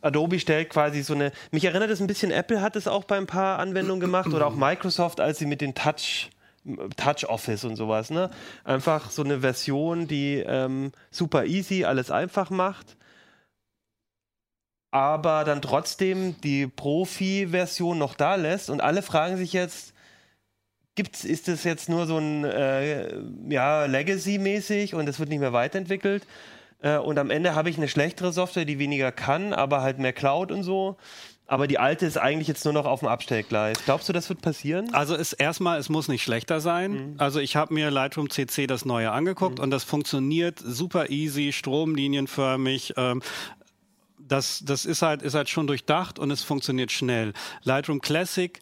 Adobe 0.00 0.40
stellt 0.40 0.70
quasi 0.70 1.02
so 1.02 1.14
eine. 1.14 1.32
Mich 1.52 1.64
erinnert 1.64 1.90
es 1.90 2.00
ein 2.00 2.06
bisschen, 2.08 2.32
Apple 2.32 2.60
hat 2.60 2.74
es 2.74 2.88
auch 2.88 3.04
bei 3.04 3.16
ein 3.16 3.26
paar 3.26 3.58
Anwendungen 3.60 4.00
gemacht 4.00 4.32
oder 4.32 4.46
auch 4.46 4.54
Microsoft, 4.56 5.20
als 5.20 5.38
sie 5.38 5.46
mit 5.46 5.60
den 5.60 5.74
Touch. 5.74 6.30
Touch 6.98 7.26
Office 7.26 7.64
und 7.64 7.76
sowas, 7.76 8.10
ne? 8.10 8.28
Einfach 8.62 9.10
so 9.10 9.22
eine 9.22 9.40
Version, 9.40 10.06
die 10.06 10.44
ähm, 10.46 10.92
super 11.10 11.46
easy 11.46 11.84
alles 11.84 12.10
einfach 12.10 12.50
macht, 12.50 12.97
aber 14.90 15.44
dann 15.44 15.62
trotzdem 15.62 16.40
die 16.40 16.66
Profi-Version 16.66 17.98
noch 17.98 18.14
da 18.14 18.36
lässt 18.36 18.70
und 18.70 18.80
alle 18.80 19.02
fragen 19.02 19.36
sich 19.36 19.52
jetzt, 19.52 19.92
gibt's, 20.94 21.24
ist 21.24 21.48
das 21.48 21.64
jetzt 21.64 21.88
nur 21.88 22.06
so 22.06 22.18
ein 22.18 22.44
äh, 22.44 23.18
ja, 23.48 23.84
Legacy-mäßig 23.84 24.94
und 24.94 25.08
es 25.08 25.18
wird 25.18 25.28
nicht 25.28 25.40
mehr 25.40 25.52
weiterentwickelt? 25.52 26.26
Äh, 26.80 26.98
und 26.98 27.18
am 27.18 27.30
Ende 27.30 27.54
habe 27.54 27.70
ich 27.70 27.76
eine 27.76 27.88
schlechtere 27.88 28.32
Software, 28.32 28.64
die 28.64 28.78
weniger 28.78 29.12
kann, 29.12 29.52
aber 29.52 29.82
halt 29.82 29.98
mehr 29.98 30.12
Cloud 30.12 30.50
und 30.50 30.62
so. 30.62 30.96
Aber 31.50 31.66
die 31.66 31.78
alte 31.78 32.04
ist 32.04 32.18
eigentlich 32.18 32.46
jetzt 32.46 32.66
nur 32.66 32.74
noch 32.74 32.84
auf 32.84 33.00
dem 33.00 33.08
Abstellgleis. 33.08 33.82
Glaubst 33.86 34.06
du, 34.06 34.12
das 34.12 34.28
wird 34.28 34.42
passieren? 34.42 34.92
Also 34.92 35.14
ist 35.14 35.32
erstmal, 35.32 35.78
es 35.78 35.88
muss 35.88 36.06
nicht 36.08 36.22
schlechter 36.22 36.60
sein. 36.60 37.14
Also 37.16 37.40
ich 37.40 37.56
habe 37.56 37.72
mir 37.72 37.90
Lightroom 37.90 38.28
CC 38.28 38.66
das 38.66 38.84
neue 38.84 39.10
angeguckt 39.12 39.58
und 39.58 39.70
das 39.70 39.82
funktioniert 39.82 40.58
super 40.58 41.08
easy, 41.08 41.52
stromlinienförmig. 41.54 42.92
Ähm, 42.98 43.22
das, 44.28 44.62
das 44.64 44.84
ist 44.84 45.02
halt, 45.02 45.22
ist 45.22 45.34
halt 45.34 45.48
schon 45.48 45.66
durchdacht 45.66 46.18
und 46.18 46.30
es 46.30 46.42
funktioniert 46.42 46.92
schnell. 46.92 47.32
Lightroom 47.64 48.00
Classic 48.00 48.60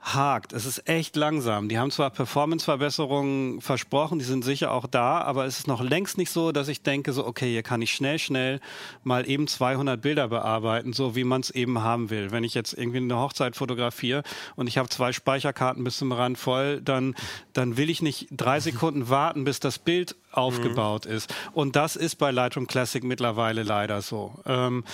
hakt. 0.00 0.54
Es 0.54 0.64
ist 0.64 0.88
echt 0.88 1.14
langsam. 1.14 1.68
Die 1.68 1.78
haben 1.78 1.90
zwar 1.90 2.10
Performance-Verbesserungen 2.10 3.60
versprochen, 3.60 4.18
die 4.18 4.24
sind 4.24 4.44
sicher 4.44 4.72
auch 4.72 4.86
da, 4.86 5.20
aber 5.20 5.44
es 5.44 5.58
ist 5.58 5.66
noch 5.66 5.82
längst 5.82 6.16
nicht 6.16 6.30
so, 6.30 6.52
dass 6.52 6.68
ich 6.68 6.82
denke, 6.82 7.12
so, 7.12 7.26
okay, 7.26 7.50
hier 7.50 7.62
kann 7.62 7.82
ich 7.82 7.92
schnell, 7.92 8.18
schnell 8.18 8.60
mal 9.02 9.28
eben 9.28 9.46
200 9.46 10.00
Bilder 10.00 10.28
bearbeiten, 10.28 10.94
so 10.94 11.16
wie 11.16 11.24
man 11.24 11.42
es 11.42 11.50
eben 11.50 11.82
haben 11.82 12.08
will. 12.08 12.30
Wenn 12.30 12.44
ich 12.44 12.54
jetzt 12.54 12.72
irgendwie 12.72 12.98
eine 12.98 13.18
Hochzeit 13.18 13.56
fotografiere 13.56 14.22
und 14.56 14.68
ich 14.68 14.78
habe 14.78 14.88
zwei 14.88 15.12
Speicherkarten 15.12 15.84
bis 15.84 15.98
zum 15.98 16.12
Rand 16.12 16.38
voll, 16.38 16.80
dann, 16.80 17.14
dann 17.52 17.76
will 17.76 17.90
ich 17.90 18.00
nicht 18.00 18.28
drei 18.30 18.58
Sekunden 18.60 19.10
warten, 19.10 19.44
bis 19.44 19.60
das 19.60 19.78
Bild 19.78 20.16
aufgebaut 20.32 21.04
ist. 21.06 21.34
Und 21.52 21.76
das 21.76 21.96
ist 21.96 22.16
bei 22.16 22.30
Lightroom 22.30 22.66
Classic 22.66 23.04
mittlerweile 23.04 23.62
leider 23.64 24.00
so. 24.00 24.34
Ähm, 24.46 24.84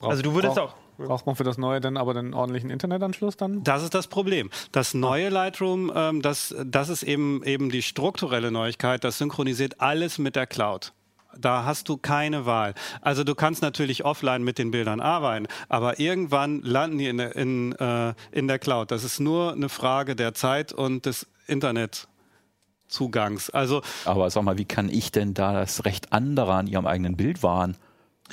Also 0.00 0.22
du 0.22 0.34
würdest 0.34 0.58
auch. 0.58 0.74
Braucht 0.98 1.26
man 1.26 1.36
für 1.36 1.44
das 1.44 1.58
Neue 1.58 1.80
dann 1.80 1.96
aber 1.96 2.14
den 2.14 2.34
ordentlichen 2.34 2.70
Internetanschluss 2.70 3.36
dann? 3.36 3.64
Das 3.64 3.82
ist 3.82 3.94
das 3.94 4.06
Problem. 4.06 4.50
Das 4.72 4.94
neue 4.94 5.30
Lightroom, 5.30 5.92
ähm, 5.94 6.22
das, 6.22 6.54
das 6.64 6.88
ist 6.88 7.02
eben, 7.02 7.42
eben 7.44 7.70
die 7.70 7.82
strukturelle 7.82 8.50
Neuigkeit, 8.50 9.02
das 9.04 9.18
synchronisiert 9.18 9.80
alles 9.80 10.18
mit 10.18 10.36
der 10.36 10.46
Cloud. 10.46 10.92
Da 11.38 11.64
hast 11.64 11.88
du 11.88 11.96
keine 11.96 12.44
Wahl. 12.44 12.74
Also 13.00 13.24
du 13.24 13.34
kannst 13.34 13.62
natürlich 13.62 14.04
offline 14.04 14.44
mit 14.44 14.58
den 14.58 14.70
Bildern 14.70 15.00
arbeiten, 15.00 15.46
aber 15.68 15.98
irgendwann 15.98 16.60
landen 16.60 16.98
die 16.98 17.08
in 17.08 17.16
der, 17.16 17.34
in, 17.36 17.72
äh, 17.72 18.12
in 18.30 18.48
der 18.48 18.58
Cloud. 18.58 18.90
Das 18.90 19.02
ist 19.02 19.18
nur 19.18 19.52
eine 19.52 19.70
Frage 19.70 20.14
der 20.14 20.34
Zeit 20.34 20.72
und 20.72 21.06
des 21.06 21.26
Internet. 21.46 22.08
Zugangs. 22.88 23.48
Also 23.48 23.80
Aber 24.04 24.28
sag 24.28 24.42
mal, 24.42 24.58
wie 24.58 24.66
kann 24.66 24.90
ich 24.90 25.10
denn 25.10 25.32
da 25.32 25.54
das 25.54 25.86
Recht 25.86 26.12
anderer 26.12 26.56
an 26.56 26.66
ihrem 26.66 26.86
eigenen 26.86 27.16
Bild 27.16 27.42
wahren? 27.42 27.78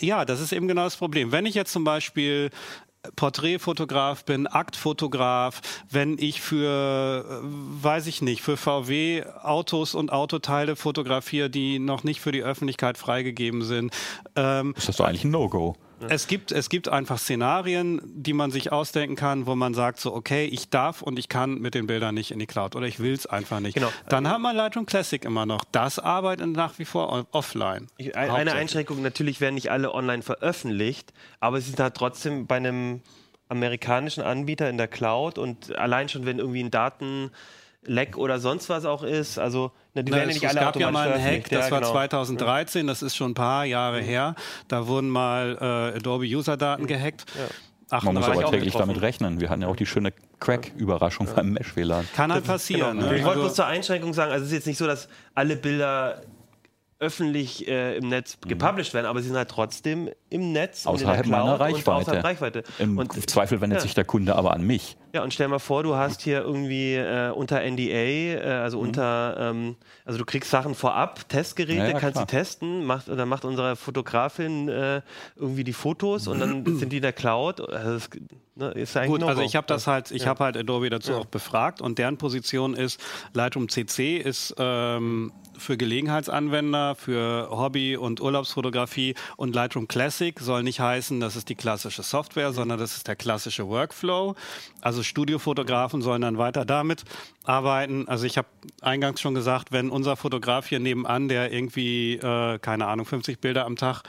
Ja, 0.02 0.26
das 0.26 0.40
ist 0.40 0.52
eben 0.52 0.68
genau 0.68 0.84
das 0.84 0.98
Problem. 0.98 1.32
Wenn 1.32 1.46
ich 1.46 1.56
jetzt 1.56 1.72
zum 1.72 1.84
Beispiel 1.84 2.50
Porträtfotograf 3.16 4.26
bin, 4.26 4.48
Aktfotograf, 4.48 5.62
wenn 5.90 6.18
ich 6.20 6.42
für, 6.42 7.26
äh, 7.26 7.84
weiß 7.84 8.08
ich 8.08 8.22
nicht, 8.22 8.42
für 8.42 8.58
VW 8.58 9.24
Autos 9.42 9.96
und 9.96 10.12
Autoteile 10.12 10.76
fotografiere, 10.76 11.50
die 11.50 11.80
noch 11.80 12.04
nicht 12.04 12.20
für 12.20 12.32
die 12.32 12.44
Öffentlichkeit 12.44 12.98
freigegeben 12.98 13.62
sind. 13.62 13.94
Ähm, 14.36 14.74
Ist 14.78 14.90
das 14.90 14.98
doch 14.98 15.06
eigentlich 15.06 15.24
ein 15.24 15.32
No-Go? 15.32 15.76
Es 16.08 16.28
gibt, 16.28 16.52
es 16.52 16.70
gibt 16.70 16.88
einfach 16.90 17.18
Szenarien, 17.18 18.02
die 18.06 18.34
man 18.34 18.52
sich 18.52 18.72
ausdenken 18.72 19.16
kann, 19.16 19.46
wo 19.46 19.56
man 19.56 19.74
sagt 19.74 20.00
so, 20.00 20.14
okay, 20.14 20.46
ich 20.46 20.70
darf 20.70 21.02
und 21.02 21.20
ich 21.20 21.28
kann 21.30 21.60
mit 21.60 21.74
den 21.76 21.88
Bildern 21.88 22.16
nicht 22.16 22.32
in 22.32 22.40
die 22.40 22.48
Cloud 22.48 22.76
oder 22.76 22.88
ich 22.88 23.00
will 23.00 23.14
es 23.14 23.26
einfach 23.26 23.60
nicht. 23.60 23.76
Genau. 23.76 23.92
Dann 24.08 24.28
hat 24.30 24.40
man 24.40 24.56
Lightroom 24.56 24.86
Classic 24.86 25.24
immer 25.26 25.46
noch. 25.46 25.64
Das 25.72 26.00
arbeitet 26.00 26.48
nach 26.48 26.80
wie 26.80 26.86
vor 26.86 27.28
offline. 27.32 27.88
Ich, 27.98 28.16
ein- 28.16 28.30
eine. 28.32 28.54
Einschränkung, 28.54 29.02
natürlich 29.02 29.42
werden 29.42 29.56
nicht 29.56 29.72
alle 29.72 29.94
online 29.94 30.22
veröffentlicht, 30.24 31.14
aber 31.40 31.60
sie 31.60 31.72
sind 31.72 31.80
halt 31.80 31.96
trotzdem 31.96 32.48
bei 32.48 32.58
einem 32.58 33.02
amerikanischen 33.50 34.22
Anbieter 34.24 34.70
in 34.70 34.78
der 34.78 34.88
Cloud 34.88 35.38
und 35.38 35.76
allein 35.76 36.08
schon, 36.08 36.26
wenn 36.26 36.40
irgendwie 36.40 36.64
ein 36.64 36.72
Datenleck 37.84 38.18
oder 38.18 38.40
sonst 38.40 38.70
was 38.70 38.86
auch 38.86 39.04
ist, 39.04 39.38
also 39.40 39.72
ne, 39.94 40.04
die 40.04 40.12
Na, 40.12 40.18
werden 40.18 40.30
ja 40.30 40.36
es, 40.36 40.42
nicht 40.42 40.52
es 40.52 40.58
alle 40.58 40.66
gab 40.66 40.76
ja 40.76 40.88
automatisch 40.88 41.12
mal 41.12 41.20
einen 41.20 41.38
Hack, 41.38 41.50
das 41.50 41.66
ja, 41.66 41.72
war 41.72 41.80
genau. 41.82 41.92
2013, 41.92 42.88
das 42.88 43.02
ist 43.02 43.16
schon 43.16 43.32
ein 43.32 43.36
paar 43.36 43.66
Jahre 43.66 44.02
her. 44.02 44.36
Da 44.68 44.88
wurden 44.88 45.10
mal 45.10 45.58
äh, 45.60 45.98
Adobe 45.98 46.26
User-Daten 46.26 46.88
gehackt. 46.88 47.26
Man 47.92 48.14
muss 48.14 48.24
38 48.24 48.32
aber 48.38 48.46
auch 48.48 48.52
täglich 48.52 48.74
getroffen. 48.74 48.90
damit 48.90 49.02
rechnen. 49.02 49.40
Wir 49.40 49.50
hatten 49.50 49.62
ja 49.64 49.68
auch 49.68 49.76
die 49.76 49.86
schöne 49.88 50.14
Crack-Überraschung 50.40 51.28
beim 51.36 51.54
Mesh-WLAN. 51.54 52.08
Kann 52.16 52.32
halt 52.32 52.46
passieren. 52.46 52.98
Genau. 53.00 53.12
ne? 53.12 53.18
Ich 53.18 53.24
wollte 53.24 53.30
Also- 53.40 53.42
bloß 53.42 53.56
zur 53.56 53.66
Einschränkung 53.66 54.14
sagen, 54.14 54.32
also 54.32 54.44
es 54.46 54.52
ist 54.52 54.58
jetzt 54.58 54.68
nicht 54.68 54.78
so, 54.78 54.86
dass 54.86 55.10
alle 55.34 55.56
Bilder 55.56 56.22
öffentlich 57.02 57.66
äh, 57.68 57.96
im 57.96 58.10
Netz 58.10 58.38
gepublished 58.46 58.94
werden, 58.94 59.06
aber 59.06 59.22
sie 59.22 59.30
sind 59.30 59.38
halt 59.38 59.48
trotzdem 59.50 60.10
im 60.30 60.52
Netz 60.52 60.86
und 60.86 60.96
in 60.96 61.00
der 61.00 61.08
Außerhalb 61.12 61.28
meiner 61.28 61.60
Reichweite. 61.60 61.92
außerhalb 61.94 62.24
Reichweite. 62.26 62.64
Im 62.78 62.98
Und 62.98 63.30
Zweifel 63.30 63.62
wendet 63.62 63.78
ja. 63.80 63.84
sich 63.84 63.94
der 63.96 64.04
Kunde 64.04 64.36
aber 64.36 64.52
an 64.54 64.64
mich. 64.64 64.98
Ja, 65.12 65.24
und 65.24 65.34
stell 65.34 65.48
mal 65.48 65.58
vor, 65.60 65.82
du 65.82 65.96
hast 65.96 66.22
hier 66.22 66.42
irgendwie 66.42 66.94
äh, 66.94 67.32
unter 67.32 67.62
NDA, 67.62 67.82
äh, 67.82 68.36
Mhm. 68.36 68.62
also 68.62 68.80
unter, 68.80 69.38
ähm, 69.40 69.76
also 70.06 70.20
du 70.20 70.26
kriegst 70.26 70.52
Sachen 70.52 70.76
vorab, 70.76 71.28
Testgeräte, 71.30 71.80
Ja, 71.80 71.88
ja, 71.90 72.00
kannst 72.00 72.20
sie 72.20 72.26
testen, 72.28 72.86
macht, 72.86 73.08
dann 73.08 73.28
macht 73.28 73.44
unsere 73.44 73.76
Fotografin 73.76 74.70
äh, 74.70 75.02
irgendwie 75.36 75.64
die 75.64 75.74
Fotos 75.74 76.28
und 76.28 76.40
dann 76.40 76.64
sind 76.78 76.92
die 76.92 76.98
in 76.98 77.02
der 77.02 77.14
Cloud. 77.14 77.60
Also 77.60 77.94
das, 77.94 78.10
ne, 78.56 78.70
ist 78.72 78.96
eigentlich 78.98 79.10
Gut, 79.20 79.24
also 79.24 79.42
ich 79.42 79.56
habe 79.56 79.66
das 79.66 79.88
halt, 79.88 80.12
ich 80.12 80.24
Ja. 80.24 80.28
habe 80.30 80.44
halt 80.44 80.56
Adobe 80.58 80.92
dazu 80.92 81.16
auch 81.16 81.26
befragt 81.26 81.82
und 81.82 81.98
deren 81.98 82.18
Position 82.18 82.76
ist, 82.76 83.02
Lightroom 83.34 83.68
CC 83.68 84.18
ist 84.18 84.54
ähm, 84.60 85.32
für 85.58 85.76
Gelegenheitsanwender, 85.76 86.96
für 86.96 87.50
Hobby- 87.52 87.98
und 87.98 88.22
Urlaubsfotografie 88.22 89.16
und 89.36 89.56
Lightroom 89.56 89.88
Classic 89.90 90.40
soll 90.40 90.64
nicht 90.64 90.80
heißen, 90.80 91.20
das 91.20 91.36
ist 91.36 91.50
die 91.50 91.56
klassische 91.56 92.02
Software, 92.04 92.54
sondern 92.54 92.80
das 92.80 92.96
ist 92.96 93.08
der 93.08 93.16
klassische 93.18 93.68
Workflow. 93.68 94.36
Also 94.82 94.99
Studiofotografen 95.06 96.02
sollen 96.02 96.22
dann 96.22 96.38
weiter 96.38 96.66
damit 96.66 97.04
arbeiten. 97.44 98.08
Also 98.08 98.26
ich 98.26 98.38
habe 98.38 98.48
eingangs 98.82 99.22
schon 99.22 99.34
gesagt, 99.34 99.72
wenn 99.72 99.90
unser 99.90 100.16
Fotograf 100.16 100.68
hier 100.68 100.80
nebenan, 100.80 101.28
der 101.28 101.52
irgendwie, 101.52 102.16
äh, 102.16 102.60
keine 102.60 102.88
Ahnung, 102.88 103.06
50 103.06 103.40
Bilder 103.40 103.66
am 103.66 103.76
Tag 103.76 104.04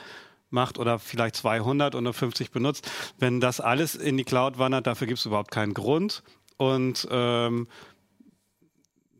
macht 0.50 0.78
oder 0.78 0.98
vielleicht 0.98 1.36
200 1.36 1.94
und 1.94 2.04
nur 2.04 2.14
50 2.14 2.50
benutzt, 2.50 2.90
wenn 3.18 3.40
das 3.40 3.60
alles 3.60 3.94
in 3.94 4.16
die 4.16 4.24
Cloud 4.24 4.58
wandert, 4.58 4.86
dafür 4.86 5.06
gibt 5.06 5.20
es 5.20 5.26
überhaupt 5.26 5.50
keinen 5.50 5.74
Grund. 5.74 6.22
Und 6.56 7.08
ähm, 7.10 7.68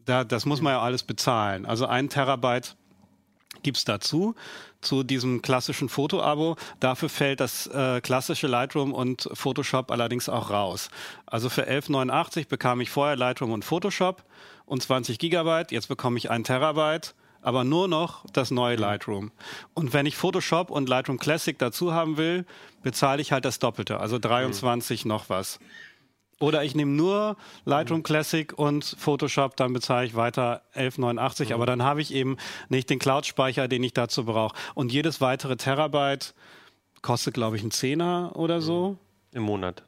da, 0.04 0.24
das 0.24 0.44
muss 0.44 0.60
man 0.60 0.74
ja 0.74 0.80
alles 0.80 1.02
bezahlen. 1.02 1.66
Also 1.66 1.86
ein 1.86 2.08
Terabyte 2.08 2.76
gibt's 3.62 3.84
dazu, 3.84 4.34
zu 4.80 5.02
diesem 5.02 5.42
klassischen 5.42 5.88
Foto-Abo. 5.88 6.56
Dafür 6.80 7.08
fällt 7.08 7.40
das 7.40 7.66
äh, 7.66 8.00
klassische 8.00 8.46
Lightroom 8.46 8.92
und 8.92 9.28
Photoshop 9.32 9.90
allerdings 9.90 10.28
auch 10.28 10.50
raus. 10.50 10.90
Also 11.26 11.48
für 11.48 11.68
11,89 11.68 12.48
bekam 12.48 12.80
ich 12.80 12.90
vorher 12.90 13.16
Lightroom 13.16 13.52
und 13.52 13.64
Photoshop 13.64 14.24
und 14.66 14.82
20 14.82 15.18
Gigabyte. 15.18 15.72
Jetzt 15.72 15.88
bekomme 15.88 16.18
ich 16.18 16.30
ein 16.30 16.44
Terabyte, 16.44 17.14
aber 17.42 17.64
nur 17.64 17.88
noch 17.88 18.24
das 18.32 18.50
neue 18.50 18.76
Lightroom. 18.76 19.32
Und 19.74 19.92
wenn 19.92 20.06
ich 20.06 20.16
Photoshop 20.16 20.70
und 20.70 20.88
Lightroom 20.88 21.18
Classic 21.18 21.58
dazu 21.58 21.92
haben 21.92 22.16
will, 22.16 22.44
bezahle 22.82 23.20
ich 23.20 23.32
halt 23.32 23.44
das 23.44 23.58
Doppelte, 23.58 24.00
also 24.00 24.18
23 24.18 25.04
noch 25.04 25.28
was. 25.28 25.58
Oder 26.40 26.64
ich 26.64 26.74
nehme 26.74 26.90
nur 26.92 27.36
Lightroom 27.66 28.02
Classic 28.02 28.52
und 28.58 28.84
Photoshop, 28.98 29.56
dann 29.56 29.72
bezahle 29.74 30.06
ich 30.06 30.16
weiter 30.16 30.62
11,89. 30.74 31.52
Aber 31.54 31.66
dann 31.66 31.82
habe 31.82 32.00
ich 32.00 32.12
eben 32.14 32.36
nicht 32.70 32.88
den 32.90 32.98
Cloud-Speicher, 32.98 33.68
den 33.68 33.82
ich 33.84 33.92
dazu 33.92 34.24
brauche. 34.24 34.56
Und 34.74 34.90
jedes 34.90 35.20
weitere 35.20 35.56
Terabyte 35.56 36.34
kostet, 37.02 37.34
glaube 37.34 37.56
ich, 37.56 37.62
einen 37.62 37.70
Zehner 37.70 38.32
oder 38.34 38.60
so. 38.62 38.96
Im 39.32 39.42
Monat. 39.42 39.84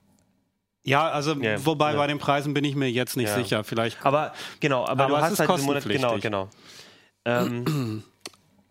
Ja, 0.84 1.08
also 1.10 1.32
Ja, 1.34 1.64
wobei 1.64 1.92
ja. 1.92 1.96
bei 1.96 2.06
den 2.06 2.18
Preisen 2.18 2.54
bin 2.54 2.64
ich 2.64 2.74
mir 2.76 2.90
jetzt 2.90 3.16
nicht 3.16 3.28
Ja. 3.28 3.34
sicher. 3.36 3.64
Vielleicht. 3.64 4.04
Aber 4.04 4.32
genau, 4.60 4.84
aber, 4.86 5.04
Aber 5.04 5.06
du 5.08 5.14
es 5.16 5.22
hast 5.22 5.32
ist 5.32 5.38
halt 5.40 5.50
diesen 5.50 5.66
Monat, 5.66 5.84
genau, 5.84 6.12
kostenpflichtig. 6.12 6.22
genau. 6.22 6.48
Ähm, 7.24 8.02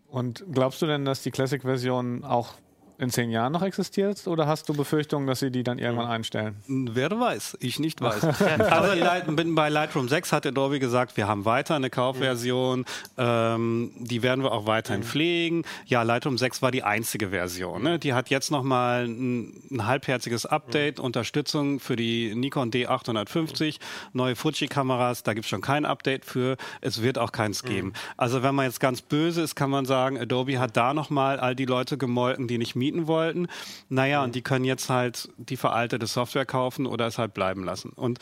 Und 0.07 0.43
glaubst 0.51 0.81
du 0.81 0.87
denn, 0.87 1.05
dass 1.05 1.23
die 1.23 1.31
Classic-Version 1.31 2.25
auch 2.25 2.55
in 3.01 3.09
zehn 3.09 3.31
Jahren 3.31 3.51
noch 3.51 3.63
existiert? 3.63 4.27
Oder 4.27 4.45
hast 4.45 4.69
du 4.69 4.73
Befürchtungen, 4.73 5.25
dass 5.25 5.39
sie 5.39 5.49
die 5.49 5.63
dann 5.63 5.79
irgendwann 5.79 6.07
einstellen? 6.07 6.55
Wer 6.67 7.09
weiß, 7.09 7.57
ich 7.59 7.79
nicht 7.79 7.99
weiß. 8.01 8.23
also 8.23 8.93
Light, 8.93 9.25
bei 9.27 9.69
Lightroom 9.69 10.07
6 10.07 10.31
hat 10.31 10.45
Adobe 10.45 10.79
gesagt, 10.79 11.17
wir 11.17 11.27
haben 11.27 11.43
weiter 11.43 11.75
eine 11.75 11.89
Kaufversion, 11.89 12.85
ähm, 13.17 13.91
die 13.97 14.21
werden 14.21 14.43
wir 14.43 14.51
auch 14.51 14.67
weiterhin 14.67 15.01
pflegen. 15.01 15.63
Ja, 15.87 16.03
Lightroom 16.03 16.37
6 16.37 16.61
war 16.61 16.69
die 16.69 16.83
einzige 16.83 17.29
Version. 17.29 17.81
Ne? 17.81 17.97
Die 17.97 18.13
hat 18.13 18.29
jetzt 18.29 18.51
nochmal 18.51 19.05
ein, 19.07 19.53
ein 19.71 19.87
halbherziges 19.87 20.45
Update, 20.45 20.99
Unterstützung 20.99 21.79
für 21.79 21.95
die 21.95 22.35
Nikon 22.35 22.69
D850, 22.69 23.79
neue 24.13 24.35
Fuji-Kameras, 24.35 25.23
da 25.23 25.33
gibt 25.33 25.45
es 25.45 25.49
schon 25.49 25.61
kein 25.61 25.85
Update 25.85 26.23
für, 26.23 26.55
es 26.81 27.01
wird 27.01 27.17
auch 27.17 27.31
keins 27.31 27.63
geben. 27.63 27.93
Also 28.15 28.43
wenn 28.43 28.53
man 28.53 28.65
jetzt 28.65 28.79
ganz 28.79 29.01
böse 29.01 29.41
ist, 29.41 29.55
kann 29.55 29.71
man 29.71 29.85
sagen, 29.85 30.19
Adobe 30.19 30.59
hat 30.59 30.77
da 30.77 30.93
nochmal 30.93 31.39
all 31.39 31.55
die 31.55 31.65
Leute 31.65 31.97
gemolken, 31.97 32.47
die 32.47 32.59
nicht 32.59 32.75
mieten 32.75 32.90
wollten. 33.07 33.47
Naja, 33.89 34.23
und 34.23 34.35
die 34.35 34.41
können 34.41 34.65
jetzt 34.65 34.89
halt 34.89 35.29
die 35.37 35.57
veraltete 35.57 36.07
Software 36.07 36.45
kaufen 36.45 36.85
oder 36.85 37.07
es 37.07 37.17
halt 37.17 37.33
bleiben 37.33 37.63
lassen. 37.63 37.89
Und 37.89 38.19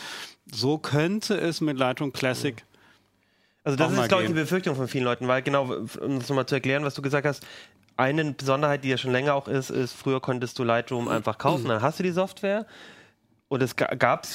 so 0.52 0.78
könnte 0.78 1.36
es 1.36 1.62
mit 1.62 1.78
Lightroom 1.78 2.14
Classic 2.14 2.64
Also 3.64 3.78
das 3.78 3.88
Auch 3.88 3.96
mal 3.96 4.04
ist, 4.04 4.10
glaube 4.10 4.24
ich, 4.24 4.30
die. 4.30 4.36
Befürchtung 4.36 4.76
von 4.76 4.88
vielen 4.88 5.04
Leuten, 5.04 5.28
weil 5.28 5.42
genau, 5.42 5.64
um 6.02 6.20
das 6.20 6.30
nochmal 6.30 6.46
zu 6.46 6.56
erklären, 6.56 6.84
was 6.84 6.94
du 6.96 7.02
gesagt 7.02 7.26
hast, 7.26 7.46
eine 7.98 8.32
Besonderheit, 8.32 8.84
die 8.84 8.90
ja 8.90 8.98
schon 8.98 9.12
länger 9.12 9.36
auch 9.36 9.48
ist, 9.48 9.70
ist, 9.70 9.94
früher 9.94 10.22
konntest 10.22 10.58
du 10.58 10.64
Lightroom 10.64 11.10
einfach 11.10 11.38
kaufen, 11.38 11.68
dann 11.68 11.82
hast 11.82 12.00
du 12.00 12.04
die 12.04 12.12
Software 12.12 12.66
und 13.50 13.62
es 13.62 13.76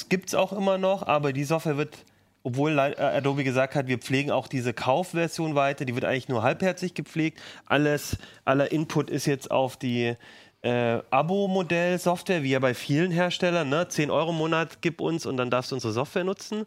gibt 0.09 0.29
es 0.29 0.35
auch 0.35 0.53
immer 0.53 0.77
noch, 0.77 1.07
aber 1.07 1.33
die 1.33 1.45
Software 1.45 1.79
wird, 1.79 1.97
obwohl 2.45 2.79
äh, 2.79 2.95
Adobe 3.01 3.43
gesagt 3.43 3.75
hat, 3.75 3.89
wir 3.89 3.99
pflegen 3.99 4.31
auch 4.31 4.47
diese 4.47 4.73
Kaufversion 4.75 5.55
weiter, 5.57 5.85
die 5.87 5.95
wird 5.95 6.05
eigentlich 6.05 6.29
nur 6.29 6.43
halbherzig 6.43 6.95
gepflegt. 6.95 7.41
Alles, 7.67 8.19
aller 8.45 8.71
Input 8.71 9.11
ist 9.11 9.27
jetzt 9.27 9.51
auf 9.51 9.77
die 9.77 10.15
äh, 10.63 11.01
Abo-Modell-Software, 11.11 12.43
wie 12.43 12.51
ja 12.51 12.59
bei 12.59 12.75
vielen 12.75 13.11
Herstellern, 13.11 13.71
ne? 13.71 13.89
10 13.89 14.11
Euro 14.11 14.31
im 14.31 14.37
Monat 14.37 14.83
gib 14.83 15.01
uns 15.01 15.27
und 15.27 15.39
dann 15.39 15.51
darfst 15.51 15.71
du 15.71 15.75
unsere 15.75 15.95
Software 15.95 16.25
nutzen. 16.25 16.67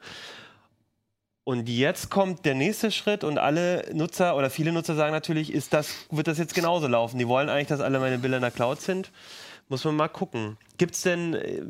Und 1.43 1.69
jetzt 1.69 2.09
kommt 2.09 2.43
der 2.45 2.55
nächste 2.55 2.91
Schritt 2.91 3.23
und 3.23 3.37
alle 3.37 3.85
Nutzer 3.93 4.35
oder 4.35 4.49
viele 4.49 4.71
Nutzer 4.71 4.95
sagen 4.95 5.13
natürlich, 5.13 5.53
ist 5.53 5.73
das, 5.73 6.07
wird 6.09 6.27
das 6.27 6.39
jetzt 6.39 6.55
genauso 6.55 6.87
laufen? 6.87 7.19
Die 7.19 7.27
wollen 7.27 7.49
eigentlich, 7.49 7.67
dass 7.67 7.81
alle 7.81 7.99
meine 7.99 8.17
Bilder 8.17 8.37
in 8.37 8.41
der 8.41 8.51
Cloud 8.51 8.81
sind. 8.81 9.11
Muss 9.69 9.83
man 9.83 9.95
mal 9.95 10.07
gucken. 10.07 10.57
Gibt 10.77 10.95
es 10.95 11.01
denn, 11.01 11.33
äh, 11.33 11.61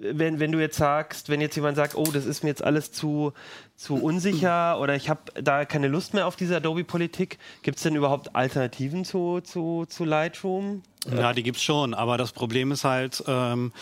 wenn, 0.00 0.40
wenn 0.40 0.52
du 0.52 0.58
jetzt 0.58 0.76
sagst, 0.76 1.28
wenn 1.28 1.40
jetzt 1.40 1.56
jemand 1.56 1.76
sagt, 1.76 1.94
oh, 1.94 2.04
das 2.04 2.26
ist 2.26 2.42
mir 2.42 2.50
jetzt 2.50 2.62
alles 2.62 2.92
zu, 2.92 3.32
zu 3.76 3.94
unsicher 3.94 4.78
oder 4.80 4.94
ich 4.94 5.08
habe 5.08 5.20
da 5.40 5.64
keine 5.64 5.88
Lust 5.88 6.14
mehr 6.14 6.26
auf 6.26 6.36
diese 6.36 6.56
Adobe-Politik, 6.56 7.38
gibt 7.62 7.78
es 7.78 7.82
denn 7.82 7.96
überhaupt 7.96 8.34
Alternativen 8.34 9.04
zu, 9.04 9.40
zu, 9.40 9.86
zu 9.88 10.04
Lightroom? 10.04 10.82
Ja, 11.10 11.32
die 11.32 11.42
gibt's 11.42 11.62
schon, 11.62 11.94
aber 11.94 12.18
das 12.18 12.32
Problem 12.32 12.72
ist 12.72 12.84
halt, 12.84 13.24
ähm, 13.26 13.72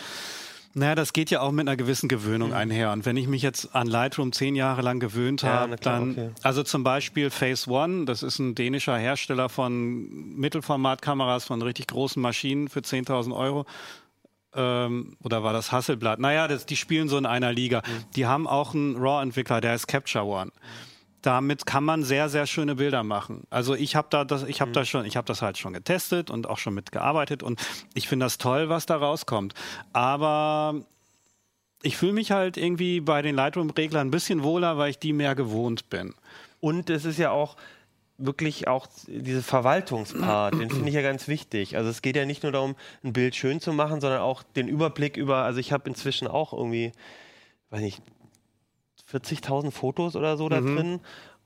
naja, 0.73 0.95
das 0.95 1.13
geht 1.13 1.31
ja 1.31 1.41
auch 1.41 1.51
mit 1.51 1.67
einer 1.67 1.77
gewissen 1.77 2.07
Gewöhnung 2.09 2.53
einher. 2.53 2.91
Und 2.91 3.05
wenn 3.05 3.17
ich 3.17 3.27
mich 3.27 3.41
jetzt 3.41 3.75
an 3.75 3.87
Lightroom 3.87 4.31
zehn 4.31 4.55
Jahre 4.55 4.81
lang 4.81 4.99
gewöhnt 4.99 5.41
Ja, 5.41 5.49
habe, 5.49 5.77
klar, 5.77 5.99
dann, 5.99 6.11
okay. 6.11 6.29
also 6.43 6.63
zum 6.63 6.83
Beispiel 6.83 7.29
Phase 7.29 7.69
One, 7.69 8.05
das 8.05 8.23
ist 8.23 8.39
ein 8.39 8.55
dänischer 8.55 8.97
Hersteller 8.97 9.49
von 9.49 10.35
Mittelformatkameras 10.35 11.45
von 11.45 11.61
richtig 11.61 11.87
großen 11.87 12.21
Maschinen 12.21 12.69
für 12.69 12.79
10.000 12.79 13.35
Euro. 13.35 13.65
Ähm, 14.53 15.15
oder 15.23 15.43
war 15.43 15.53
das 15.53 15.71
Hasselblatt? 15.71 16.19
Naja, 16.19 16.47
das, 16.47 16.65
die 16.65 16.75
spielen 16.75 17.09
so 17.09 17.17
in 17.17 17.25
einer 17.25 17.51
Liga. 17.51 17.81
Die 18.15 18.25
haben 18.25 18.47
auch 18.47 18.73
einen 18.73 18.95
RAW-Entwickler, 18.95 19.61
der 19.61 19.75
ist 19.75 19.87
Capture 19.87 20.25
One 20.25 20.51
damit 21.21 21.65
kann 21.65 21.83
man 21.83 22.03
sehr 22.03 22.29
sehr 22.29 22.47
schöne 22.47 22.75
Bilder 22.75 23.03
machen. 23.03 23.43
Also 23.49 23.75
ich 23.75 23.95
habe 23.95 24.07
da 24.09 24.23
das 24.23 24.43
ich 24.43 24.61
habe 24.61 24.71
da 24.71 24.85
schon 24.85 25.05
ich 25.05 25.17
habe 25.17 25.25
das 25.25 25.41
halt 25.41 25.57
schon 25.57 25.73
getestet 25.73 26.29
und 26.29 26.47
auch 26.47 26.57
schon 26.57 26.73
mitgearbeitet 26.73 27.43
und 27.43 27.59
ich 27.93 28.07
finde 28.07 28.25
das 28.25 28.37
toll, 28.37 28.69
was 28.69 28.85
da 28.85 28.97
rauskommt. 28.97 29.53
Aber 29.93 30.75
ich 31.81 31.97
fühle 31.97 32.13
mich 32.13 32.31
halt 32.31 32.57
irgendwie 32.57 32.99
bei 32.99 33.21
den 33.21 33.35
Lightroom 33.35 33.69
Reglern 33.69 34.07
ein 34.07 34.11
bisschen 34.11 34.43
wohler, 34.43 34.77
weil 34.77 34.91
ich 34.91 34.99
die 34.99 35.13
mehr 35.13 35.35
gewohnt 35.35 35.89
bin. 35.89 36.13
Und 36.59 36.89
es 36.89 37.05
ist 37.05 37.17
ja 37.17 37.31
auch 37.31 37.55
wirklich 38.17 38.67
auch 38.67 38.87
diese 39.07 39.41
Verwaltungspart, 39.41 40.53
den 40.53 40.69
finde 40.69 40.89
ich 40.89 40.95
ja 40.95 41.01
ganz 41.01 41.29
wichtig. 41.29 41.77
Also 41.77 41.89
es 41.89 42.01
geht 42.01 42.17
ja 42.17 42.25
nicht 42.25 42.43
nur 42.43 42.51
darum, 42.51 42.75
ein 43.01 43.13
Bild 43.13 43.33
schön 43.33 43.61
zu 43.61 43.71
machen, 43.71 44.01
sondern 44.01 44.19
auch 44.19 44.43
den 44.43 44.67
Überblick 44.67 45.15
über, 45.15 45.37
also 45.37 45.59
ich 45.59 45.71
habe 45.71 45.89
inzwischen 45.89 46.27
auch 46.27 46.51
irgendwie, 46.51 46.91
weiß 47.69 47.79
nicht, 47.79 48.01
40.000 49.11 49.71
Fotos 49.71 50.15
oder 50.15 50.37
so 50.37 50.49
da 50.49 50.61
drin. 50.61 50.99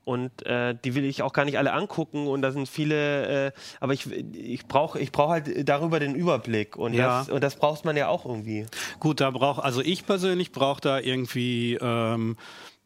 Und 0.05 0.45
äh, 0.45 0.75
die 0.83 0.95
will 0.95 1.05
ich 1.05 1.21
auch 1.21 1.31
gar 1.31 1.45
nicht 1.45 1.57
alle 1.57 1.71
angucken 1.71 2.27
und 2.27 2.41
da 2.41 2.51
sind 2.51 2.67
viele, 2.67 3.47
äh, 3.47 3.51
aber 3.79 3.93
ich, 3.93 4.11
ich 4.11 4.65
brauche 4.67 4.99
ich 4.99 5.13
brauch 5.13 5.29
halt 5.29 5.67
darüber 5.69 6.01
den 6.01 6.13
Überblick 6.13 6.75
und, 6.75 6.93
Ja. 6.93 7.19
das, 7.19 7.29
und 7.29 7.41
das 7.41 7.55
braucht 7.55 7.85
man 7.85 7.95
ja 7.95 8.09
auch 8.09 8.25
irgendwie. 8.25 8.65
Gut, 8.99 9.21
da 9.21 9.31
braucht, 9.31 9.63
also 9.63 9.79
ich 9.79 10.05
persönlich 10.05 10.51
brauche 10.51 10.81
da 10.81 10.99
irgendwie 10.99 11.77
ähm, 11.79 12.35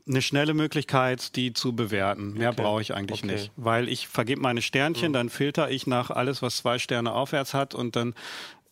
eine 0.07 0.21
schnelle 0.21 0.53
Möglichkeit, 0.53 1.35
die 1.35 1.53
zu 1.53 1.75
bewerten. 1.75 2.33
Mehr 2.33 2.49
Okay. 2.51 2.61
brauche 2.61 2.81
ich 2.81 2.93
eigentlich 2.93 3.23
Okay. 3.23 3.33
nicht. 3.33 3.51
Weil 3.55 3.89
ich 3.89 4.07
vergebe 4.07 4.39
meine 4.39 4.61
Sternchen, 4.61 5.11
dann 5.11 5.29
filter 5.29 5.71
ich 5.71 5.87
nach 5.87 6.11
alles, 6.11 6.43
was 6.43 6.57
zwei 6.57 6.77
Sterne 6.77 7.13
aufwärts 7.13 7.55
hat 7.55 7.73
und 7.73 7.95
dann, 7.95 8.13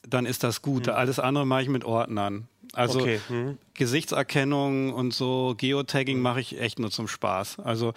dann 0.07 0.27
ist 0.27 0.43
das 0.43 0.61
gut. 0.61 0.87
Alles 0.87 1.17
andere 1.19 1.47
mache 1.47 1.63
ich 1.63 1.69
mit 1.69 1.83
Ordnern. 1.83 2.47
Also 2.75 2.99
Okay, 2.99 3.19
mhm. 3.29 3.57
Gesichtserkennung 3.73 4.93
und 4.93 5.13
so 5.13 5.55
Geotagging 5.57 6.19
mache 6.19 6.41
ich 6.41 6.59
echt 6.59 6.79
nur 6.79 6.91
zum 6.91 7.07
Spaß. 7.07 7.59
Also 7.59 7.93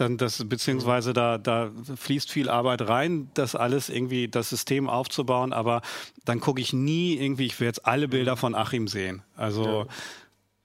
dann 0.00 0.16
das, 0.16 0.48
beziehungsweise 0.48 1.12
da, 1.12 1.38
da 1.38 1.70
fließt 1.96 2.30
viel 2.30 2.48
Arbeit 2.48 2.88
rein, 2.88 3.30
das 3.34 3.54
alles 3.54 3.88
irgendwie, 3.88 4.28
das 4.28 4.48
System 4.48 4.88
aufzubauen, 4.88 5.52
aber 5.52 5.82
dann 6.24 6.40
gucke 6.40 6.60
ich 6.60 6.72
nie 6.72 7.14
irgendwie, 7.14 7.46
ich 7.46 7.60
will 7.60 7.66
jetzt 7.66 7.86
alle 7.86 8.08
Bilder 8.08 8.36
von 8.36 8.54
Achim 8.54 8.88
sehen. 8.88 9.22
Also, 9.36 9.86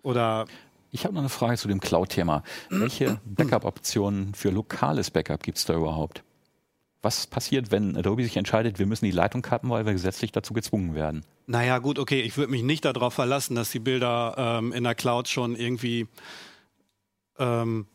oder 0.04 0.46
Ich 0.92 1.04
habe 1.04 1.14
noch 1.14 1.22
eine 1.22 1.30
Frage 1.30 1.58
zu 1.58 1.68
dem 1.68 1.82
Cloud-Thema. 1.82 2.44
Welche 2.70 3.20
Backup-Optionen 3.26 4.34
für 4.34 4.52
lokales 4.52 5.12
Backup 5.12 5.44
gibt 5.44 5.58
es 5.58 5.66
da 5.66 5.76
überhaupt? 5.76 6.24
Was 7.02 7.28
passiert, 7.28 7.72
wenn 7.72 7.96
Adobe 7.96 8.24
sich 8.24 8.36
entscheidet, 8.38 8.80
wir 8.80 8.86
müssen 8.86 9.06
die 9.06 9.12
Leitung 9.12 9.42
cutten, 9.42 9.70
weil 9.70 9.86
wir 9.86 9.94
gesetzlich 9.94 10.32
dazu 10.32 10.54
gezwungen 10.54 10.96
werden? 10.96 11.24
Naja, 11.46 11.78
gut, 11.78 12.00
okay, 12.00 12.22
ich 12.22 12.36
würde 12.38 12.52
mich 12.52 12.64
nicht 12.64 12.86
darauf 12.86 13.14
verlassen, 13.14 13.56
dass 13.56 13.70
die 13.70 13.80
Bilder 13.80 14.36
ähm, 14.38 14.74
in 14.74 14.84
der 14.84 14.96
Cloud 14.96 15.28
schon 15.28 15.56
irgendwie. 15.56 16.08
Ähm, 17.38 17.86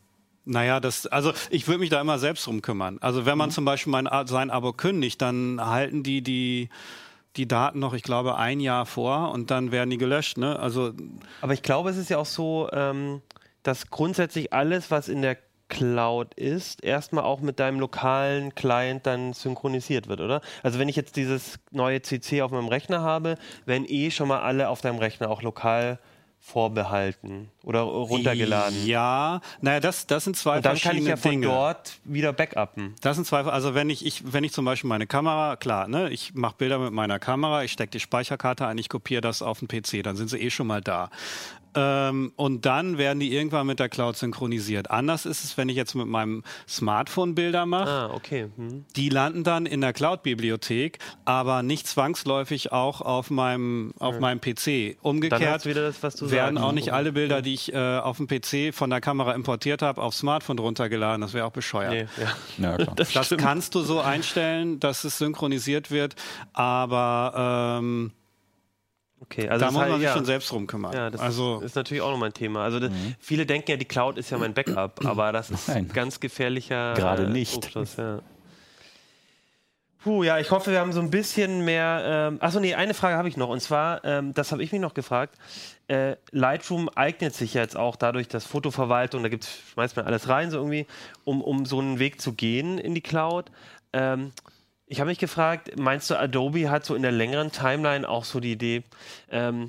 naja, 0.45 0.81
das, 0.81 1.07
also 1.07 1.33
ich 1.51 1.67
würde 1.67 1.81
mich 1.81 1.91
da 1.91 2.01
immer 2.01 2.19
selbst 2.19 2.47
drum 2.47 2.63
kümmern. 2.63 2.99
Also 3.01 3.27
wenn 3.27 3.37
man 3.37 3.51
zum 3.51 3.65
Beispiel 3.65 3.91
mein, 3.91 4.09
sein 4.27 4.51
Abo 4.51 4.73
kündigt, 4.73 5.21
dann 5.21 5.61
halten 5.61 6.03
die 6.03 6.23
die 6.23 6.69
die 7.37 7.47
Daten 7.47 7.79
noch, 7.79 7.95
ich 7.95 8.03
glaube, 8.03 8.37
ein 8.37 8.61
Jahr 8.61 8.87
vor 8.87 9.31
und 9.31 9.51
dann 9.51 9.71
werden 9.71 9.91
die 9.91 9.99
gelöscht. 9.99 10.37
Ne? 10.37 10.59
Also 10.59 10.93
Aber 11.41 11.53
ich 11.53 11.63
glaube, 11.63 11.91
es 11.91 11.97
ist 11.97 12.11
ja 12.11 12.19
auch 12.19 12.27
so, 12.27 12.69
ähm, 12.73 13.23
dass 13.63 13.91
grundsätzlich 13.91 14.53
alles, 14.53 14.91
was 14.91 15.09
in 15.09 15.23
der 15.23 15.39
Cloud 15.71 16.35
ist, 16.35 16.85
erstmal 16.85 17.25
auch 17.25 17.41
mit 17.41 17.59
deinem 17.59 17.81
lokalen 17.81 18.55
Client 18.55 19.07
dann 19.07 19.33
synchronisiert 19.33 20.09
wird, 20.09 20.21
oder? 20.21 20.43
Also 20.63 20.79
wenn 20.79 20.91
ich 20.91 20.97
jetzt 20.97 21.17
dieses 21.17 21.59
neue 21.71 22.03
CC 22.03 22.43
auf 22.43 22.51
meinem 22.51 22.69
Rechner 22.69 23.01
habe, 23.01 23.37
werden 23.65 23.87
eh 23.89 24.11
schon 24.11 24.29
mal 24.29 24.41
alle 24.41 24.69
auf 24.69 24.83
deinem 24.83 24.99
Rechner 24.99 25.31
auch 25.31 25.41
lokal 25.41 25.99
vorbehalten 26.43 27.51
oder 27.63 27.81
runtergeladen. 27.83 28.87
Ja, 28.87 29.41
naja, 29.61 29.79
das, 29.79 30.07
das 30.07 30.25
sind 30.25 30.37
zwei 30.37 30.57
Und 30.57 30.65
dann 30.65 30.79
kann 30.79 30.97
ich 30.97 31.05
verschiedene 31.05 31.11
ja 31.11 31.17
von 31.17 31.31
Dinge. 31.33 31.47
dort 31.47 32.01
wieder 32.05 32.33
backuppen. 32.33 32.95
Das 33.03 33.17
sind 33.17 33.27
zwei, 33.27 33.43
also 33.43 33.75
wenn 33.75 33.91
ich, 33.91 34.05
ich, 34.05 34.33
wenn 34.33 34.43
ich 34.43 34.53
zum 34.53 34.65
Beispiel 34.65 34.89
meine 34.89 35.07
Kamera, 35.07 35.57
klar, 35.57 35.87
ne, 35.87 36.09
ich 36.09 36.35
mache 36.35 36.55
Bilder 36.57 36.79
mit 36.79 36.93
meiner 36.93 37.19
Kamera, 37.19 37.63
ich 37.63 37.73
stecke 37.73 37.91
die 37.91 38.01
Speicherkarte 38.01 38.67
ein, 38.67 38.79
ich 38.79 38.89
kopiere 38.89 39.21
das 39.21 39.43
auf 39.43 39.61
den 39.61 39.69
PC, 39.69 40.03
dann 40.03 40.17
sind 40.17 40.29
sie 40.29 40.39
eh 40.39 40.51
schon 40.51 40.67
mal 40.67 40.81
da. 40.81 41.11
Ähm, 41.75 42.33
und 42.37 42.67
dann 42.67 42.99
werden 42.99 43.21
die 43.21 43.33
irgendwann 43.33 43.67
mit 43.67 43.79
der 43.79 43.89
Cloud 43.89 44.17
synchronisiert. 44.17 44.91
Anders 44.91 45.27
ist 45.27 45.45
es, 45.45 45.57
wenn 45.57 45.69
ich 45.69 45.77
jetzt 45.77 45.95
mit 45.95 46.07
meinem 46.07 46.43
Smartphone 46.69 47.35
Bilder 47.35 47.67
mache. 47.67 47.91
Ah, 47.91 48.11
okay. 48.13 48.49
Hm. 48.57 48.85
Die 48.97 49.09
landen 49.09 49.45
dann 49.45 49.67
in 49.67 49.81
der 49.81 49.93
Cloud-Bibliothek, 49.93 50.99
aber 51.25 51.63
nicht 51.63 51.87
zwangsläufig 51.87 52.73
auch 52.73 53.01
auf 53.01 53.31
meinem, 53.31 53.93
auf 53.99 54.19
meinem 54.19 54.41
PC. 54.41 54.97
Umgekehrt 55.03 55.67
das, 55.67 56.03
was 56.03 56.17
du 56.17 56.31
werden 56.31 56.57
sagst. 56.57 56.67
auch 56.67 56.73
nicht 56.73 56.93
alle 56.93 57.13
Bilder, 57.13 57.43
die 57.43 57.55
ich 57.55 57.73
äh, 57.73 57.99
auf 57.99 58.17
dem 58.17 58.27
PC 58.27 58.75
von 58.75 58.91
der 58.91 59.01
Kamera 59.01 59.33
importiert 59.33 59.83
habe, 59.83 60.03
aufs 60.03 60.19
Smartphone 60.19 60.59
runtergeladen. 60.59 61.21
Das 61.21 61.35
wäre 61.35 61.47
auch 61.47 61.53
bescheuert. 61.53 61.93
Nee, 61.93 62.07
ja. 62.23 62.71
Ja, 62.71 62.77
klar. 62.77 62.97
Das 63.11 63.35
kannst 63.37 63.75
du 63.75 63.83
so 63.83 64.01
einstellen, 64.01 64.81
dass 64.81 65.05
es 65.05 65.19
synchronisiert 65.19 65.91
wird, 65.91 66.15
aber 66.53 67.79
ähm, 67.81 68.13
Okay, 69.31 69.49
also 69.49 69.65
da 69.65 69.71
muss 69.71 69.83
heißt, 69.83 69.91
man 69.91 70.01
sich 70.01 70.09
ja. 70.09 70.15
schon 70.15 70.25
selbst 70.25 70.51
drum 70.51 70.67
kümmern. 70.67 70.93
Ja, 70.93 71.09
das 71.09 71.21
also 71.21 71.61
ist 71.61 71.77
natürlich 71.77 72.03
auch 72.03 72.11
nochmal 72.11 72.31
ein 72.31 72.35
Thema. 72.35 72.65
Also 72.65 72.81
das, 72.81 72.91
viele 73.21 73.47
denken 73.47 73.71
ja, 73.71 73.77
die 73.77 73.85
Cloud 73.85 74.19
ist 74.19 74.31
ja 74.31 74.39
mein 74.39 74.55
Backup, 74.55 75.01
aber 75.07 75.31
das 75.31 75.51
ist 75.51 75.69
Nein. 75.69 75.77
ein 75.77 75.89
ganz 75.93 76.19
gefährlicher 76.19 76.95
Gerade 76.95 77.25
äh, 77.25 77.31
nicht. 77.31 77.55
Trugschluss, 77.55 77.97
ja. 77.97 78.19
Puh, 80.03 80.25
ja, 80.25 80.39
ich 80.39 80.51
hoffe, 80.51 80.73
wir 80.73 80.81
haben 80.81 80.93
so 80.93 81.01
ein 81.01 81.11
bisschen 81.11 81.65
mehr. 81.65 82.03
Ähm, 82.05 82.39
achso, 82.41 82.59
nee, 82.59 82.75
eine 82.75 82.95
Frage 82.95 83.17
habe 83.17 83.29
ich 83.29 83.37
noch. 83.37 83.51
Und 83.51 83.61
zwar, 83.61 84.05
ähm, 84.05 84.35
das 84.35 84.51
habe 84.51 84.65
ich 84.65 84.73
mich 84.73 84.81
noch 84.81 84.95
gefragt. 84.95 85.37
Äh, 85.87 86.17
Lightroom 86.33 86.89
eignet 86.89 87.35
sich 87.35 87.55
ja 87.55 87.61
jetzt 87.61 87.77
auch 87.77 87.97
dadurch, 87.97 88.27
dass 88.27 88.47
Fotoverwaltung, 88.47 89.23
da 89.23 89.29
gibt's, 89.29 89.59
schmeißt 89.75 89.97
man 89.97 90.07
alles 90.07 90.29
rein, 90.29 90.51
so 90.51 90.57
irgendwie, 90.57 90.87
um, 91.25 91.43
um 91.43 91.67
so 91.67 91.79
einen 91.79 91.99
Weg 91.99 92.21
zu 92.21 92.33
gehen 92.33 92.79
in 92.79 92.95
die 92.95 93.03
Cloud. 93.03 93.53
Ähm, 93.93 94.33
ich 94.91 94.99
habe 94.99 95.09
mich 95.09 95.19
gefragt, 95.19 95.79
meinst 95.79 96.11
du, 96.11 96.19
Adobe 96.19 96.69
hat 96.69 96.85
so 96.85 96.97
in 96.97 97.03
der 97.03 97.13
längeren 97.13 97.53
Timeline 97.53 98.09
auch 98.09 98.25
so 98.25 98.41
die 98.41 98.51
Idee, 98.51 98.83
ähm, 99.31 99.69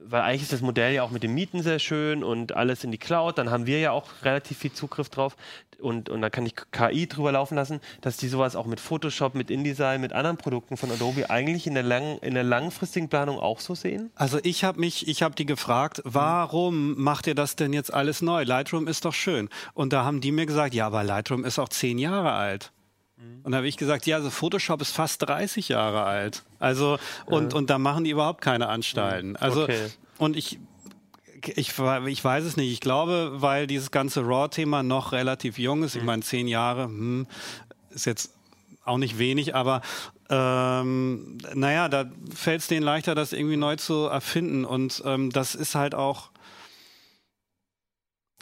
weil 0.00 0.22
eigentlich 0.22 0.42
ist 0.42 0.52
das 0.52 0.60
Modell 0.60 0.94
ja 0.94 1.02
auch 1.02 1.10
mit 1.10 1.24
dem 1.24 1.34
Mieten 1.34 1.62
sehr 1.62 1.80
schön 1.80 2.22
und 2.22 2.54
alles 2.54 2.84
in 2.84 2.92
die 2.92 2.96
Cloud, 2.96 3.36
dann 3.36 3.50
haben 3.50 3.66
wir 3.66 3.80
ja 3.80 3.90
auch 3.90 4.06
relativ 4.22 4.58
viel 4.58 4.72
Zugriff 4.72 5.10
drauf 5.10 5.36
und, 5.80 6.08
und 6.08 6.22
da 6.22 6.30
kann 6.30 6.46
ich 6.46 6.54
KI 6.70 7.08
drüber 7.08 7.32
laufen 7.32 7.56
lassen, 7.56 7.80
dass 8.00 8.16
die 8.16 8.28
sowas 8.28 8.54
auch 8.54 8.66
mit 8.66 8.78
Photoshop, 8.78 9.34
mit 9.34 9.50
InDesign, 9.50 10.00
mit 10.00 10.12
anderen 10.12 10.36
Produkten 10.36 10.76
von 10.76 10.92
Adobe 10.92 11.30
eigentlich 11.30 11.66
in 11.66 11.74
der, 11.74 11.82
lang, 11.82 12.18
in 12.18 12.34
der 12.34 12.44
langfristigen 12.44 13.08
Planung 13.08 13.40
auch 13.40 13.58
so 13.58 13.74
sehen? 13.74 14.10
Also 14.14 14.38
ich 14.44 14.62
habe 14.62 14.78
mich, 14.78 15.08
ich 15.08 15.24
habe 15.24 15.34
die 15.34 15.46
gefragt, 15.46 16.00
warum 16.04 16.94
macht 16.96 17.26
ihr 17.26 17.34
das 17.34 17.56
denn 17.56 17.72
jetzt 17.72 17.92
alles 17.92 18.22
neu? 18.22 18.44
Lightroom 18.44 18.86
ist 18.86 19.04
doch 19.04 19.14
schön. 19.14 19.48
Und 19.74 19.92
da 19.92 20.04
haben 20.04 20.20
die 20.20 20.30
mir 20.30 20.46
gesagt, 20.46 20.74
ja, 20.74 20.86
aber 20.86 21.02
Lightroom 21.02 21.44
ist 21.44 21.58
auch 21.58 21.68
zehn 21.68 21.98
Jahre 21.98 22.30
alt. 22.30 22.70
Und 23.42 23.52
da 23.52 23.58
habe 23.58 23.68
ich 23.68 23.76
gesagt, 23.76 24.06
ja, 24.06 24.16
also 24.16 24.30
Photoshop 24.30 24.82
ist 24.82 24.92
fast 24.92 25.22
30 25.22 25.68
Jahre 25.68 26.04
alt. 26.04 26.44
Also 26.58 26.98
und 27.26 27.54
und 27.54 27.70
da 27.70 27.78
machen 27.78 28.04
die 28.04 28.10
überhaupt 28.10 28.42
keine 28.42 28.68
Anstalten. 28.68 29.36
Also 29.36 29.62
Okay. 29.62 29.88
und 30.18 30.36
ich 30.36 30.58
ich, 31.46 31.72
ich 32.06 32.24
weiß 32.24 32.44
es 32.44 32.56
nicht. 32.56 32.70
Ich 32.70 32.80
glaube, 32.80 33.32
weil 33.36 33.66
dieses 33.66 33.90
ganze 33.90 34.20
RAW-Thema 34.20 34.82
noch 34.82 35.12
relativ 35.12 35.58
jung 35.58 35.82
ist. 35.82 35.96
Ich 35.96 36.02
meine, 36.02 36.22
zehn 36.22 36.48
Jahre 36.48 36.84
hm, 36.84 37.26
ist 37.90 38.04
jetzt 38.04 38.34
auch 38.84 38.98
nicht 38.98 39.18
wenig, 39.18 39.54
aber 39.54 39.80
ähm, 40.28 41.38
naja, 41.54 41.88
da 41.88 42.10
fällt 42.34 42.60
es 42.60 42.66
denen 42.66 42.82
leichter, 42.82 43.14
das 43.14 43.32
irgendwie 43.32 43.56
neu 43.56 43.76
zu 43.76 44.06
erfinden. 44.06 44.64
Und 44.64 45.02
ähm, 45.04 45.30
das 45.30 45.54
ist 45.54 45.74
halt 45.74 45.94
auch. 45.94 46.30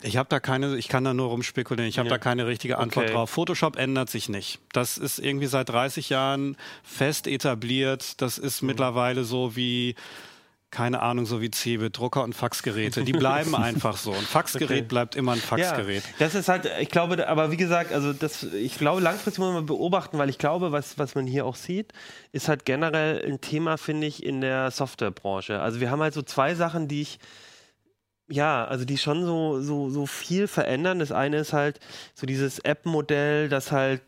Ich 0.02 0.16
habe 0.16 0.28
da 0.28 0.38
keine, 0.38 0.76
ich 0.76 0.88
kann 0.88 1.02
da 1.04 1.12
nur 1.12 1.28
rumspekulieren, 1.28 1.88
ich 1.88 1.98
habe 1.98 2.08
Ja. 2.08 2.14
da 2.14 2.18
keine 2.18 2.46
richtige 2.46 2.78
Antwort 2.78 3.06
Okay. 3.06 3.14
drauf. 3.14 3.30
Photoshop 3.30 3.76
ändert 3.76 4.08
sich 4.10 4.28
nicht. 4.28 4.60
Das 4.72 4.96
ist 4.96 5.18
irgendwie 5.18 5.46
seit 5.46 5.68
30 5.68 6.08
Jahren 6.08 6.56
fest 6.84 7.26
etabliert. 7.26 8.20
Das 8.22 8.38
ist 8.38 8.62
Mhm. 8.62 8.68
mittlerweile 8.68 9.24
so 9.24 9.56
wie, 9.56 9.96
keine 10.70 11.00
Ahnung, 11.00 11.24
so 11.26 11.40
wie 11.40 11.50
Cebe, 11.50 11.90
Drucker 11.90 12.22
und 12.22 12.34
Faxgeräte. 12.34 13.02
Die 13.02 13.12
bleiben 13.12 13.54
einfach 13.56 13.96
so. 13.96 14.12
Ein 14.12 14.20
Faxgerät 14.20 14.70
Okay. 14.70 14.82
bleibt 14.82 15.16
immer 15.16 15.32
ein 15.32 15.40
Faxgerät. 15.40 16.04
Ja, 16.04 16.10
das 16.20 16.34
ist 16.36 16.48
halt, 16.48 16.68
ich 16.78 16.90
glaube, 16.90 17.26
aber 17.26 17.50
wie 17.50 17.56
gesagt, 17.56 17.90
also 17.92 18.12
das, 18.12 18.44
ich 18.44 18.76
glaube, 18.78 19.00
langfristig 19.00 19.38
muss 19.42 19.52
man 19.54 19.66
beobachten, 19.66 20.16
weil 20.18 20.28
ich 20.28 20.38
glaube, 20.38 20.70
was, 20.70 20.96
was 20.98 21.14
man 21.16 21.26
hier 21.26 21.44
auch 21.46 21.56
sieht, 21.56 21.92
ist 22.32 22.48
halt 22.48 22.64
generell 22.66 23.24
ein 23.26 23.40
Thema, 23.40 23.78
finde 23.78 24.06
ich, 24.06 24.22
in 24.22 24.42
der 24.42 24.70
Softwarebranche. 24.70 25.58
Also 25.60 25.80
wir 25.80 25.90
haben 25.90 26.02
halt 26.02 26.14
so 26.14 26.22
zwei 26.22 26.54
Sachen, 26.54 26.86
die 26.86 27.00
ich, 27.02 27.18
ja, 28.28 28.64
also 28.64 28.84
die 28.84 28.98
schon 28.98 29.24
so, 29.24 29.60
so, 29.60 29.90
so 29.90 30.06
viel 30.06 30.46
verändern. 30.46 30.98
Das 30.98 31.12
eine 31.12 31.38
ist 31.38 31.52
halt 31.52 31.80
so 32.14 32.26
dieses 32.26 32.58
App-Modell, 32.58 33.48
dass 33.48 33.72
halt 33.72 34.02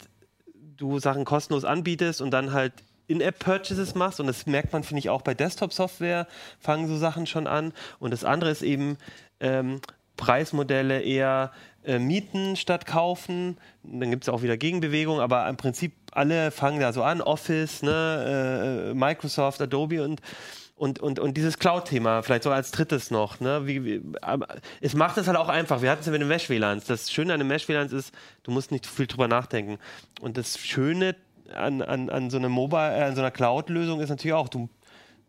du 0.76 0.98
Sachen 0.98 1.24
kostenlos 1.24 1.64
anbietest 1.64 2.20
und 2.20 2.30
dann 2.30 2.52
halt 2.52 2.72
In-App-Purchases 3.06 3.94
machst 3.94 4.20
und 4.20 4.26
das 4.26 4.46
merkt 4.46 4.72
man, 4.72 4.82
finde 4.84 5.00
ich, 5.00 5.10
auch 5.10 5.22
bei 5.22 5.34
Desktop-Software 5.34 6.26
fangen 6.58 6.88
so 6.88 6.96
Sachen 6.96 7.26
schon 7.26 7.46
an. 7.46 7.72
Und 7.98 8.12
das 8.12 8.24
andere 8.24 8.50
ist 8.50 8.62
eben 8.62 8.98
ähm, 9.40 9.80
Preismodelle 10.16 11.00
eher 11.00 11.50
äh, 11.84 11.98
mieten 11.98 12.56
statt 12.56 12.86
kaufen. 12.86 13.56
Dann 13.82 14.10
gibt 14.10 14.24
es 14.24 14.28
auch 14.28 14.42
wieder 14.42 14.56
Gegenbewegung, 14.56 15.18
aber 15.20 15.48
im 15.48 15.56
Prinzip 15.56 15.92
alle 16.12 16.50
fangen 16.50 16.80
da 16.80 16.92
so 16.92 17.02
an, 17.02 17.22
Office, 17.22 17.82
ne, 17.82 18.90
äh, 18.90 18.94
Microsoft, 18.94 19.60
Adobe 19.62 20.02
und 20.02 20.20
und, 20.80 20.98
und, 20.98 21.18
und 21.18 21.36
dieses 21.36 21.58
Cloud-Thema, 21.58 22.22
vielleicht 22.22 22.44
sogar 22.44 22.56
als 22.56 22.70
drittes 22.70 23.10
noch. 23.10 23.38
Ne? 23.38 23.66
Wie, 23.66 23.84
wie, 23.84 24.00
es 24.80 24.94
macht 24.94 25.18
es 25.18 25.26
halt 25.26 25.36
auch 25.36 25.50
einfach. 25.50 25.82
Wir 25.82 25.90
hatten 25.90 26.00
es 26.00 26.06
ja 26.06 26.12
mit 26.12 26.22
dem 26.22 26.28
Mesh-WLANs. 26.28 26.86
Das 26.86 27.10
Schöne 27.12 27.34
an 27.34 27.38
dem 27.38 27.48
Mesh-WLANs 27.48 27.92
ist, 27.92 28.14
du 28.44 28.50
musst 28.50 28.72
nicht 28.72 28.86
viel 28.86 29.06
drüber 29.06 29.28
nachdenken. 29.28 29.78
Und 30.22 30.38
das 30.38 30.58
Schöne 30.58 31.16
an, 31.54 31.82
an, 31.82 32.08
an 32.08 32.30
so 32.30 32.38
einer 32.38 32.48
Mobile, 32.48 32.96
äh, 32.96 33.02
an 33.02 33.14
so 33.14 33.20
einer 33.20 33.30
Cloud-Lösung 33.30 34.00
ist 34.00 34.08
natürlich 34.08 34.32
auch, 34.32 34.48
du 34.48 34.70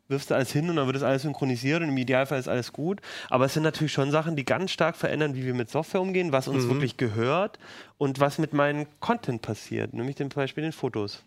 wirfst 0.07 0.31
alles 0.31 0.53
hin 0.53 0.69
und 0.69 0.77
dann 0.77 0.85
wird 0.85 0.95
das 0.95 1.03
alles 1.03 1.23
synchronisiert 1.23 1.81
und 1.81 1.89
im 1.89 1.97
Idealfall 1.97 2.39
ist 2.39 2.47
alles 2.47 2.71
gut. 2.71 3.01
Aber 3.29 3.43
es 3.43 3.53
sind 3.53 3.63
natürlich 3.63 3.91
schon 3.91 4.09
Sachen, 4.09 4.37
die 4.37 4.45
ganz 4.45 4.71
stark 4.71 4.95
verändern, 4.95 5.35
wie 5.35 5.45
wir 5.45 5.53
mit 5.53 5.69
Software 5.69 5.99
umgehen, 5.99 6.31
was 6.31 6.47
uns 6.47 6.69
wirklich 6.69 6.95
gehört 6.95 7.59
und 7.97 8.21
was 8.21 8.37
mit 8.37 8.53
meinem 8.53 8.87
Content 9.01 9.41
passiert, 9.41 9.93
nämlich 9.93 10.15
zum 10.15 10.29
Beispiel 10.29 10.63
den 10.63 10.71
Fotos. 10.71 11.25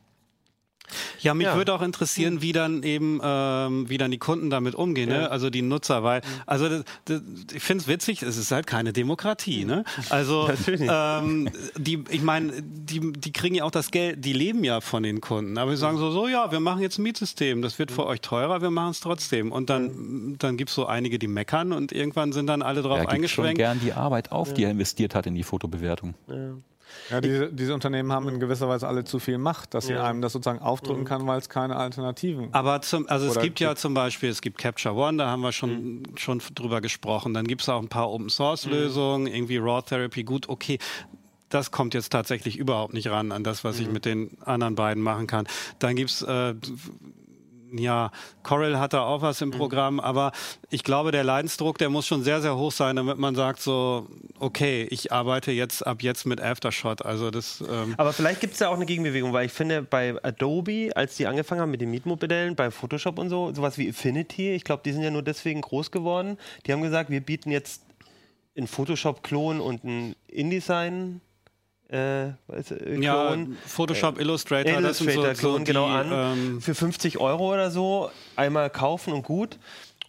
Ja, 1.20 1.35
mich 1.35 1.47
Ja. 1.47 1.57
würde 1.57 1.72
auch 1.72 1.82
interessieren, 1.82 2.43
wie 2.43 2.53
dann 2.53 2.82
eben, 2.82 3.20
ähm, 3.22 3.89
wie 3.89 3.97
dann 3.99 4.11
die 4.11 4.18
Kunden 4.18 4.51
damit 4.51 4.74
umgehen, 4.74 5.11
Ja. 5.11 5.22
ne? 5.22 5.30
also 5.30 5.51
die 5.51 5.62
Nutzer, 5.62 6.03
weil, 6.05 6.20
also 6.47 6.68
das, 6.68 6.85
das, 7.07 7.22
ich 7.55 7.62
finde 7.62 7.82
es 7.82 7.89
witzig, 7.89 8.22
es 8.22 8.37
ist 8.37 8.51
halt 8.53 8.66
keine 8.66 8.93
Demokratie, 8.93 9.64
ne? 9.64 9.85
Also 10.11 10.49
ähm, 10.68 11.51
die, 11.76 12.05
ich 12.11 12.22
meine, 12.22 12.53
die, 12.62 13.12
die 13.12 13.32
kriegen 13.32 13.55
ja 13.55 13.64
auch 13.64 13.70
das 13.70 13.91
Geld, 13.91 14.24
die 14.24 14.32
leben 14.32 14.62
ja 14.64 14.80
von 14.80 15.03
den 15.03 15.20
Kunden, 15.20 15.57
aber 15.59 15.70
sie 15.70 15.76
sagen 15.78 15.97
so, 15.99 16.11
so 16.11 16.28
ja, 16.28 16.53
wir 16.53 16.61
machen 16.61 16.82
jetzt 16.82 16.99
ein 16.99 17.03
Mietsystem, 17.03 17.62
das 17.62 17.78
wird 17.78 17.91
für 17.91 18.07
euch 18.07 18.20
teurer, 18.20 18.61
wir 18.62 18.70
machen 18.70 18.91
es 18.91 19.01
trotzdem. 19.01 19.51
Und 19.53 19.70
dann, 19.70 20.37
dann 20.39 20.57
gibt 20.57 20.68
es 20.70 20.74
so 20.76 20.87
einige, 20.87 21.18
die 21.18 21.28
meckern 21.28 21.72
und 21.72 21.93
irgendwann 21.93 22.32
sind 22.32 22.47
dann 22.47 22.62
alle 22.62 22.82
drauf 22.82 22.99
Er 22.99 23.07
gibt 23.07 23.30
schon 23.30 23.45
eingeschränkt. 23.47 23.57
gern 23.59 23.80
die 23.80 23.93
Arbeit 23.95 24.32
auf, 24.32 24.53
die 24.55 24.64
er 24.64 24.70
investiert 24.70 25.14
hat 25.14 25.26
in 25.26 25.35
die 25.35 25.43
Fotobewertung. 25.45 26.14
Ja, 26.28 26.55
diese, 27.22 27.53
diese 27.53 27.74
Unternehmen 27.74 28.12
haben 28.12 28.28
in 28.28 28.40
gewisser 28.40 28.68
Weise 28.68 28.86
alle 28.88 29.05
zu 29.05 29.18
viel 29.18 29.38
Macht, 29.38 29.74
dass 29.74 29.86
sie 29.86 29.92
Ja. 29.95 30.05
einem 30.05 30.20
das 30.22 30.32
sozusagen 30.32 30.59
aufdrücken 30.61 31.05
kann, 31.05 31.26
weil 31.26 31.38
es 31.38 31.49
keine 31.49 31.76
Alternativen 31.76 32.49
Aber 32.53 32.80
zum, 32.82 33.09
also 33.09 33.26
es 33.26 33.38
gibt 33.40 33.61
ja 33.61 33.70
gibt- 33.70 33.80
zum 33.80 33.95
Beispiel, 33.95 34.28
es 34.30 34.40
gibt 34.40 34.59
Capture 34.59 34.95
One, 34.95 35.18
da 35.18 35.26
haben 35.28 35.42
wir 35.42 35.53
schon, 35.53 36.03
schon 36.16 36.40
drüber 36.55 36.80
gesprochen. 36.80 37.34
Dann 37.34 37.47
gibt 37.47 37.62
es 37.62 37.68
auch 37.68 37.80
ein 37.80 37.88
paar 37.88 38.11
Open 38.11 38.28
Source 38.30 38.66
Lösungen, 38.66 39.26
irgendwie 39.26 39.57
Raw 39.59 39.82
Therapy, 39.82 40.24
gut, 40.24 40.49
okay. 40.49 40.78
Das 41.51 41.70
kommt 41.70 41.95
jetzt 41.95 42.11
tatsächlich 42.11 42.57
überhaupt 42.57 42.95
nicht 42.95 43.07
ran 43.09 43.30
an 43.30 43.45
das, 43.45 43.62
was 43.62 43.78
ich 43.78 43.88
mit 43.88 44.05
den 44.07 44.38
anderen 44.45 44.74
beiden 44.74 45.01
machen 45.03 45.28
kann. 45.28 45.47
Dann 45.78 45.95
gibt's 45.95 46.20
äh, 46.22 46.55
ja, 47.78 48.10
Corel 48.42 48.78
hat 48.78 48.92
da 48.92 49.02
auch 49.02 49.22
was 49.22 49.40
im 49.40 49.50
Programm, 49.50 50.00
aber 50.00 50.32
ich 50.70 50.84
glaube, 50.84 51.10
der 51.10 51.24
Leidensdruck, 51.24 51.78
der 51.78 51.90
muss 51.90 52.06
schon 52.06 52.22
sehr, 52.22 52.40
sehr 52.40 52.56
hoch 52.56 52.72
sein, 52.72 52.96
damit 52.96 53.18
man 53.18 53.34
sagt 53.34 53.60
so, 53.60 54.06
okay, 54.38 54.86
ich 54.90 55.12
arbeite 55.12 55.52
jetzt 55.52 55.86
ab 55.86 56.02
jetzt 56.02 56.24
mit 56.24 56.40
Aftershot. 56.40 57.04
Also 57.04 57.30
das 57.30 57.62
ähm, 57.68 57.94
Aber 57.96 58.12
vielleicht 58.12 58.40
gibt 58.40 58.54
es 58.54 58.60
ja 58.60 58.68
auch 58.68 58.74
eine 58.74 58.86
Gegenbewegung, 58.86 59.32
weil 59.32 59.46
ich 59.46 59.52
finde, 59.52 59.82
bei 59.82 60.14
Adobe, 60.22 60.90
als 60.94 61.16
die 61.16 61.26
angefangen 61.26 61.60
haben 61.60 61.70
mit 61.70 61.80
den 61.80 61.90
Mietmodellen, 61.90 62.54
bei 62.54 62.70
Photoshop 62.70 63.18
und 63.18 63.28
so, 63.28 63.52
sowas 63.52 63.78
wie 63.78 63.88
Affinity, 63.88 64.54
ich 64.54 64.64
glaube, 64.64 64.82
die 64.84 64.92
sind 64.92 65.02
ja 65.02 65.10
nur 65.10 65.22
deswegen 65.22 65.60
groß 65.60 65.90
geworden. 65.90 66.38
Die 66.66 66.72
haben 66.72 66.82
gesagt, 66.82 67.10
wir 67.10 67.20
bieten 67.20 67.50
jetzt 67.50 67.82
einen 68.56 68.66
Photoshop-Klon 68.66 69.60
und 69.60 69.84
einen 69.84 70.14
InDesign. 70.28 71.20
Äh, 71.91 72.28
äh, 72.28 72.32
ja, 72.99 73.28
Klon. 73.28 73.57
Photoshop, 73.66 74.18
Illustrator, 74.18 74.80
das 74.80 74.99
sind 74.99 75.11
so, 75.11 75.14
so 75.14 75.26
Illustrator-Klon, 75.26 75.64
die, 75.64 75.72
genau 75.72 75.87
an. 75.87 76.11
ähm, 76.12 76.61
für 76.61 76.74
50 76.74 77.18
Euro 77.18 77.53
oder 77.53 77.70
so 77.70 78.11
einmal 78.37 78.70
kaufen 78.70 79.12
und 79.12 79.22
gut. 79.22 79.59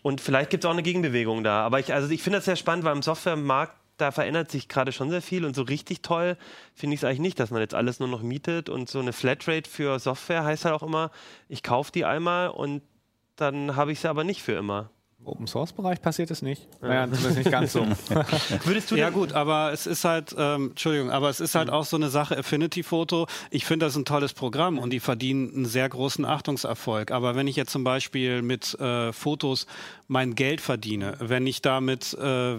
Und 0.02 0.22
vielleicht 0.22 0.52
gibt 0.52 0.64
es 0.64 0.68
auch 0.68 0.74
eine 0.74 0.84
Gegenbewegung 0.84 1.44
da. 1.44 1.66
Aber 1.66 1.80
ich, 1.80 1.94
also 1.94 2.10
ich 2.10 2.22
finde 2.22 2.38
das 2.38 2.46
sehr 2.46 2.56
spannend, 2.56 2.86
weil 2.86 2.96
im 2.96 3.02
Softwaremarkt, 3.02 3.76
da 3.98 4.12
verändert 4.12 4.52
sich 4.52 4.68
gerade 4.68 4.92
schon 4.92 5.10
sehr 5.10 5.22
viel. 5.22 5.46
Und 5.46 5.56
so 5.56 5.64
richtig 5.64 6.02
toll 6.02 6.38
finde 6.74 6.94
ich 6.94 7.00
es 7.00 7.04
eigentlich 7.04 7.20
nicht, 7.20 7.40
dass 7.40 7.50
man 7.50 7.62
jetzt 7.62 7.74
alles 7.74 8.00
nur 8.00 8.10
noch 8.10 8.22
mietet. 8.22 8.70
Und 8.70 8.90
so 8.90 9.00
eine 9.00 9.14
Flatrate 9.14 9.70
für 9.70 10.00
Software 10.00 10.44
heißt 10.44 10.66
halt 10.66 10.76
auch 10.76 10.84
immer, 10.84 11.12
ich 11.50 11.64
kaufe 11.64 11.92
die 11.92 12.06
einmal 12.06 12.50
und 12.50 12.84
dann 13.36 13.76
habe 13.76 13.92
ich 13.92 14.00
sie 14.00 14.10
aber 14.10 14.24
nicht 14.24 14.44
für 14.44 14.54
immer. 14.54 14.92
Open 15.24 15.48
Source 15.48 15.74
Bereich 15.74 16.02
passiert 16.02 16.30
es 16.30 16.42
nicht. 16.42 16.68
Naja, 16.82 17.06
zumindest 17.06 17.38
nicht 17.38 17.52
ganz 17.52 17.74
so. 17.74 17.86
Würdest 18.64 18.92
du 18.92 18.96
Ja 18.96 19.10
gut, 19.10 19.34
aber 19.34 19.72
es 19.74 19.88
ist 19.88 20.06
halt, 20.06 20.36
ähm, 20.38 20.70
Entschuldigung, 20.70 21.10
aber 21.10 21.30
es 21.30 21.40
ist 21.40 21.56
halt 21.56 21.70
auch 21.70 21.86
so 21.86 21.96
eine 21.96 22.10
Sache, 22.10 22.38
Affinity 22.38 22.84
Photo, 22.84 23.28
ich 23.50 23.66
finde 23.66 23.88
das 23.88 23.96
ein 23.96 24.06
tolles 24.06 24.34
Programm 24.34 24.78
und 24.78 24.92
die 24.92 25.00
verdienen 25.00 25.52
einen 25.56 25.66
sehr 25.66 25.90
großen 25.90 26.26
Achtungserfolg. 26.26 27.12
Aber 27.12 27.36
wenn 27.36 27.48
ich 27.48 27.56
jetzt 27.56 27.72
zum 27.72 27.84
Beispiel 27.84 28.44
mit 28.44 28.80
äh, 28.80 29.12
Fotos 29.14 29.66
mein 30.08 30.36
Geld 30.36 30.62
verdiene, 30.62 31.16
wenn 31.20 31.48
ich 31.48 31.64
damit 31.64 32.16
äh, 32.22 32.56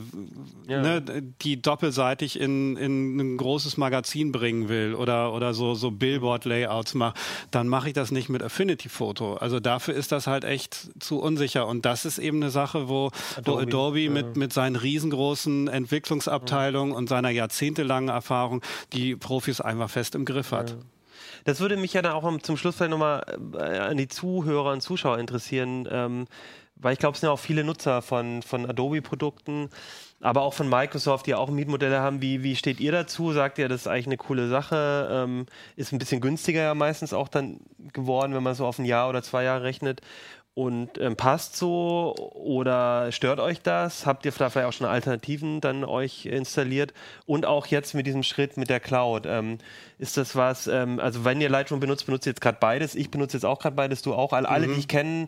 ne, 0.67 1.05
die 1.43 1.63
doppelseitig 1.63 2.41
in, 2.41 2.77
in 2.77 3.17
ein 3.17 3.37
großes 3.37 3.77
Magazin 3.77 4.33
bringen 4.33 4.69
will 4.69 4.95
oder, 4.95 5.33
oder 5.33 5.55
so, 5.55 5.75
so 5.75 5.93
Billboard-Layouts 5.93 6.95
mache, 6.95 7.15
dann 7.53 7.69
mache 7.69 7.89
ich 7.89 7.95
das 7.95 8.11
nicht 8.11 8.29
mit 8.29 8.43
Affinity 8.43 8.89
Photo. 8.89 9.35
Also 9.35 9.61
dafür 9.61 9.95
ist 9.95 10.11
das 10.11 10.27
halt 10.27 10.43
echt 10.43 10.89
zu 10.99 11.21
unsicher. 11.21 11.69
Und 11.69 11.85
das 11.85 12.05
ist 12.05 12.19
eben 12.19 12.43
eine 12.43 12.46
Sache, 12.51 12.89
wo 12.89 13.11
Adobe, 13.37 13.63
Adobe 13.63 14.11
mit, 14.11 14.37
mit 14.37 14.53
seinen 14.53 14.77
riesengroßen 14.77 15.69
Entwicklungsabteilungen 15.69 16.95
und 16.95 17.09
seiner 17.09 17.31
jahrzehntelangen 17.31 18.09
Erfahrung 18.09 18.63
die 18.93 19.17
Profis 19.17 19.61
einfach 19.61 19.91
fest 19.91 20.15
im 20.15 20.25
Griff 20.25 20.53
hat. 20.53 20.77
Das 21.45 21.61
würde 21.61 21.77
mich 21.77 21.93
ja 21.93 22.03
dann 22.03 22.13
auch 22.13 22.39
zum 22.41 22.57
Schluss 22.57 22.77
vielleicht 22.77 22.91
nochmal 22.91 23.25
äh, 23.55 23.79
an 23.79 23.97
die 23.97 24.09
Zuhörer 24.09 24.73
und 24.73 24.81
Zuschauer 24.81 25.19
interessieren, 25.19 25.89
ähm, 25.91 26.27
weil 26.75 26.93
ich 26.93 26.99
glaube, 26.99 27.15
es 27.15 27.21
sind 27.21 27.29
ja 27.29 27.33
auch 27.33 27.39
viele 27.39 27.65
Nutzer 27.65 28.03
von, 28.03 28.43
von 28.43 28.69
Adobe-Produkten, 28.69 29.71
aber 30.21 30.43
auch 30.43 30.55
von 30.55 30.69
Microsoft, 30.69 31.27
die 31.27 31.35
auch 31.35 31.49
Mietmodelle 31.49 32.01
haben. 32.01 32.21
Wie, 32.21 32.43
wie 32.43 32.57
steht 32.57 32.81
ihr 32.81 32.93
dazu? 32.93 33.33
Sagt 33.33 33.59
ihr, 33.59 33.69
das 33.69 33.83
ist 33.83 33.87
eigentlich 33.87 34.07
eine 34.07 34.17
coole 34.17 34.49
Sache? 34.49 35.09
Ähm, 35.11 35.47
ist 35.77 35.93
ein 35.93 35.99
bisschen 35.99 36.21
günstiger 36.21 36.63
ja 36.63 36.75
meistens 36.75 37.13
auch 37.13 37.29
dann 37.29 37.61
geworden, 37.93 38.35
wenn 38.35 38.43
man 38.43 38.55
so 38.55 38.67
auf 38.67 38.79
ein 38.79 38.85
Jahr 38.85 39.09
oder 39.09 39.23
zwei 39.23 39.45
Jahre 39.45 39.63
rechnet. 39.63 40.01
Und 40.57 40.99
ähm, 40.99 41.17
passt 41.17 41.55
so 41.55 42.15
oder 42.33 43.13
stört 43.13 43.41
euch 43.41 43.61
das? 43.61 44.07
Habt 44.07 44.25
ihr 44.25 44.33
da 44.33 44.49
vielleicht 44.49 44.67
auch 44.67 44.73
schon 44.73 44.87
Alternativen 44.87 45.61
dann 45.61 45.85
euch 45.85 46.25
installiert? 46.25 46.95
Und 47.27 47.45
auch 47.45 47.67
jetzt 47.67 47.93
mit 47.95 48.07
diesem 48.07 48.23
Schritt 48.23 48.57
mit 48.57 48.71
der 48.71 48.81
Cloud. 48.81 49.27
Ähm, 49.27 49.59
ist 49.99 50.17
das 50.17 50.35
was, 50.35 50.67
ähm, 50.67 50.99
also 50.99 51.27
wenn 51.27 51.43
ihr 51.43 51.51
Lightroom 51.51 51.79
benutzt, 51.79 52.07
benutzt 52.07 52.25
ihr 52.27 52.31
jetzt 52.31 52.41
gerade 52.41 52.57
beides. 52.59 52.95
Ich 52.95 53.11
benutze 53.11 53.37
jetzt 53.37 53.45
auch 53.45 53.59
gerade 53.59 53.77
beides, 53.77 54.01
du 54.01 54.15
auch. 54.15 54.33
Alle, 54.33 54.49
alle 54.49 54.67
die 54.69 54.79
ich 54.81 54.89
kenne, 54.89 55.27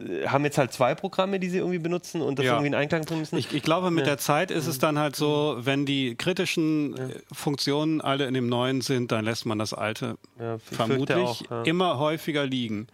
äh, 0.00 0.26
haben 0.26 0.44
jetzt 0.44 0.58
halt 0.58 0.72
zwei 0.72 0.96
Programme, 0.96 1.38
die 1.38 1.50
sie 1.50 1.58
irgendwie 1.58 1.78
benutzen 1.78 2.20
und 2.20 2.40
das 2.40 2.46
Ja. 2.46 2.54
irgendwie 2.54 2.66
in 2.66 2.74
Einklang 2.74 3.04
bringen 3.04 3.20
müssen. 3.20 3.38
Ich, 3.38 3.54
ich 3.54 3.62
glaube, 3.62 3.92
mit 3.92 4.00
Ja. 4.06 4.06
der 4.14 4.18
Zeit 4.18 4.50
ist 4.50 4.66
es 4.66 4.80
dann 4.80 4.98
halt 4.98 5.14
so, 5.14 5.56
wenn 5.60 5.86
die 5.86 6.16
kritischen 6.16 6.96
äh, 6.96 7.14
Funktionen 7.32 8.00
alle 8.00 8.26
in 8.26 8.34
dem 8.34 8.48
neuen 8.48 8.80
sind, 8.80 9.12
dann 9.12 9.24
lässt 9.24 9.46
man 9.46 9.60
das 9.60 9.72
alte 9.72 10.18
Ja, 10.40 10.58
vermutlich 10.58 11.16
auch, 11.16 11.42
ja. 11.48 11.62
immer 11.62 12.00
häufiger 12.00 12.44
liegen. 12.44 12.88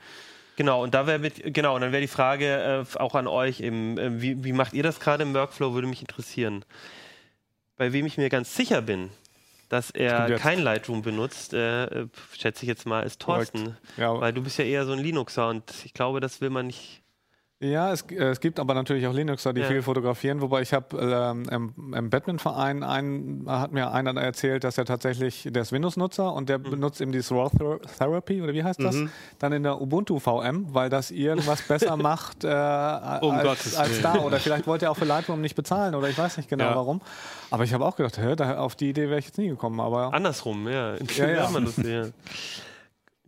Genau, 0.56 0.82
und 0.82 0.94
da 0.94 1.06
wäre 1.06 1.30
genau, 1.30 1.74
und 1.74 1.80
dann 1.80 1.92
wäre 1.92 2.02
die 2.02 2.08
Frage 2.08 2.84
äh, 2.86 2.98
auch 2.98 3.14
an 3.14 3.26
euch 3.26 3.60
eben, 3.60 3.98
äh, 3.98 4.20
wie, 4.20 4.44
wie 4.44 4.52
macht 4.52 4.72
ihr 4.72 4.82
das 4.82 5.00
gerade 5.00 5.22
im 5.22 5.34
Workflow, 5.34 5.74
würde 5.74 5.88
mich 5.88 6.00
interessieren. 6.00 6.64
Bei 7.76 7.92
wem 7.92 8.06
ich 8.06 8.18
mir 8.18 8.28
ganz 8.28 8.54
sicher 8.54 8.82
bin, 8.82 9.10
dass 9.68 9.90
er 9.90 10.36
kein 10.38 10.60
Lightroom 10.60 11.02
benutzt, 11.02 11.54
äh, 11.54 12.06
schätze 12.38 12.62
ich 12.64 12.68
jetzt 12.68 12.86
mal, 12.86 13.02
ist 13.02 13.20
Thorsten. 13.20 13.76
Ja, 13.96 14.20
Weil 14.20 14.32
du 14.32 14.42
bist 14.42 14.58
ja 14.58 14.64
eher 14.64 14.86
so 14.86 14.92
ein 14.92 15.00
Linuxer 15.00 15.48
und 15.48 15.64
ich 15.84 15.92
glaube, 15.94 16.20
das 16.20 16.40
will 16.40 16.50
man 16.50 16.66
nicht. 16.66 17.02
Ja, 17.60 17.92
es, 17.92 18.02
äh, 18.10 18.16
es 18.16 18.40
gibt 18.40 18.58
aber 18.58 18.74
natürlich 18.74 19.06
auch 19.06 19.14
Linuxer, 19.14 19.52
die 19.52 19.60
Ja. 19.62 19.68
viel 19.68 19.80
fotografieren, 19.80 20.40
wobei 20.40 20.60
ich 20.62 20.74
habe 20.74 20.98
ähm, 20.98 21.44
im, 21.50 21.94
im 21.94 22.10
Batman-Verein, 22.10 22.82
einen, 22.82 23.44
hat 23.48 23.72
mir 23.72 23.92
einer 23.92 24.20
erzählt, 24.20 24.64
dass 24.64 24.76
er 24.76 24.84
tatsächlich, 24.84 25.48
der 25.50 25.62
ist 25.62 25.70
Windows-Nutzer 25.72 26.32
und 26.32 26.42
Mhm. 26.42 26.46
der 26.46 26.58
benutzt 26.58 27.00
eben 27.00 27.12
dieses 27.12 27.30
Raw 27.30 27.48
Ther 27.56 27.78
Therapy, 27.96 28.42
oder 28.42 28.52
wie 28.52 28.64
heißt 28.64 28.82
das? 28.82 28.96
Dann 29.38 29.52
in 29.52 29.62
der 29.62 29.80
Ubuntu 29.80 30.18
VM, 30.18 30.66
weil 30.74 30.90
das 30.90 31.10
irgendwas 31.12 31.62
besser 31.68 31.96
macht 31.96 32.42
äh, 32.44 32.48
Um 33.22 33.30
als, 33.36 33.76
als 33.76 34.02
da. 34.02 34.18
Oder 34.18 34.38
vielleicht 34.40 34.66
wollte 34.66 34.86
er 34.86 34.90
auch 34.90 34.96
für 34.96 35.04
Lightroom 35.06 35.40
nicht 35.40 35.54
bezahlen 35.54 35.94
oder 35.94 36.08
ich 36.08 36.18
weiß 36.18 36.36
nicht 36.38 36.48
genau 36.50 36.64
Ja. 36.64 36.74
warum. 36.76 37.00
Aber 37.50 37.62
ich 37.64 37.72
habe 37.72 37.84
auch 37.86 37.94
gedacht, 37.96 38.18
hä, 38.18 38.34
da, 38.34 38.58
auf 38.58 38.74
die 38.74 38.90
Idee 38.90 39.08
wäre 39.08 39.20
ich 39.20 39.26
jetzt 39.26 39.38
nie 39.38 39.48
gekommen. 39.48 39.78
Aber 39.80 40.12
Andersrum, 40.12 40.68
ja. 40.68 40.96
Ja, 41.16 41.28
ja. 41.28 41.44
Auch 41.44 41.50
mal 41.50 41.62
lustig, 41.62 41.86
ja. 41.86 42.02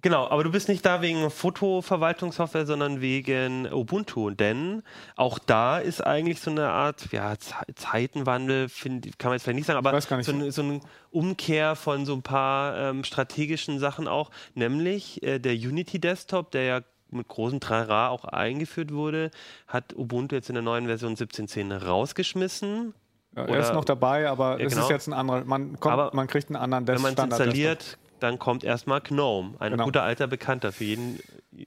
Genau, 0.06 0.28
aber 0.28 0.44
du 0.44 0.52
bist 0.52 0.68
nicht 0.68 0.86
da 0.86 1.02
wegen 1.02 1.28
Fotoverwaltungssoftware, 1.30 2.64
sondern 2.64 3.00
wegen 3.00 3.66
Ubuntu. 3.72 4.30
Denn 4.30 4.84
auch 5.16 5.40
da 5.40 5.78
ist 5.78 6.00
eigentlich 6.00 6.40
so 6.40 6.52
eine 6.52 6.68
Art 6.68 7.08
ja, 7.10 7.36
Ze- 7.36 7.54
Zeitenwandel, 7.74 8.68
find, 8.68 9.18
kann 9.18 9.30
man 9.30 9.34
jetzt 9.36 9.42
vielleicht 9.42 9.56
nicht 9.56 9.66
sagen, 9.66 9.78
aber 9.78 9.90
nicht. 9.90 10.08
so, 10.08 10.32
eine, 10.32 10.52
so 10.52 10.62
eine 10.62 10.80
Umkehr 11.10 11.74
von 11.74 12.06
so 12.06 12.12
ein 12.14 12.22
paar 12.22 12.76
ähm, 12.78 13.02
strategischen 13.02 13.80
Sachen 13.80 14.06
auch, 14.06 14.30
nämlich 14.54 15.24
äh, 15.24 15.40
der 15.40 15.54
Unity 15.54 15.98
Desktop, 15.98 16.52
der 16.52 16.62
ja 16.62 16.80
mit 17.10 17.26
großem 17.26 17.58
Trara 17.58 18.10
auch 18.10 18.24
eingeführt 18.26 18.92
wurde, 18.94 19.32
hat 19.66 19.92
Ubuntu 19.96 20.36
jetzt 20.36 20.48
in 20.50 20.54
der 20.54 20.62
neuen 20.62 20.86
Version 20.86 21.16
17.10 21.16 21.84
rausgeschmissen. 21.84 22.94
ja, 23.34 23.44
er 23.44 23.58
ist 23.58 23.72
noch 23.72 23.84
dabei, 23.84 24.28
aber 24.28 24.60
Ja, 24.60 24.66
es 24.66 24.72
genau. 24.72 24.84
ist 24.84 24.90
jetzt 24.90 25.08
ein 25.08 25.14
anderer, 25.14 25.44
man, 25.44 25.80
kommt, 25.80 26.14
man 26.14 26.26
kriegt 26.28 26.48
einen 26.48 26.56
anderen 26.56 26.86
Wenn 26.86 27.02
man 27.02 27.14
es 27.14 27.18
installiert, 27.24 27.98
dann 28.20 28.38
kommt 28.38 28.64
erstmal 28.64 29.00
GNOME, 29.00 29.54
ein 29.58 29.72
Genau. 29.72 29.84
guter 29.84 30.02
alter 30.02 30.26
Bekannter 30.26 30.72
für 30.72 30.84
jeden 30.84 31.18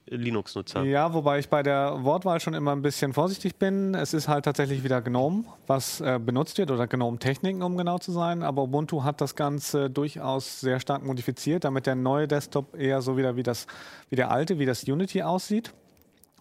Linux-Nutzer. 0.08 0.82
Ja, 0.82 1.12
wobei 1.14 1.38
ich 1.38 1.48
bei 1.48 1.62
der 1.62 2.04
Wortwahl 2.04 2.40
schon 2.40 2.54
immer 2.54 2.72
ein 2.72 2.82
bisschen 2.82 3.12
vorsichtig 3.12 3.56
bin. 3.56 3.94
Es 3.94 4.14
ist 4.14 4.28
halt 4.28 4.44
tatsächlich 4.44 4.84
wieder 4.84 5.00
GNOME, 5.00 5.44
was 5.66 6.00
äh, 6.00 6.18
benutzt 6.24 6.58
wird, 6.58 6.70
oder 6.70 6.86
GNOME-Techniken, 6.86 7.62
um 7.62 7.76
genau 7.76 7.98
zu 7.98 8.12
sein. 8.12 8.42
Aber 8.42 8.62
Ubuntu 8.62 9.02
hat 9.04 9.20
das 9.20 9.34
Ganze 9.34 9.90
durchaus 9.90 10.60
sehr 10.60 10.80
stark 10.80 11.04
modifiziert, 11.04 11.64
damit 11.64 11.86
der 11.86 11.94
neue 11.96 12.28
Desktop 12.28 12.76
eher 12.76 13.02
so 13.02 13.16
wieder 13.16 13.36
wie, 13.36 13.42
das, 13.42 13.66
wie 14.10 14.16
der 14.16 14.30
alte, 14.30 14.58
wie 14.58 14.66
das 14.66 14.84
Unity 14.84 15.22
aussieht. 15.22 15.72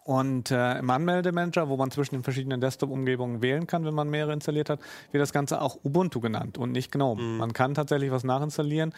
Und 0.09 0.49
äh, 0.49 0.79
im 0.79 0.89
Anmeldemanager, 0.89 1.69
wo 1.69 1.77
man 1.77 1.91
zwischen 1.91 2.15
den 2.15 2.23
verschiedenen 2.23 2.59
Desktop-Umgebungen 2.59 3.43
wählen 3.43 3.67
kann, 3.67 3.85
wenn 3.85 3.93
man 3.93 4.09
mehrere 4.09 4.33
installiert 4.33 4.71
hat, 4.71 4.79
wird 5.11 5.21
das 5.21 5.31
Ganze 5.31 5.61
auch 5.61 5.77
Ubuntu 5.83 6.19
genannt 6.19 6.57
und 6.57 6.71
nicht 6.71 6.91
GNOME. 6.91 7.21
Man 7.21 7.53
kann 7.53 7.75
tatsächlich 7.75 8.09
was 8.09 8.23
nachinstallieren, 8.23 8.95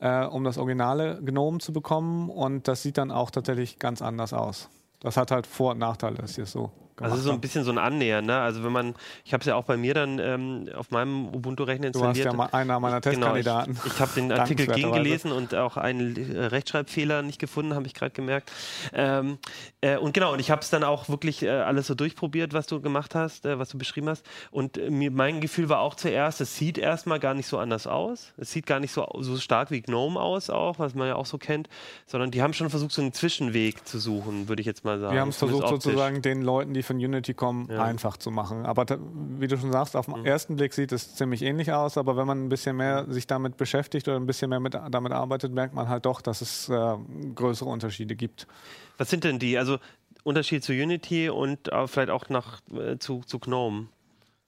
äh, 0.00 0.24
um 0.24 0.42
das 0.42 0.58
originale 0.58 1.22
GNOME 1.22 1.58
zu 1.58 1.72
bekommen 1.72 2.28
und 2.28 2.66
das 2.66 2.82
sieht 2.82 2.98
dann 2.98 3.12
auch 3.12 3.30
tatsächlich 3.30 3.78
ganz 3.78 4.02
anders 4.02 4.32
aus. 4.32 4.68
Das 4.98 5.16
hat 5.16 5.30
halt 5.30 5.46
Vor- 5.46 5.70
und 5.70 5.78
Nachteile, 5.78 6.16
dass 6.16 6.34
sie 6.34 6.42
es 6.42 6.50
so 6.98 7.04
Also 7.04 7.16
so 7.24 7.30
ein 7.32 7.40
bisschen 7.40 7.64
so 7.64 7.70
ein 7.70 7.78
Annähern, 7.78 8.26
ne? 8.26 8.38
Also 8.40 8.64
wenn 8.64 8.72
man, 8.72 8.94
ich 9.24 9.32
habe 9.32 9.40
es 9.42 9.46
ja 9.46 9.54
auch 9.54 9.64
bei 9.64 9.76
mir 9.76 9.94
dann 9.94 10.18
ähm, 10.18 10.68
auf 10.76 10.90
meinem 10.90 11.28
Ubuntu-Rechner 11.34 11.90
Du 11.90 12.00
warst 12.00 12.18
installiert. 12.18 12.32
ja 12.32 12.36
mal 12.36 12.46
einer 12.52 12.80
meiner 12.80 13.00
Genau, 13.00 13.34
ich, 13.36 13.44
Testkandidaten. 13.44 13.78
ich 13.86 14.00
habe 14.00 14.10
den 14.14 14.32
Artikel 14.32 14.66
gegengelesen 14.66 15.32
und 15.32 15.54
auch 15.54 15.76
einen 15.76 16.16
äh, 16.34 16.46
Rechtschreibfehler 16.46 17.22
nicht 17.22 17.38
gefunden, 17.38 17.74
habe 17.74 17.86
ich 17.86 17.94
gerade 17.94 18.10
gemerkt. 18.12 18.50
Ähm, 18.92 19.38
äh, 19.80 19.96
und 19.96 20.12
genau, 20.14 20.32
und 20.32 20.40
ich 20.40 20.50
habe 20.50 20.62
es 20.62 20.70
dann 20.70 20.84
auch 20.84 21.08
wirklich 21.08 21.42
äh, 21.42 21.48
alles 21.50 21.86
so 21.86 21.94
durchprobiert, 21.94 22.52
was 22.52 22.66
du 22.66 22.80
gemacht 22.80 23.14
hast, 23.14 23.46
äh, 23.46 23.58
was 23.58 23.68
du 23.70 23.78
beschrieben 23.78 24.08
hast. 24.08 24.24
Und 24.50 24.78
äh, 24.78 24.90
mir, 24.90 25.10
mein 25.10 25.40
Gefühl 25.40 25.68
war 25.68 25.80
auch 25.80 25.94
zuerst, 25.94 26.40
es 26.40 26.56
sieht 26.56 26.78
erstmal 26.78 27.18
gar 27.20 27.34
nicht 27.34 27.46
so 27.46 27.58
anders 27.58 27.86
aus. 27.86 28.32
Es 28.36 28.50
sieht 28.52 28.66
gar 28.66 28.80
nicht 28.80 28.92
so, 28.92 29.06
so 29.20 29.36
stark 29.36 29.70
wie 29.70 29.80
GNOME 29.80 30.20
aus, 30.20 30.50
auch, 30.50 30.78
was 30.78 30.94
man 30.94 31.08
ja 31.08 31.16
auch 31.16 31.26
so 31.26 31.38
kennt, 31.38 31.68
sondern 32.06 32.30
die 32.30 32.42
haben 32.42 32.52
schon 32.52 32.70
versucht, 32.70 32.92
so 32.92 33.02
einen 33.02 33.12
Zwischenweg 33.12 33.86
zu 33.86 33.98
suchen, 33.98 34.48
würde 34.48 34.60
ich 34.60 34.66
jetzt 34.66 34.84
mal 34.84 34.98
sagen. 34.98 35.14
Wir 35.14 35.20
haben 35.20 35.28
es 35.28 35.36
versucht, 35.36 35.64
optisch. 35.64 35.84
sozusagen 35.84 36.22
den 36.22 36.42
Leuten, 36.42 36.74
die 36.74 36.82
von 36.88 36.96
Unity 36.96 37.34
kommen, 37.34 37.68
Ja. 37.70 37.84
einfach 37.84 38.16
zu 38.16 38.30
machen. 38.32 38.66
Aber 38.66 38.84
wie 39.38 39.46
du 39.46 39.56
schon 39.56 39.70
sagst, 39.70 39.94
auf 39.94 40.06
den 40.06 40.26
ersten 40.26 40.56
Blick 40.56 40.74
sieht 40.74 40.90
es 40.90 41.14
ziemlich 41.14 41.42
ähnlich 41.42 41.72
aus. 41.72 41.96
Aber 41.96 42.16
wenn 42.16 42.26
man 42.26 42.44
ein 42.44 42.48
bisschen 42.48 42.76
mehr 42.76 43.06
sich 43.08 43.26
damit 43.28 43.56
beschäftigt 43.56 44.08
oder 44.08 44.16
ein 44.16 44.26
bisschen 44.26 44.50
mehr 44.50 44.58
mit, 44.60 44.74
damit 44.74 45.12
arbeitet, 45.12 45.52
merkt 45.52 45.74
man 45.74 45.88
halt 45.88 46.04
doch, 46.06 46.20
dass 46.20 46.40
es 46.40 46.68
äh, 46.68 46.96
größere 47.34 47.68
Unterschiede 47.68 48.16
gibt. 48.16 48.48
Was 48.96 49.08
sind 49.10 49.22
denn 49.22 49.38
die? 49.38 49.56
Also 49.56 49.78
Unterschied 50.24 50.64
zu 50.64 50.72
Unity 50.72 51.28
und 51.30 51.68
äh, 51.72 51.86
vielleicht 51.86 52.10
auch 52.10 52.28
nach, 52.28 52.60
äh, 52.72 52.98
zu, 52.98 53.20
zu 53.24 53.38
GNOME. 53.38 53.86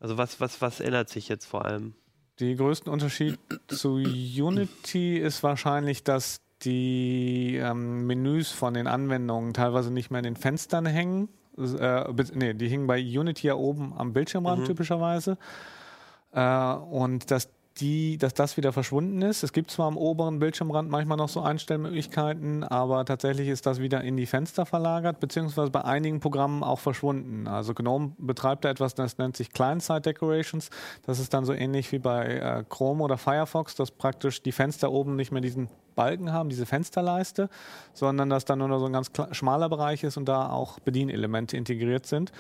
Also 0.01 0.19
was, 0.19 0.41
was, 0.41 0.61
was 0.61 0.81
ändert 0.81 1.09
sich 1.09 1.29
jetzt 1.29 1.47
vor 1.47 1.65
allem? 1.65 1.95
Die 2.41 2.57
größten 2.57 2.91
Unterschied 2.93 3.39
zu 3.69 3.97
Unity 3.97 5.19
ist 5.19 5.43
wahrscheinlich, 5.43 6.03
dass 6.05 6.39
die 6.63 7.57
ähm, 7.57 8.07
Menüs 8.07 8.51
von 8.51 8.75
den 8.75 8.87
Anwendungen 8.87 9.53
teilweise 9.55 9.91
nicht 9.93 10.11
mehr 10.11 10.19
in 10.19 10.25
den 10.25 10.37
Fenstern 10.37 10.87
hängen. 10.87 11.29
Äh, 11.61 12.15
nee, 12.35 12.55
die 12.55 12.69
hingen 12.69 12.87
bei 12.87 13.01
Unity 13.01 13.49
ja 13.49 13.55
oben 13.55 13.93
am 13.97 14.13
Bildschirmrand 14.13 14.67
typischerweise. 14.67 15.37
Äh, 16.33 16.75
und 16.75 17.31
dass 17.31 17.49
die, 17.81 18.19
dass 18.19 18.35
das 18.35 18.57
wieder 18.57 18.73
verschwunden 18.73 19.23
ist. 19.23 19.43
Es 19.43 19.53
gibt 19.53 19.71
zwar 19.71 19.87
am 19.87 19.97
oberen 19.97 20.39
Bildschirmrand 20.39 20.91
manchmal 20.91 21.17
noch 21.17 21.29
so 21.29 21.41
Einstellmöglichkeiten, 21.41 22.65
aber 22.65 23.05
tatsächlich 23.05 23.49
ist 23.49 23.67
das 23.67 23.81
wieder 23.81 24.03
in 24.03 24.17
die 24.17 24.27
Fenster 24.27 24.67
verlagert, 24.67 25.21
beziehungsweise 25.21 25.71
bei 25.71 25.85
einigen 25.85 26.21
Programmen 26.21 26.63
auch 26.63 26.79
verschwunden. 26.79 27.47
Also 27.47 27.75
GNOME 27.75 28.13
betreibt 28.19 28.65
da 28.65 28.71
etwas, 28.71 28.95
das 28.95 29.19
nennt 29.19 29.37
sich 29.37 29.51
Client-Side 29.51 30.03
Decorations. 30.03 30.71
Das 31.07 31.19
ist 31.19 31.33
dann 31.33 31.45
so 31.45 31.53
ähnlich 31.53 31.91
wie 31.93 31.99
bei 31.99 32.27
äh, 32.27 32.65
Chrome 32.69 33.03
oder 33.03 33.17
Firefox, 33.17 33.75
dass 33.75 33.91
praktisch 33.91 34.43
die 34.43 34.53
Fenster 34.53 34.93
oben 34.93 35.17
nicht 35.17 35.33
mehr 35.33 35.41
diesen 35.41 35.69
Balken 35.95 36.33
haben, 36.33 36.49
diese 36.49 36.67
Fensterleiste, 36.67 37.49
sondern 37.93 38.31
dass 38.31 38.45
dann 38.45 38.59
nur 38.59 38.69
noch 38.69 38.79
so 38.79 38.87
ein 38.87 38.93
ganz 38.93 39.11
schmaler 39.33 39.69
Bereich 39.69 40.05
ist 40.05 40.17
und 40.17 40.27
da 40.27 40.51
auch 40.51 40.79
Bedienelemente 40.81 41.57
integriert 41.57 42.07
sind. 42.07 42.33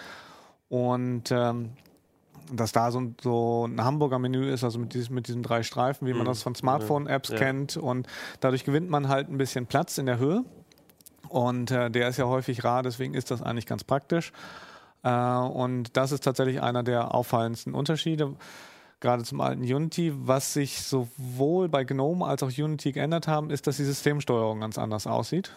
Und 0.69 1.33
ähm, 1.33 1.71
dass 2.53 2.73
da 2.73 2.91
so 2.91 3.01
ein, 3.01 3.17
so 3.23 3.67
ein 3.67 3.83
Hamburger 3.83 4.19
Menü 4.19 4.51
ist, 4.51 4.65
also 4.65 4.79
mit, 4.79 4.95
dies, 4.95 5.11
mit 5.11 5.29
diesen 5.29 5.43
drei 5.43 5.63
Streifen, 5.63 6.07
wie 6.07 6.15
man 6.15 6.25
das 6.27 6.43
von 6.43 6.55
Smartphone-Apps 6.55 7.31
Ja. 7.31 7.37
kennt. 7.37 7.77
Und 7.77 8.07
dadurch 8.41 8.65
gewinnt 8.65 8.91
man 8.91 9.09
halt 9.09 9.29
ein 9.29 9.39
bisschen 9.39 9.67
Platz 9.67 9.99
in 9.99 10.07
der 10.07 10.19
Höhe. 10.19 10.45
Und 11.29 11.71
äh, 11.71 11.91
der 11.91 12.09
ist 12.09 12.17
ja 12.17 12.25
häufig 12.27 12.65
rar, 12.65 12.83
deswegen 12.83 13.15
ist 13.15 13.31
das 13.31 13.41
eigentlich 13.43 13.67
ganz 13.67 13.85
praktisch. 13.85 14.33
Äh, 15.03 15.11
und 15.13 15.97
das 15.97 16.13
ist 16.13 16.25
tatsächlich 16.25 16.61
einer 16.61 16.83
der 16.83 17.15
auffallendsten 17.15 17.75
Unterschiede, 17.75 18.35
gerade 18.99 19.23
zum 19.23 19.41
alten 19.41 19.63
Unity. 19.63 20.13
Was 20.17 20.53
sich 20.53 20.83
sowohl 20.83 21.69
bei 21.69 21.85
GNOME 21.85 22.27
als 22.27 22.43
auch 22.43 22.51
Unity 22.51 22.93
geändert 22.93 23.29
haben, 23.29 23.51
ist, 23.51 23.67
dass 23.67 23.77
die 23.77 23.85
Systemsteuerung 23.85 24.61
ganz 24.61 24.77
anders 24.77 25.07
aussieht. 25.07 25.53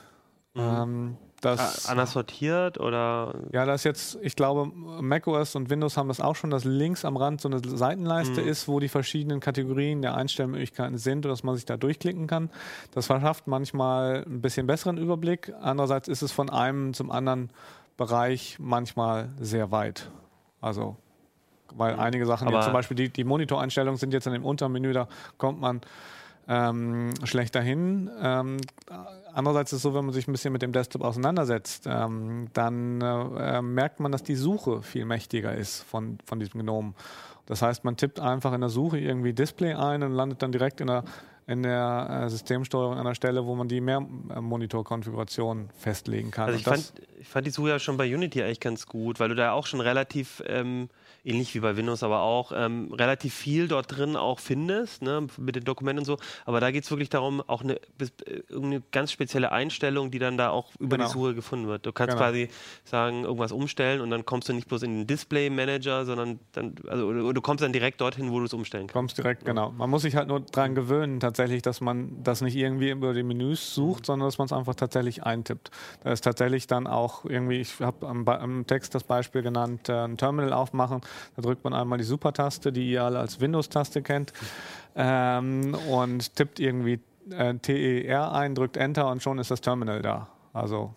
Ähm, 0.55 1.17
das, 1.45 1.87
anders 1.87 2.11
sortiert 2.13 2.79
oder 2.79 3.33
ja, 3.51 3.65
das 3.65 3.81
ist 3.81 3.83
jetzt, 3.83 4.17
ich 4.21 4.35
glaube, 4.35 4.71
macOS 5.01 5.55
und 5.55 5.69
Windows 5.69 5.97
haben 5.97 6.07
das 6.07 6.21
auch 6.21 6.35
schon, 6.35 6.49
dass 6.49 6.63
links 6.63 7.03
am 7.05 7.17
Rand 7.17 7.41
so 7.41 7.49
eine 7.49 7.59
Seitenleiste 7.59 8.41
ist, 8.41 8.67
wo 8.67 8.79
die 8.79 8.87
verschiedenen 8.87 9.39
Kategorien 9.39 10.01
der 10.01 10.15
Einstellmöglichkeiten 10.15 10.97
sind 10.97 11.25
und 11.25 11.31
dass 11.31 11.43
man 11.43 11.55
sich 11.55 11.65
da 11.65 11.77
durchklicken 11.77 12.27
kann. 12.27 12.49
Das 12.91 13.07
verschafft 13.07 13.47
manchmal 13.47 14.23
ein 14.25 14.41
bisschen 14.41 14.67
besseren 14.67 14.97
Überblick. 14.97 15.53
Andererseits 15.61 16.07
ist 16.07 16.21
es 16.21 16.31
von 16.31 16.49
einem 16.49 16.93
zum 16.93 17.11
anderen 17.11 17.49
Bereich 17.97 18.57
manchmal 18.59 19.29
sehr 19.39 19.71
weit. 19.71 20.09
Also, 20.61 20.95
weil 21.73 21.99
einige 21.99 22.25
Sachen, 22.25 22.47
zum 22.61 22.73
Beispiel 22.73 22.95
die, 22.95 23.09
die 23.09 23.23
Monitoreinstellungen 23.23 23.97
sind 23.97 24.13
jetzt 24.13 24.27
in 24.27 24.33
dem 24.33 24.45
Untermenü, 24.45 24.93
da 24.93 25.07
kommt 25.37 25.59
man 25.59 25.81
ähm, 26.47 27.13
schlechter 27.23 27.61
hin. 27.61 28.09
Ähm, 28.21 28.57
andererseits 29.33 29.73
ist 29.73 29.77
es 29.77 29.83
so, 29.83 29.93
wenn 29.93 30.05
man 30.05 30.13
sich 30.13 30.27
ein 30.27 30.31
bisschen 30.31 30.53
mit 30.53 30.61
dem 30.61 30.71
Desktop 30.71 31.03
auseinandersetzt, 31.03 31.85
ähm, 31.87 32.47
dann 32.53 33.01
äh, 33.01 33.57
äh, 33.57 33.61
merkt 33.61 33.99
man, 33.99 34.11
dass 34.11 34.23
die 34.23 34.35
Suche 34.35 34.81
viel 34.81 35.05
mächtiger 35.05 35.53
ist 35.55 35.83
von, 35.83 36.17
von 36.25 36.39
diesem 36.39 36.61
Gnome. 36.61 36.93
Das 37.45 37.61
heißt, 37.61 37.83
man 37.83 37.97
tippt 37.97 38.19
einfach 38.19 38.53
in 38.53 38.61
der 38.61 38.69
Suche 38.69 38.99
irgendwie 38.99 39.33
Display 39.33 39.73
ein 39.73 40.03
und 40.03 40.13
landet 40.13 40.41
dann 40.41 40.51
direkt 40.51 40.79
in 40.79 40.87
der, 40.87 41.03
in 41.45 41.63
der 41.63 42.23
äh, 42.25 42.29
Systemsteuerung 42.29 42.97
an 42.97 43.05
der 43.05 43.15
Stelle, 43.15 43.45
wo 43.45 43.55
man 43.55 43.67
die 43.67 43.81
Mehrmonitor-Konfiguration 43.81 45.69
festlegen 45.77 46.31
kann. 46.31 46.45
Also 46.45 46.59
ich 46.59 46.63
fand, 46.63 46.93
ich 47.19 47.27
fand 47.27 47.45
die 47.45 47.51
Suche 47.51 47.69
ja 47.69 47.79
schon 47.79 47.97
bei 47.97 48.13
Unity 48.13 48.41
eigentlich 48.41 48.61
ganz 48.61 48.85
gut, 48.85 49.19
weil 49.19 49.29
du 49.29 49.35
da 49.35 49.51
auch 49.51 49.65
schon 49.65 49.81
relativ, 49.81 50.41
ähm, 50.47 50.89
ähnlich 51.25 51.55
wie 51.55 51.59
bei 51.59 51.77
Windows, 51.77 52.03
aber 52.03 52.21
auch 52.21 52.51
ähm, 52.55 52.93
relativ 52.93 53.33
viel 53.33 53.67
dort 53.67 53.95
drin 53.97 54.15
auch 54.15 54.39
findest, 54.39 55.01
ne, 55.01 55.25
mit 55.37 55.55
den 55.55 55.63
Dokumenten 55.63 55.99
und 55.99 56.05
so. 56.05 56.17
Aber 56.45 56.59
da 56.59 56.71
geht 56.71 56.83
es 56.83 56.91
wirklich 56.91 57.09
darum, 57.09 57.41
auch 57.47 57.61
eine, 57.61 57.75
äh, 57.75 57.79
irgendeine 58.49 58.81
ganz 58.91 59.11
spezielle 59.11 59.51
Einstellung, 59.51 60.11
die 60.11 60.19
dann 60.19 60.37
da 60.37 60.49
auch 60.49 60.71
über 60.79 60.97
Genau. 60.97 61.07
die 61.07 61.13
Suche 61.13 61.33
gefunden 61.35 61.67
wird. 61.67 61.85
Du 61.85 61.91
kannst 61.93 62.15
Genau. 62.15 62.23
quasi 62.25 62.49
sagen, 62.83 63.23
irgendwas 63.23 63.51
umstellen 63.51 64.01
und 64.01 64.09
dann 64.09 64.25
kommst 64.25 64.49
du 64.49 64.53
nicht 64.53 64.67
bloß 64.67 64.83
in 64.83 64.97
den 64.99 65.07
Display 65.07 65.49
Manager, 65.49 66.05
sondern 66.05 66.39
dann, 66.51 66.75
also 66.87 67.31
du 67.31 67.41
kommst 67.41 67.63
dann 67.63 67.71
direkt 67.73 68.01
dorthin, 68.01 68.31
wo 68.31 68.39
du 68.39 68.45
es 68.45 68.53
umstellen 68.53 68.87
kannst. 68.87 68.93
kommst 68.93 69.17
direkt, 69.17 69.45
genau. 69.45 69.71
Man 69.71 69.89
muss 69.89 70.01
sich 70.01 70.15
halt 70.15 70.27
nur 70.27 70.41
dran 70.41 70.75
gewöhnen, 70.75 71.19
tatsächlich, 71.19 71.61
dass 71.61 71.79
man 71.81 72.21
das 72.23 72.41
nicht 72.41 72.55
irgendwie 72.55 72.89
über 72.91 73.13
die 73.13 73.23
Menüs 73.23 73.73
sucht, 73.73 74.05
sondern 74.05 74.27
dass 74.27 74.37
man 74.37 74.45
es 74.47 74.53
einfach 74.53 74.75
tatsächlich 74.75 75.23
eintippt. 75.23 75.71
Da 76.03 76.11
ist 76.11 76.21
tatsächlich 76.21 76.67
dann 76.67 76.85
auch 76.87 77.25
irgendwie, 77.25 77.61
ich 77.61 77.79
habe 77.79 78.07
am, 78.07 78.27
am 78.27 78.67
Text 78.67 78.93
das 78.93 79.03
Beispiel 79.03 79.41
genannt, 79.41 79.87
äh, 79.89 79.93
ein 80.03 80.17
Terminal 80.17 80.53
aufmachen, 80.53 81.01
da 81.35 81.41
drückt 81.41 81.63
man 81.63 81.73
einmal 81.73 81.97
die 81.97 82.03
Super-Taste, 82.03 82.71
die 82.71 82.91
ihr 82.91 83.03
alle 83.03 83.19
als 83.19 83.39
Windows-Taste 83.39 84.01
kennt, 84.01 84.33
ähm, 84.95 85.75
und 85.89 86.35
tippt 86.35 86.59
irgendwie 86.59 86.99
äh, 87.31 87.53
TER 87.55 88.31
ein, 88.33 88.55
drückt 88.55 88.77
Enter 88.77 89.09
und 89.09 89.23
schon 89.23 89.39
ist 89.39 89.49
das 89.51 89.61
Terminal 89.61 90.01
da. 90.01 90.27
Also 90.53 90.93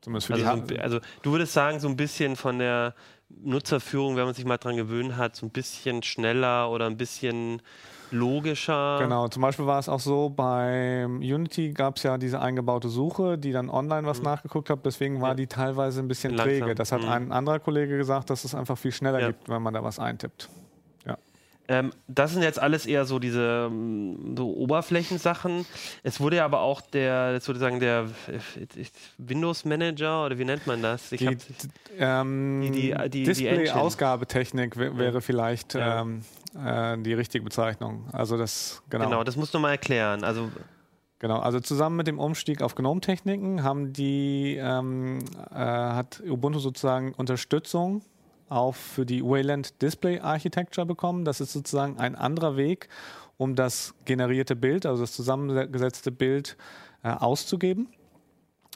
zumindest 0.00 0.26
für 0.26 0.34
Also, 0.34 0.44
die 0.44 0.50
Hand- 0.50 0.78
also 0.80 1.00
du 1.22 1.32
würdest 1.32 1.52
sagen, 1.52 1.80
so 1.80 1.88
ein 1.88 1.96
bisschen 1.96 2.36
von 2.36 2.58
der 2.58 2.94
Nutzerführung, 3.30 4.16
wenn 4.16 4.26
man 4.26 4.34
sich 4.34 4.44
mal 4.44 4.58
dran 4.58 4.76
gewöhnt 4.76 5.16
hat, 5.16 5.34
so 5.36 5.46
ein 5.46 5.50
bisschen 5.50 6.02
schneller 6.02 6.70
oder 6.70 6.86
ein 6.86 6.96
bisschen 6.96 7.62
logischer. 8.10 8.98
Genau, 9.00 9.28
zum 9.28 9.42
Beispiel 9.42 9.66
war 9.66 9.78
es 9.78 9.88
auch 9.88 10.00
so, 10.00 10.30
bei 10.30 11.04
Unity 11.06 11.72
gab 11.72 11.96
es 11.96 12.02
ja 12.02 12.18
diese 12.18 12.40
eingebaute 12.40 12.88
Suche, 12.88 13.38
die 13.38 13.52
dann 13.52 13.68
online 13.70 14.06
was 14.06 14.22
nachgeguckt 14.22 14.70
hat, 14.70 14.84
deswegen 14.86 15.16
war 15.20 15.28
Mhm. 15.32 15.32
Ja. 15.32 15.34
die 15.34 15.46
teilweise 15.46 16.00
ein 16.00 16.08
bisschen 16.08 16.34
Langsam. 16.34 16.58
träge. 16.60 16.74
Das 16.74 16.92
hat 16.92 17.02
Mhm. 17.02 17.08
ein 17.08 17.32
anderer 17.32 17.58
Kollege 17.60 17.96
gesagt, 17.96 18.30
dass 18.30 18.44
es 18.44 18.54
einfach 18.54 18.78
viel 18.78 18.92
schneller 18.92 19.20
Ja. 19.20 19.26
gibt, 19.28 19.48
wenn 19.48 19.62
man 19.62 19.74
da 19.74 19.82
was 19.82 19.98
eintippt. 19.98 20.48
Ähm, 21.66 21.94
das 22.08 22.32
sind 22.34 22.42
jetzt 22.42 22.60
alles 22.60 22.84
eher 22.84 23.06
so 23.06 23.18
diese 23.18 23.68
ähm, 23.70 24.34
so 24.36 24.50
Oberflächensachen. 24.54 25.64
Es 26.02 26.20
wurde 26.20 26.36
ja 26.36 26.44
aber 26.44 26.60
auch 26.60 26.82
der, 26.82 27.32
jetzt 27.32 27.48
würde 27.48 27.56
ich 27.56 27.62
sagen, 27.62 27.80
der 27.80 28.04
äh, 28.28 28.84
Windows 29.16 29.64
Manager 29.64 30.26
oder 30.26 30.38
wie 30.38 30.44
nennt 30.44 30.66
man 30.66 30.82
das? 30.82 31.10
Ich 31.12 31.20
Die, 31.20 31.28
hab, 31.28 31.34
ähm, 31.98 32.60
Die- 32.70 32.70
die- 32.92 33.08
die- 33.08 33.24
Display-Ausgabetechnik 33.24 34.76
wär- 34.76 34.98
wäre 34.98 35.20
vielleicht 35.22 35.74
ähm, 35.74 36.20
äh, 36.56 36.96
die 36.98 37.14
richtige 37.14 37.44
Bezeichnung. 37.44 38.08
Also 38.12 38.36
das, 38.36 38.82
genau. 38.90 39.04
genau. 39.06 39.24
das 39.24 39.36
musst 39.36 39.54
du 39.54 39.58
mal 39.58 39.70
erklären. 39.70 40.24
Also 40.24 40.50
Genau, 41.20 41.38
also 41.38 41.58
zusammen 41.58 41.96
mit 41.96 42.06
dem 42.06 42.18
Umstieg 42.18 42.60
auf 42.60 42.74
GNOME-Techniken 42.74 43.62
haben 43.62 43.94
die, 43.94 44.56
ähm, 44.60 45.20
äh, 45.50 45.54
hat 45.54 46.20
Ubuntu 46.28 46.58
sozusagen 46.58 47.14
Unterstützung 47.14 48.02
auch 48.50 48.74
für 48.74 49.06
die 49.06 49.24
Wayland 49.24 49.80
Display 49.80 50.20
Architecture 50.20 50.86
bekommen. 50.86 51.24
Das 51.24 51.40
ist 51.40 51.52
sozusagen 51.54 51.98
ein 51.98 52.14
anderer 52.14 52.56
Weg, 52.56 52.88
um 53.38 53.54
das 53.54 53.94
generierte 54.04 54.54
Bild, 54.54 54.84
also 54.84 55.02
das 55.02 55.12
zusammengesetzte 55.12 56.12
Bild, 56.12 56.58
äh, 57.02 57.08
auszugeben. 57.08 57.88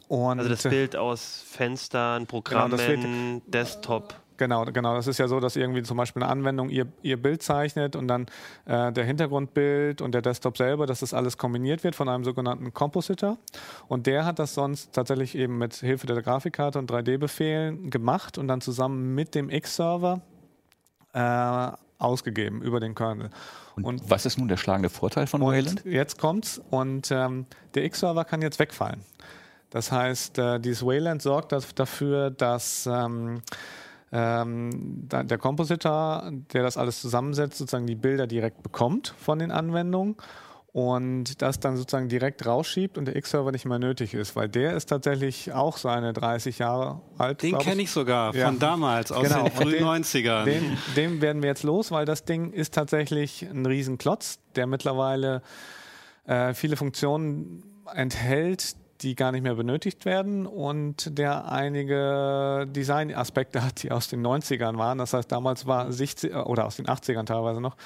Und 0.07 0.39
Also 0.39 0.49
das 0.49 0.62
Bild 0.62 0.97
aus 0.97 1.45
Fenstern, 1.47 2.26
Programmen, 2.26 2.70
Genau, 2.70 2.83
das 2.83 2.89
wird- 2.89 3.55
Desktop. 3.55 4.14
Genau, 4.39 4.64
genau. 4.64 4.95
Das 4.95 5.07
ist 5.07 5.18
ja 5.18 5.28
so, 5.28 5.41
dass 5.41 5.57
irgendwie 5.57 5.82
zum 5.82 5.97
Beispiel 5.99 6.22
eine 6.22 6.32
Anwendung 6.32 6.70
ihr, 6.70 6.86
ihr 7.03 7.20
Bild 7.20 7.43
zeichnet 7.43 7.95
und 7.97 8.09
dann 8.09 8.26
äh, 8.66 8.91
der 8.93 9.05
Hintergrundbild 9.05 10.01
und 10.01 10.12
der 10.12 10.22
Desktop 10.22 10.57
selber, 10.57 10.86
dass 10.86 11.01
das 11.01 11.12
alles 11.12 11.36
kombiniert 11.36 11.84
wird 11.84 11.95
von 11.97 12.09
einem 12.09 12.24
sogenannten 12.24 12.72
Compositor. 12.72 13.36
Und 13.89 14.07
der 14.07 14.24
hat 14.24 14.39
das 14.39 14.55
sonst 14.55 14.93
tatsächlich 14.95 15.34
eben 15.36 15.59
mit 15.59 15.74
Hilfe 15.74 16.07
der 16.07 16.22
Grafikkarte 16.22 16.78
und 16.78 16.91
3D-Befehlen 16.91 17.91
gemacht 17.91 18.39
und 18.39 18.49
dann 18.49 18.61
zusammen 18.61 19.14
mit 19.14 19.34
dem 19.34 19.51
X-Server 19.51 20.20
äh, 21.12 21.70
ausgegeben 21.99 22.62
über 22.62 22.80
den 22.80 22.95
Kernel. 22.95 23.30
Und, 23.76 23.84
Und- 23.84 24.11
was 24.11 24.24
ist 24.24 24.39
nun 24.39 24.49
der 24.49 24.57
schlagende 24.57 24.89
Vorteil 24.89 25.26
von 25.26 25.41
Wayland? 25.43 25.84
Jetzt 25.84 26.18
kommt's 26.18 26.61
und 26.70 27.11
ähm, 27.11 27.47
der 27.74 27.84
X-Server 27.84 28.24
kann 28.24 28.41
jetzt 28.43 28.59
wegfallen. 28.59 29.01
Das 29.70 29.93
heißt, 29.93 30.39
äh, 30.39 30.61
dieses 30.61 30.84
Wayland 30.86 31.20
sorgt 31.22 31.53
dafür, 31.53 32.30
dass 32.30 32.86
ähm, 32.91 33.43
ähm, 34.13 35.05
da- 35.09 35.23
der 35.23 35.39
Compositor, 35.39 36.31
der 36.53 36.63
das 36.63 36.77
alles 36.77 37.01
zusammensetzt, 37.01 37.59
sozusagen 37.59 37.87
die 37.87 37.95
Bilder 37.95 38.27
direkt 38.27 38.63
bekommt 38.63 39.15
von 39.19 39.39
den 39.39 39.51
Anwendungen 39.51 40.17
und 40.73 41.41
das 41.43 41.61
dann 41.61 41.77
sozusagen 41.77 42.09
direkt 42.09 42.47
rausschiebt 42.47 42.99
und 42.99 43.07
der 43.07 43.17
X-Server 43.17 43.51
nicht 43.53 43.65
mehr 43.65 43.79
nötig 43.79 44.15
ist, 44.15 44.37
weil 44.37 44.49
der 44.49 44.75
ist 44.75 44.87
tatsächlich 44.87 45.53
auch 45.53 45.77
seine 45.79 46.13
30 46.13 46.59
Jahre 46.59 47.01
alt. 47.17 47.43
Den 47.43 47.59
kenne 47.59 47.83
ich 47.83 47.91
sogar 47.91 48.35
Ja. 48.35 48.47
von 48.47 48.59
damals, 48.59 49.11
aus 49.11 49.25
Genau, 49.29 49.45
den 49.45 49.53
frühen 49.53 49.71
den- 49.73 49.85
90ern. 49.85 50.45
Den, 50.45 50.77
den 50.97 51.21
werden 51.21 51.43
wir 51.43 51.49
jetzt 51.49 51.63
los, 51.65 51.91
weil 51.91 52.05
das 52.05 52.25
Ding 52.25 52.53
ist 52.53 52.75
tatsächlich 52.75 53.43
ein 53.43 53.65
Riesenklotz, 53.67 54.39
der 54.57 54.67
mittlerweile 54.67 55.43
äh, 56.27 56.53
viele 56.55 56.77
Funktionen 56.77 57.63
enthält, 57.95 58.77
die 59.01 59.15
gar 59.15 59.33
nicht 59.33 59.43
mehr 59.43 59.55
benötigt 59.55 60.05
werden 60.05 60.47
und 60.47 61.17
der 61.19 61.51
einige 61.51 62.67
Designaspekte 62.69 63.65
hat, 63.65 63.83
die 63.83 63.93
aus 63.93 64.09
den 64.09 64.27
90ern 64.27 64.77
waren. 64.77 64.99
Das 64.99 65.13
heißt, 65.15 65.31
damals 65.31 65.67
war 65.67 65.93
60, 65.93 66.35
oder 66.35 66.67
aus 66.67 66.77
den 66.77 66.87
80ern 66.87 67.25
teilweise 67.25 67.61
noch. 67.61 67.77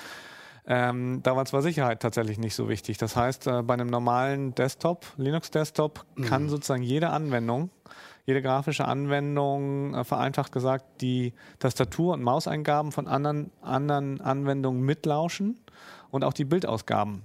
Ähm, 0.65 1.21
damals 1.23 1.53
war 1.53 1.61
Sicherheit 1.61 2.01
tatsächlich 2.01 2.39
nicht 2.39 2.55
so 2.55 2.69
wichtig. 2.69 2.97
Das 2.97 3.17
heißt, 3.17 3.49
äh, 3.49 3.63
bei 3.63 3.75
einem 3.75 3.89
normalen 3.89 4.55
Desktop, 4.55 5.07
Linux-Desktop, 5.17 6.05
kann 6.23 6.49
sozusagen 6.49 6.85
jede 6.85 7.11
Anwendung, 7.11 7.71
jede 8.27 8.43
grafische 8.43 8.87
Anwendung, 8.87 9.95
äh, 9.95 10.05
vereinfacht 10.05 10.53
gesagt, 10.53 10.85
die 11.01 11.33
Tastatur- 11.59 12.15
und 12.15 12.23
Mauseingaben 12.23 12.93
von 12.93 13.09
anderen, 13.09 13.51
anderen 13.61 14.21
Anwendungen 14.21 14.83
mitlauschen 14.83 15.59
und 16.13 16.23
auch 16.23 16.33
die 16.33 16.45
Bildausgaben 16.45 17.23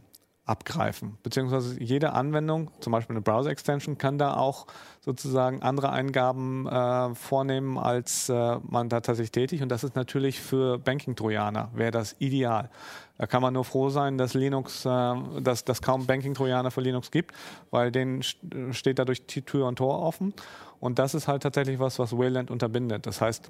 abgreifen. 0.47 1.17
Beziehungsweise 1.23 1.81
jede 1.81 2.13
Anwendung, 2.13 2.71
zum 2.79 2.91
Beispiel 2.91 3.15
eine 3.15 3.21
Browser-Extension, 3.21 3.97
kann 3.97 4.17
da 4.17 4.35
auch 4.35 4.65
sozusagen 5.01 5.61
andere 5.61 5.91
Eingaben 5.91 6.67
äh, 6.67 7.13
vornehmen, 7.15 7.77
als 7.77 8.29
äh, 8.29 8.57
man 8.67 8.89
da 8.89 9.01
tatsächlich 9.01 9.31
tätig. 9.31 9.61
Und 9.61 9.69
das 9.69 9.83
ist 9.83 9.95
natürlich 9.95 10.39
für 10.39 10.79
Banking-Trojaner, 10.79 11.69
wäre 11.73 11.91
das 11.91 12.15
ideal. 12.19 12.69
Da 13.17 13.25
kann 13.25 13.41
man 13.41 13.53
nur 13.53 13.65
froh 13.65 13.89
sein, 13.89 14.17
dass 14.17 14.33
Linux, 14.33 14.85
äh, 14.85 15.15
dass, 15.41 15.63
dass 15.65 15.81
kaum 15.81 16.05
Banking-Trojaner 16.05 16.71
für 16.71 16.81
Linux 16.81 17.11
gibt, 17.11 17.33
weil 17.71 17.91
denen 17.91 18.21
st- 18.21 18.73
steht 18.73 18.99
dadurch 18.99 19.23
Tür 19.23 19.67
und 19.67 19.77
Tor 19.77 19.99
offen. 20.01 20.33
Und 20.79 20.99
das 20.99 21.13
ist 21.15 21.27
halt 21.27 21.43
tatsächlich 21.43 21.79
was, 21.79 21.99
was 21.99 22.15
Wayland 22.17 22.51
unterbindet. 22.51 23.05
Das 23.07 23.19
heißt, 23.21 23.49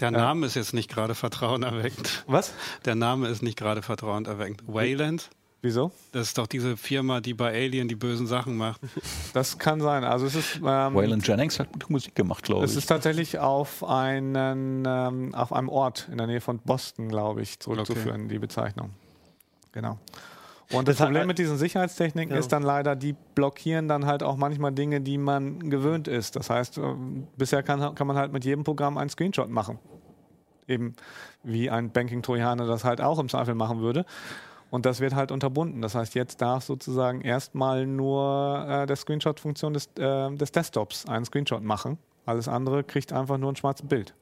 Der 0.00 0.10
Name 0.12 0.46
ist 0.46 0.54
jetzt 0.54 0.72
nicht 0.74 0.88
gerade 0.88 1.14
vertrauenerweckend. 1.16 2.24
was? 2.28 2.52
Der 2.84 2.94
Name 2.94 3.26
ist 3.28 3.42
nicht 3.42 3.58
gerade 3.58 3.82
vertrauenerweckend. 3.82 4.62
Wayland, 4.68 5.30
Wieso? 5.60 5.90
das 6.12 6.28
ist 6.28 6.38
doch 6.38 6.46
diese 6.46 6.76
Firma, 6.76 7.20
die 7.20 7.34
bei 7.34 7.52
Alien 7.52 7.88
die 7.88 7.96
bösen 7.96 8.26
Sachen 8.28 8.56
macht. 8.56 8.80
Das 9.34 9.58
kann 9.58 9.80
sein. 9.80 10.04
Also 10.04 10.26
es 10.26 10.34
ist 10.36 10.56
ähm, 10.56 10.94
Waylon 10.94 11.20
Jennings 11.20 11.58
hat 11.58 11.72
gute 11.72 11.90
Musik 11.92 12.14
gemacht, 12.14 12.44
glaube 12.44 12.64
Es 12.64 12.72
ich. 12.72 12.78
ist 12.78 12.86
tatsächlich 12.86 13.38
auf, 13.38 13.82
einen, 13.84 14.84
ähm, 14.86 15.34
auf 15.34 15.52
einem 15.52 15.68
Ort 15.68 16.08
in 16.10 16.18
der 16.18 16.26
Nähe 16.28 16.40
von 16.40 16.58
Boston, 16.60 17.08
glaube 17.08 17.42
ich, 17.42 17.58
zurückzuführen, 17.58 18.28
die 18.28 18.38
Bezeichnung. 18.38 18.90
Genau. 19.72 19.98
Und 20.70 20.86
das, 20.86 20.96
Das 20.98 21.06
Problem 21.06 21.26
mit 21.26 21.38
diesen 21.38 21.56
Sicherheitstechniken 21.58 22.32
Ja. 22.34 22.38
ist 22.38 22.48
dann 22.52 22.62
leider, 22.62 22.94
die 22.94 23.14
blockieren 23.34 23.88
dann 23.88 24.06
halt 24.06 24.22
auch 24.22 24.36
manchmal 24.36 24.70
Dinge, 24.72 25.00
die 25.00 25.18
man 25.18 25.70
gewöhnt 25.70 26.08
ist. 26.08 26.36
Das 26.36 26.50
heißt, 26.50 26.78
ähm, 26.78 27.26
bisher 27.36 27.62
kann, 27.62 27.94
kann 27.94 28.06
man 28.06 28.16
halt 28.16 28.32
mit 28.32 28.44
jedem 28.44 28.64
Programm 28.64 28.96
einen 28.98 29.10
Screenshot 29.10 29.48
machen. 29.50 29.78
Eben 30.68 30.94
wie 31.42 31.70
ein 31.70 31.90
Banking-Trojaner 31.90 32.66
das 32.66 32.84
halt 32.84 33.00
auch 33.00 33.18
im 33.18 33.28
Zweifel 33.28 33.54
machen 33.54 33.80
würde. 33.80 34.04
Und 34.70 34.84
das 34.84 35.00
wird 35.00 35.14
halt 35.14 35.32
unterbunden. 35.32 35.80
Das 35.80 35.94
heißt, 35.94 36.14
jetzt 36.14 36.42
darf 36.42 36.64
sozusagen 36.64 37.22
erstmal 37.22 37.86
nur 37.86 38.66
äh, 38.68 38.86
der 38.86 38.96
Screenshot-Funktion 38.96 39.72
des, 39.72 39.88
äh, 39.98 40.30
des 40.34 40.52
Desktops 40.52 41.06
einen 41.06 41.24
Screenshot 41.24 41.62
machen. 41.62 41.98
Alles 42.26 42.48
andere 42.48 42.84
kriegt 42.84 43.12
einfach 43.12 43.38
nur 43.38 43.50
ein 43.50 43.56
schwarzes 43.56 43.88
Bild. 43.88 44.14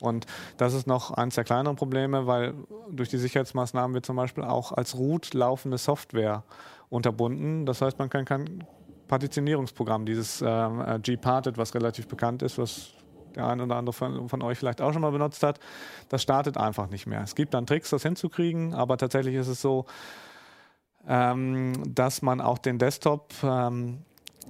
Und 0.00 0.26
das 0.56 0.72
ist 0.74 0.86
noch 0.86 1.10
eines 1.10 1.34
der 1.34 1.44
kleineren 1.44 1.76
Probleme, 1.76 2.26
weil 2.26 2.54
durch 2.90 3.08
die 3.08 3.18
Sicherheitsmaßnahmen 3.18 3.94
wird 3.94 4.06
zum 4.06 4.16
Beispiel 4.16 4.44
auch 4.44 4.72
als 4.72 4.96
Root 4.96 5.34
laufende 5.34 5.76
Software 5.76 6.44
unterbunden. 6.88 7.66
Das 7.66 7.82
heißt, 7.82 7.98
man 7.98 8.08
kann 8.08 8.24
kein 8.24 8.64
Partitionierungsprogramm, 9.08 10.06
dieses 10.06 10.42
ähm, 10.46 10.80
äh, 10.80 10.98
Gparted, 11.00 11.58
was 11.58 11.74
relativ 11.74 12.06
bekannt 12.06 12.42
ist, 12.42 12.58
was 12.58 12.92
der 13.36 13.46
ein 13.46 13.60
oder 13.60 13.76
andere 13.76 13.92
von, 13.92 14.28
von 14.28 14.42
euch 14.42 14.58
vielleicht 14.58 14.80
auch 14.80 14.92
schon 14.92 15.02
mal 15.02 15.12
benutzt 15.12 15.42
hat, 15.42 15.60
das 16.08 16.22
startet 16.22 16.56
einfach 16.56 16.88
nicht 16.88 17.06
mehr. 17.06 17.22
Es 17.22 17.34
gibt 17.34 17.54
dann 17.54 17.66
Tricks, 17.66 17.90
das 17.90 18.02
hinzukriegen, 18.02 18.74
aber 18.74 18.96
tatsächlich 18.96 19.34
ist 19.34 19.48
es 19.48 19.60
so, 19.60 19.86
ähm, 21.08 21.72
dass 21.86 22.22
man 22.22 22.40
auch 22.40 22.58
den 22.58 22.78
Desktop 22.78 23.32
ähm, 23.42 24.04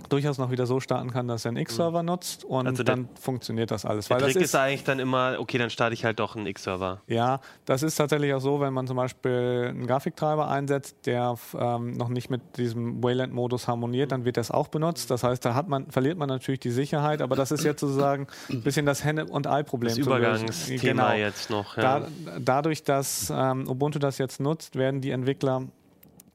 durchaus 0.08 0.38
noch 0.38 0.50
wieder 0.50 0.66
so 0.66 0.80
starten 0.80 1.10
kann, 1.10 1.28
dass 1.28 1.44
er 1.44 1.50
einen 1.50 1.58
X-Server 1.58 2.02
nutzt 2.02 2.44
und 2.44 2.66
Also 2.66 2.82
der- 2.82 2.96
dann 2.96 3.08
funktioniert 3.20 3.70
das 3.70 3.84
alles. 3.84 4.08
Der 4.08 4.18
Trick 4.18 4.36
ist, 4.36 4.42
ist 4.42 4.54
eigentlich 4.54 4.84
dann 4.84 4.98
immer, 4.98 5.36
okay, 5.38 5.58
dann 5.58 5.70
starte 5.70 5.94
ich 5.94 6.04
halt 6.04 6.18
doch 6.18 6.34
einen 6.36 6.46
X-Server. 6.46 7.00
ja, 7.06 7.40
das 7.66 7.82
ist 7.82 7.96
tatsächlich 7.96 8.32
auch 8.34 8.40
so, 8.40 8.60
wenn 8.60 8.72
man 8.72 8.86
zum 8.86 8.96
Beispiel 8.96 9.66
einen 9.70 9.86
Grafiktreiber 9.86 10.48
einsetzt, 10.48 10.96
der 11.06 11.34
ähm, 11.58 11.92
noch 11.92 12.08
nicht 12.08 12.30
mit 12.30 12.56
diesem 12.56 13.02
Wayland-Modus 13.02 13.68
harmoniert, 13.68 14.12
dann 14.12 14.24
wird 14.24 14.36
das 14.36 14.50
auch 14.50 14.68
benutzt. 14.68 15.10
Das 15.10 15.22
heißt, 15.22 15.44
da 15.44 15.54
hat 15.54 15.68
man, 15.68 15.90
verliert 15.90 16.18
man 16.18 16.28
natürlich 16.28 16.60
die 16.60 16.70
Sicherheit, 16.70 17.22
aber 17.22 17.36
das 17.36 17.50
ist 17.52 17.64
jetzt 17.64 17.80
sozusagen 17.80 18.26
ein 18.48 18.62
bisschen 18.62 18.86
das 18.86 19.04
Henne- 19.04 19.26
und 19.26 19.46
Ei-Problem. 19.46 19.90
Das. 19.90 19.98
Übergangsthema 19.98 20.80
Genau. 20.80 21.12
jetzt 21.12 21.50
noch. 21.50 21.76
Ja. 21.76 22.00
Da, 22.00 22.08
dadurch, 22.38 22.82
dass 22.84 23.32
ähm, 23.34 23.68
Ubuntu 23.68 23.98
das 23.98 24.18
jetzt 24.18 24.40
nutzt, 24.40 24.76
werden 24.76 25.00
die 25.00 25.10
Entwickler 25.10 25.62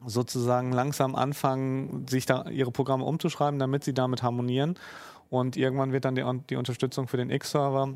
sozusagen 0.06 0.72
langsam 0.72 1.16
anfangen, 1.16 2.06
sich 2.08 2.26
da 2.26 2.46
ihre 2.50 2.72
Programme 2.72 3.06
umzuschreiben, 3.06 3.60
damit 3.60 3.84
sie 3.84 3.94
damit 3.94 4.24
harmonieren. 4.24 4.78
Und 5.30 5.58
irgendwann 5.58 5.92
wird 5.92 6.06
dann 6.06 6.16
die, 6.16 6.24
die 6.50 6.56
Unterstützung 6.56 7.08
für 7.08 7.18
den 7.18 7.30
X-Server 7.30 7.94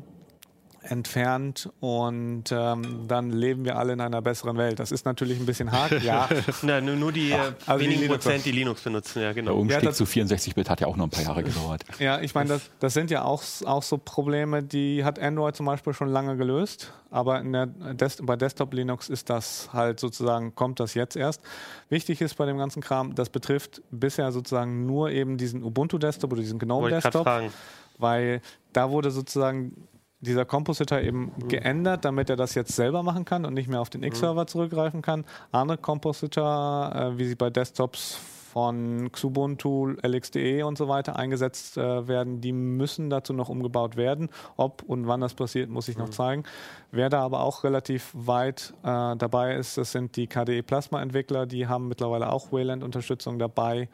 entfernt 0.82 1.68
und 1.80 2.44
ähm, 2.50 3.04
dann 3.06 3.30
leben 3.30 3.64
wir 3.64 3.76
alle 3.76 3.92
in 3.92 4.00
einer 4.00 4.22
besseren 4.22 4.56
Welt. 4.56 4.78
Das 4.78 4.92
ist 4.92 5.04
natürlich 5.04 5.38
ein 5.38 5.46
bisschen 5.46 5.72
hart, 5.72 6.02
ja. 6.02 6.28
Na, 6.62 6.80
nur, 6.80 7.12
die 7.12 7.32
äh, 7.32 7.36
also 7.66 7.78
die 7.78 7.84
wenigen 7.86 8.00
Linuxer. 8.02 8.30
Prozent, 8.30 8.44
die 8.46 8.52
Linux 8.52 8.82
benutzen, 8.82 9.18
ja 9.20 9.24
Der 9.26 9.34
genau. 9.34 9.56
Umstieg 9.56 9.82
das- 9.82 9.96
zu 9.96 10.04
64-Bit 10.04 10.70
hat 10.70 10.80
ja 10.80 10.86
auch 10.86 10.96
noch 10.96 11.04
ein 11.06 11.10
paar 11.10 11.22
Jahre 11.22 11.42
gedauert. 11.42 11.84
Ja, 11.98 12.20
ich 12.20 12.34
meine, 12.34 12.48
das, 12.50 12.62
das 12.80 12.94
sind 12.94 13.10
ja 13.10 13.24
auch, 13.24 13.42
auch 13.66 13.82
so 13.82 13.98
Probleme, 13.98 14.62
die 14.62 15.04
hat 15.04 15.18
Android 15.18 15.54
zum 15.54 15.66
Beispiel 15.66 15.92
schon 15.92 16.08
lange 16.08 16.36
gelöst, 16.36 16.92
aber 17.10 17.40
in 17.40 17.52
der 17.52 17.66
Des 17.66 18.18
bei 18.22 18.36
Desktop 18.36 18.72
Linux 18.72 19.08
ist 19.10 19.28
das 19.28 19.68
halt 19.72 20.00
sozusagen, 20.00 20.54
kommt 20.54 20.80
das 20.80 20.94
jetzt 20.94 21.14
erst. 21.16 21.42
Wichtig 21.90 22.20
ist 22.22 22.36
bei 22.36 22.46
dem 22.46 22.56
ganzen 22.56 22.80
Kram, 22.82 23.14
das 23.14 23.28
betrifft 23.28 23.82
bisher 23.90 24.32
sozusagen 24.32 24.86
nur 24.86 25.10
eben 25.10 25.36
diesen 25.36 25.62
Ubuntu 25.62 25.98
Desktop 25.98 26.32
oder 26.32 26.40
diesen 26.40 26.58
GNOME 26.58 26.82
Wollte 26.84 26.96
ich 26.96 27.02
gerade 27.02 27.12
Desktop, 27.18 27.24
fragen. 27.26 27.52
weil 27.98 28.40
da 28.72 28.90
wurde 28.90 29.10
sozusagen 29.10 29.72
dieser 30.20 30.44
Compositor 30.44 31.00
eben 31.00 31.32
geändert, 31.48 32.04
damit 32.04 32.30
er 32.30 32.36
das 32.36 32.54
jetzt 32.54 32.74
selber 32.74 33.02
machen 33.02 33.24
kann 33.24 33.44
und 33.44 33.54
nicht 33.54 33.68
mehr 33.68 33.80
auf 33.80 33.90
den 33.90 34.02
X-Server 34.02 34.46
zurückgreifen 34.46 35.02
kann. 35.02 35.24
Andere 35.50 35.78
Compositor, 35.78 36.92
äh, 36.94 37.18
wie 37.18 37.24
sie 37.24 37.36
bei 37.36 37.50
Desktops 37.50 38.18
von 38.52 39.10
Xubuntu, 39.12 39.94
LXDE 40.02 40.66
und 40.66 40.76
so 40.76 40.88
weiter 40.88 41.16
eingesetzt 41.16 41.76
äh, 41.76 42.08
werden, 42.08 42.40
die 42.40 42.52
müssen 42.52 43.08
dazu 43.08 43.32
noch 43.32 43.48
umgebaut 43.48 43.96
werden. 43.96 44.28
Ob 44.56 44.82
und 44.82 45.06
wann 45.06 45.20
das 45.20 45.34
passiert, 45.34 45.70
muss 45.70 45.88
ich 45.88 45.96
noch 45.96 46.08
zeigen. 46.08 46.42
Wer 46.90 47.08
da 47.10 47.22
aber 47.22 47.40
auch 47.40 47.62
relativ 47.62 48.10
weit 48.12 48.74
äh, 48.82 49.16
dabei 49.16 49.54
ist, 49.54 49.78
das 49.78 49.92
sind 49.92 50.16
die 50.16 50.26
KDE 50.26 50.62
Plasma 50.62 51.00
Entwickler, 51.00 51.46
die 51.46 51.68
haben 51.68 51.86
mittlerweile 51.86 52.32
auch 52.32 52.50
Wayland-Unterstützung 52.50 53.38
dabei. 53.38 53.88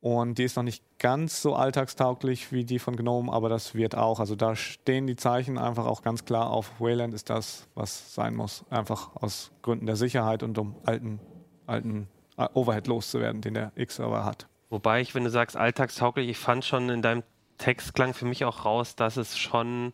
Und 0.00 0.38
die 0.38 0.44
ist 0.44 0.56
noch 0.56 0.62
nicht 0.62 0.84
ganz 0.98 1.42
so 1.42 1.56
alltagstauglich 1.56 2.52
wie 2.52 2.64
die 2.64 2.78
von 2.78 2.94
GNOME, 2.94 3.32
aber 3.32 3.48
das 3.48 3.74
wird 3.74 3.96
auch. 3.96 4.20
Also 4.20 4.36
da 4.36 4.54
stehen 4.54 5.08
die 5.08 5.16
Zeichen 5.16 5.58
einfach 5.58 5.86
auch 5.86 6.02
ganz 6.02 6.24
klar 6.24 6.50
auf. 6.50 6.80
Wayland 6.80 7.14
ist 7.14 7.30
das, 7.30 7.66
was 7.74 8.14
sein 8.14 8.36
muss. 8.36 8.64
Einfach 8.70 9.16
aus 9.16 9.50
Gründen 9.62 9.86
der 9.86 9.96
Sicherheit 9.96 10.44
und 10.44 10.56
um 10.56 10.76
alten, 10.84 11.18
alten 11.66 12.08
äh, 12.36 12.46
Overhead 12.54 12.86
loszuwerden, 12.86 13.40
den 13.40 13.54
der 13.54 13.72
X-Server 13.74 14.24
hat. 14.24 14.46
Wobei 14.70 15.00
ich, 15.00 15.14
wenn 15.14 15.24
du 15.24 15.30
sagst 15.30 15.56
alltagstauglich, 15.56 16.28
ich 16.28 16.38
fand 16.38 16.64
schon 16.64 16.90
in 16.90 17.02
deinem 17.02 17.24
Text 17.56 17.94
klang 17.94 18.14
für 18.14 18.26
mich 18.26 18.44
auch 18.44 18.64
raus, 18.64 18.94
dass 18.94 19.16
es 19.16 19.36
schon 19.36 19.92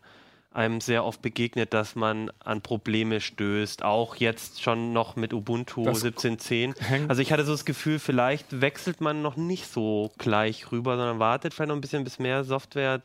einem 0.55 0.81
sehr 0.81 1.05
oft 1.05 1.21
begegnet, 1.21 1.75
dass 1.75 1.95
man 1.97 2.31
an 2.39 2.63
Probleme 2.63 3.21
stößt. 3.21 3.83
Auch 3.83 4.17
jetzt 4.17 4.63
schon 4.63 4.93
noch 4.93 5.17
mit 5.17 5.33
Ubuntu 5.35 5.85
Das 5.85 6.03
17.10. 6.05 6.81
hängt- 6.81 7.11
Also 7.11 7.21
ich 7.23 7.33
hatte 7.33 7.45
so 7.45 7.53
das 7.53 7.65
Gefühl, 7.65 7.99
vielleicht 7.99 8.61
wechselt 8.61 9.01
man 9.01 9.21
noch 9.21 9.37
nicht 9.37 9.67
so 9.71 10.13
gleich 10.19 10.71
rüber, 10.73 10.97
sondern 10.97 11.19
wartet 11.19 11.53
vielleicht 11.55 11.69
noch 11.69 11.75
ein 11.77 11.81
bisschen, 11.81 12.05
bis 12.05 12.19
mehr 12.19 12.45
Software 12.45 13.03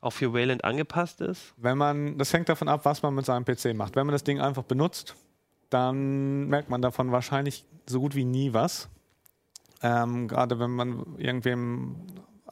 auch 0.00 0.12
für 0.12 0.32
Wayland 0.32 0.64
angepasst 0.64 1.20
ist. 1.20 1.54
Wenn 1.56 1.76
man, 1.76 2.18
das 2.18 2.32
hängt 2.32 2.48
davon 2.48 2.68
ab, 2.68 2.84
was 2.84 3.02
man 3.02 3.14
mit 3.14 3.26
seinem 3.26 3.44
PC 3.44 3.74
macht. 3.74 3.96
Wenn 3.96 4.06
man 4.06 4.12
das 4.12 4.24
Ding 4.24 4.40
einfach 4.40 4.62
benutzt, 4.64 5.14
dann 5.70 6.46
merkt 6.48 6.70
man 6.70 6.82
davon 6.82 7.10
wahrscheinlich 7.12 7.64
so 7.86 8.00
gut 8.00 8.14
wie 8.14 8.24
nie 8.24 8.52
was. 8.52 8.88
Ähm, 9.82 10.28
gerade 10.28 10.58
wenn 10.60 10.70
man 10.70 11.04
irgendwem 11.18 11.96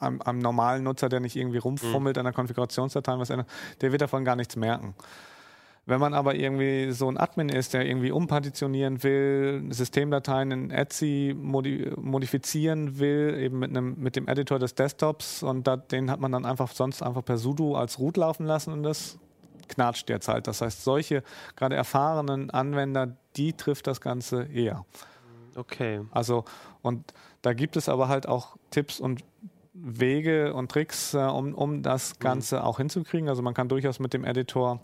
am, 0.00 0.20
am 0.22 0.38
normalen 0.38 0.82
Nutzer, 0.82 1.08
der 1.08 1.20
nicht 1.20 1.36
irgendwie 1.36 1.58
rumfummelt 1.58 2.18
an 2.18 2.24
der 2.24 2.32
Konfigurationsdatei, 2.32 3.18
was 3.18 3.30
ändert, 3.30 3.48
der 3.80 3.92
wird 3.92 4.02
davon 4.02 4.24
gar 4.24 4.36
nichts 4.36 4.56
merken. 4.56 4.94
Wenn 5.86 5.98
man 5.98 6.14
aber 6.14 6.34
irgendwie 6.34 6.92
so 6.92 7.08
ein 7.08 7.16
Admin 7.16 7.48
ist, 7.48 7.74
der 7.74 7.86
irgendwie 7.86 8.10
umpartitionieren 8.10 9.02
will, 9.02 9.64
Systemdateien 9.70 10.50
in 10.50 10.70
Etsy 10.70 11.34
modi 11.36 11.90
modifizieren 11.96 12.98
will, 12.98 13.36
eben 13.38 13.58
mit, 13.58 13.70
einem, 13.70 13.96
mit 13.98 14.14
dem 14.14 14.28
Editor 14.28 14.58
des 14.58 14.74
Desktops 14.74 15.42
und 15.42 15.66
da, 15.66 15.76
den 15.76 16.10
hat 16.10 16.20
man 16.20 16.32
dann 16.32 16.44
einfach 16.44 16.70
sonst 16.72 17.02
einfach 17.02 17.24
per 17.24 17.38
sudo 17.38 17.76
als 17.76 17.98
root 17.98 18.18
laufen 18.18 18.46
lassen 18.46 18.72
und 18.72 18.82
das 18.82 19.18
knatscht 19.68 20.10
jetzt 20.10 20.28
halt. 20.28 20.46
Das 20.46 20.60
heißt, 20.60 20.84
solche 20.84 21.22
gerade 21.56 21.76
erfahrenen 21.76 22.50
Anwender, 22.50 23.16
die 23.36 23.54
trifft 23.54 23.86
das 23.86 24.00
Ganze 24.00 24.44
eher. 24.44 24.84
Okay. 25.56 26.02
Also, 26.10 26.44
und 26.82 27.12
da 27.42 27.52
gibt 27.52 27.76
es 27.76 27.88
aber 27.88 28.08
halt 28.08 28.28
auch 28.28 28.56
Tipps 28.70 29.00
und 29.00 29.24
Wege 29.72 30.54
und 30.54 30.70
Tricks, 30.70 31.14
äh, 31.14 31.18
um, 31.18 31.54
um 31.54 31.82
das 31.82 32.18
Ganze 32.18 32.64
auch 32.64 32.78
hinzukriegen. 32.78 33.28
Also 33.28 33.42
man 33.42 33.54
kann 33.54 33.68
durchaus 33.68 33.98
mit 33.98 34.12
dem 34.12 34.24
Editor 34.24 34.80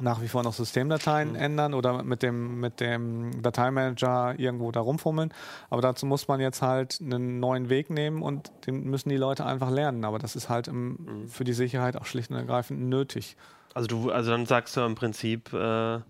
nach 0.00 0.22
wie 0.22 0.28
vor 0.28 0.42
noch 0.42 0.52
Systemdateien 0.52 1.34
ändern 1.34 1.74
oder 1.74 2.02
mit 2.02 2.22
dem, 2.22 2.60
mit 2.60 2.80
dem 2.80 3.42
Dateimanager 3.42 4.34
irgendwo 4.38 4.72
da 4.72 4.80
rumfummeln. 4.80 5.32
Aber 5.68 5.82
dazu 5.82 6.06
muss 6.06 6.28
man 6.28 6.40
jetzt 6.40 6.62
halt 6.62 7.00
einen 7.00 7.40
neuen 7.40 7.68
Weg 7.68 7.90
nehmen 7.90 8.22
und 8.22 8.50
den 8.66 8.84
müssen 8.84 9.10
die 9.10 9.16
Leute 9.16 9.44
einfach 9.44 9.70
lernen. 9.70 10.04
Aber 10.04 10.18
das 10.18 10.36
ist 10.36 10.48
halt 10.48 10.68
im, 10.68 11.28
für 11.28 11.44
die 11.44 11.52
Sicherheit 11.52 11.96
auch 11.96 12.06
schlicht 12.06 12.30
und 12.30 12.36
ergreifend 12.36 12.80
nötig. 12.80 13.36
Also 13.74 13.86
du, 13.86 14.10
also 14.10 14.30
dann 14.30 14.46
sagst 14.46 14.76
du 14.76 14.80
im 14.80 14.94
Prinzip 14.94 15.52
äh, 15.52 16.00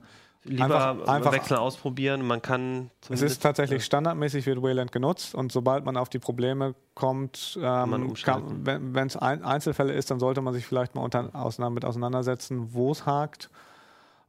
lieber 0.44 0.64
Einfach- 0.64 1.08
einfach- 1.08 1.32
Wechsel 1.32 1.56
ausprobieren. 1.56 2.26
Man 2.26 2.42
kann 2.42 2.90
Es 3.08 3.22
ist 3.22 3.42
tatsächlich 3.42 3.84
standardmäßig 3.84 4.46
wird 4.46 4.62
Wayland 4.62 4.92
genutzt 4.92 5.34
und 5.34 5.52
sobald 5.52 5.84
man 5.84 5.96
auf 5.96 6.08
die 6.08 6.18
Probleme 6.18 6.74
kommt, 6.94 7.58
ähm, 7.62 8.14
kann, 8.22 8.64
wenn 8.64 9.06
es 9.06 9.16
ein, 9.16 9.44
Einzelfälle 9.44 9.92
ist, 9.92 10.10
dann 10.10 10.20
sollte 10.20 10.40
man 10.40 10.54
sich 10.54 10.66
vielleicht 10.66 10.94
mal 10.94 11.02
unter, 11.02 11.30
auseinander, 11.34 11.74
mit 11.74 11.84
auseinandersetzen, 11.84 12.72
wo 12.72 12.92
es 12.92 13.06
hakt. 13.06 13.50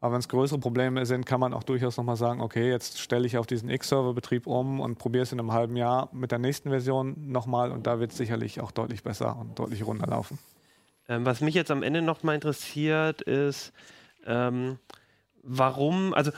Aber 0.03 0.14
wenn 0.14 0.20
es 0.20 0.28
größere 0.30 0.57
Probleme 0.59 1.05
sind, 1.05 1.28
kann 1.28 1.39
man 1.39 1.53
auch 1.53 1.62
durchaus 1.62 1.95
nochmal 1.95 2.16
sagen, 2.16 2.41
okay, 2.41 2.68
jetzt 2.70 2.99
stelle 2.99 3.28
ich 3.28 3.38
auf 3.38 3.45
diesen 3.45 3.70
X-Server-Betrieb 3.70 4.47
um 4.47 4.80
und 4.80 4.97
probiere 4.97 5.22
es 5.24 5.32
in 5.32 5.39
einem 5.39 5.53
halben 5.53 5.78
Jahr 5.78 6.09
mit 6.12 6.32
der 6.32 6.39
nächsten 6.39 6.72
Version 6.72 7.16
nochmal 7.32 7.72
und 7.72 7.86
da 7.86 7.99
wird 7.99 8.12
es 8.12 8.18
sicherlich 8.18 8.62
auch 8.62 8.72
deutlich 8.72 9.03
besser 9.03 9.38
und 9.39 9.59
deutlich 9.59 9.86
runder 9.86 10.07
laufen. 10.07 10.39
Ähm, 11.07 11.24
was 11.24 11.41
mich 11.41 11.53
jetzt 11.53 11.70
am 11.70 11.84
Ende 11.84 12.01
noch 12.01 12.24
mal 12.24 12.34
interessiert, 12.34 13.22
ist, 13.22 13.74
ähm, 14.26 14.80
warum, 15.44 16.14
also 16.14 16.32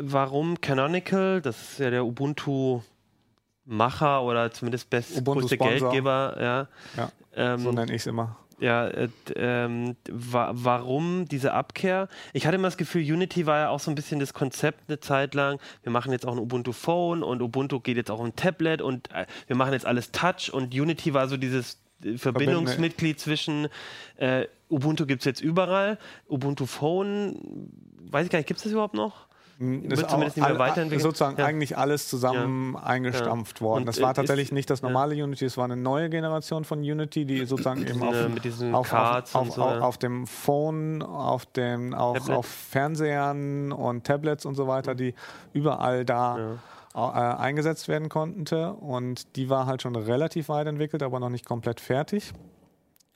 warum 0.00 0.60
Canonical, 0.60 1.40
das 1.40 1.72
ist 1.72 1.78
ja 1.78 1.90
der 1.90 2.04
Ubuntu-Macher 2.04 4.22
oder 4.22 4.50
zumindest 4.50 4.90
best, 4.90 5.16
Ubuntu 5.16 5.42
größte. 5.42 5.58
Geldgeber, 5.58 6.36
ja. 6.40 6.68
Ja, 6.96 7.12
Ähm, 7.34 7.60
so 7.60 7.70
nenne 7.72 7.94
ich 7.94 8.02
es 8.02 8.06
immer. 8.06 8.36
Ja, 8.60 8.88
äh, 8.88 9.08
ähm, 9.36 9.94
wa 10.10 10.50
warum 10.52 11.26
diese 11.28 11.52
Abkehr? 11.52 12.08
Ich 12.32 12.44
hatte 12.44 12.56
immer 12.56 12.66
das 12.66 12.76
Gefühl, 12.76 13.02
Unity 13.02 13.46
war 13.46 13.58
ja 13.58 13.68
auch 13.68 13.78
so 13.78 13.88
ein 13.90 13.94
bisschen 13.94 14.18
das 14.18 14.34
Konzept 14.34 14.88
eine 14.88 14.98
Zeit 14.98 15.34
lang. 15.34 15.60
Wir 15.84 15.92
machen 15.92 16.10
jetzt 16.10 16.26
auch 16.26 16.32
ein 16.32 16.40
Ubuntu 16.40 16.72
Phone 16.72 17.22
und 17.22 17.40
Ubuntu 17.40 17.78
geht 17.78 17.96
jetzt 17.96 18.10
auch 18.10 18.20
ein 18.20 18.34
Tablet 18.34 18.82
und 18.82 19.12
äh, 19.12 19.26
wir 19.46 19.54
machen 19.54 19.74
jetzt 19.74 19.86
alles 19.86 20.10
Touch 20.10 20.52
und 20.52 20.74
Unity 20.74 21.14
war 21.14 21.28
so 21.28 21.36
dieses 21.36 21.78
äh, 22.02 22.18
Verbindungsmitglied 22.18 23.20
zwischen 23.20 23.68
äh, 24.16 24.46
Ubuntu 24.68 25.06
gibt 25.06 25.22
es 25.22 25.24
jetzt 25.24 25.40
überall, 25.40 25.96
Ubuntu 26.28 26.66
Phone, 26.66 27.70
weiß 28.10 28.26
ich 28.26 28.30
gar 28.30 28.38
nicht, 28.38 28.46
gibt 28.46 28.58
es 28.58 28.64
das 28.64 28.72
überhaupt 28.72 28.94
noch? 28.94 29.26
Ist 29.60 29.90
Wird 29.90 30.04
auch 30.04 30.08
zumindest 30.10 30.36
nicht 30.36 30.46
mehr 30.48 30.58
weiterentwickelt. 30.60 31.02
Sozusagen 31.02 31.36
Ja. 31.36 31.44
eigentlich 31.46 31.76
alles 31.76 32.06
zusammen 32.08 32.76
eingestampft 32.76 33.60
worden. 33.60 33.80
Und, 33.80 33.86
Das 33.86 33.98
äh, 33.98 34.02
war 34.02 34.10
ist- 34.12 34.16
tatsächlich 34.16 34.52
nicht 34.52 34.70
das 34.70 34.82
ja. 34.82 34.88
normale 34.88 35.16
Unity, 35.20 35.46
es 35.46 35.56
war 35.56 35.64
eine 35.64 35.76
neue 35.76 36.08
Generation 36.10 36.62
von 36.64 36.78
Unity, 36.78 37.24
die 37.24 37.44
sozusagen 37.44 37.84
eben 37.84 38.00
auf, 38.00 38.14
Äh, 38.14 38.28
mit 38.28 38.44
diesen 38.44 38.72
auf, 38.72 38.92
auf, 38.92 39.34
auf, 39.34 39.50
so, 39.50 39.62
auf, 39.64 39.94
ja. 39.94 39.98
dem 39.98 40.28
Phone, 40.28 41.02
auf 41.02 41.44
dem, 41.46 41.92
auch 41.92 42.28
auf 42.28 42.46
Fernsehern 42.46 43.72
und 43.72 44.04
Tablets 44.04 44.46
und 44.46 44.54
so 44.54 44.68
weiter, 44.68 44.94
die 44.94 45.14
überall 45.52 46.04
da 46.04 46.58
äh, 46.94 46.98
eingesetzt 47.00 47.88
werden 47.88 48.08
konnte. 48.08 48.72
Und 48.74 49.34
die 49.36 49.50
war 49.50 49.66
halt 49.66 49.82
schon 49.82 49.96
relativ 49.96 50.48
weit 50.48 50.68
entwickelt, 50.68 51.02
aber 51.02 51.18
noch 51.18 51.30
nicht 51.30 51.44
komplett 51.44 51.80
fertig. 51.80 52.32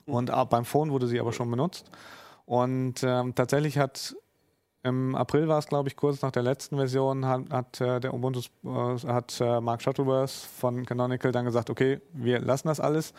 Und 0.05 0.29
auch 0.31 0.47
beim 0.47 0.65
Phone 0.65 0.91
wurde 0.91 1.07
sie 1.07 1.21
aber 1.21 1.31
schon 1.31 1.49
benutzt. 1.49 1.89
Und 2.45 2.95
ähm, 3.03 3.33
tatsächlich 3.35 3.77
hat 3.77 4.15
im 4.83 5.15
April 5.15 5.47
war 5.47 5.59
es, 5.59 5.67
glaube 5.67 5.87
ich, 5.89 5.95
kurz 5.95 6.21
nach 6.21 6.31
der 6.31 6.43
letzten 6.43 6.75
Version, 6.75 7.25
hat, 7.25 7.49
hat 7.49 7.81
äh, 7.81 7.99
der 7.99 8.13
Ubuntu, 8.13 8.41
äh, 8.65 8.69
hat 9.07 9.39
äh, 9.39 9.61
Mark 9.61 9.81
Shuttleworth 9.81 10.29
von 10.31 10.85
Canonical 10.85 11.31
dann 11.31 11.45
gesagt, 11.45 11.69
okay, 11.69 11.99
wir 12.13 12.39
lassen 12.39 12.67
das 12.67 12.79
alles. 12.79 13.13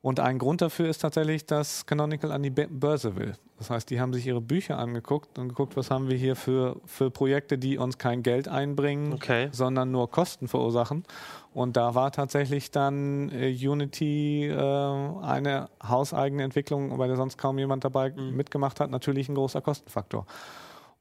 Und 0.00 0.18
ein 0.18 0.38
Grund 0.38 0.60
dafür 0.60 0.88
ist 0.88 0.98
tatsächlich, 0.98 1.46
dass 1.46 1.86
Canonical 1.86 2.32
an 2.32 2.42
die 2.42 2.50
Börse 2.50 3.14
will. 3.14 3.34
Das 3.58 3.70
heißt, 3.70 3.88
die 3.88 4.00
haben 4.00 4.12
sich 4.12 4.26
ihre 4.26 4.40
Bücher 4.40 4.76
angeguckt 4.76 5.38
und 5.38 5.48
geguckt, 5.50 5.76
was 5.76 5.92
haben 5.92 6.08
wir 6.08 6.16
hier 6.16 6.34
für, 6.34 6.80
für 6.86 7.12
Projekte, 7.12 7.56
die 7.56 7.78
uns 7.78 7.98
kein 7.98 8.24
Geld 8.24 8.48
einbringen, 8.48 9.12
Okay. 9.12 9.48
sondern 9.52 9.92
nur 9.92 10.10
Kosten 10.10 10.48
verursachen. 10.48 11.04
Und 11.54 11.76
da 11.76 11.94
war 11.94 12.10
tatsächlich 12.10 12.72
dann 12.72 13.30
äh, 13.30 13.52
Unity 13.52 14.48
äh, 14.48 14.56
eine 14.56 15.68
hauseigene 15.86 16.42
Entwicklung, 16.42 16.98
weil 16.98 17.08
da 17.08 17.14
sonst 17.14 17.38
kaum 17.38 17.56
jemand 17.58 17.84
dabei 17.84 18.10
mitgemacht 18.10 18.80
hat, 18.80 18.90
natürlich 18.90 19.28
ein 19.28 19.36
großer 19.36 19.60
Kostenfaktor. 19.60 20.26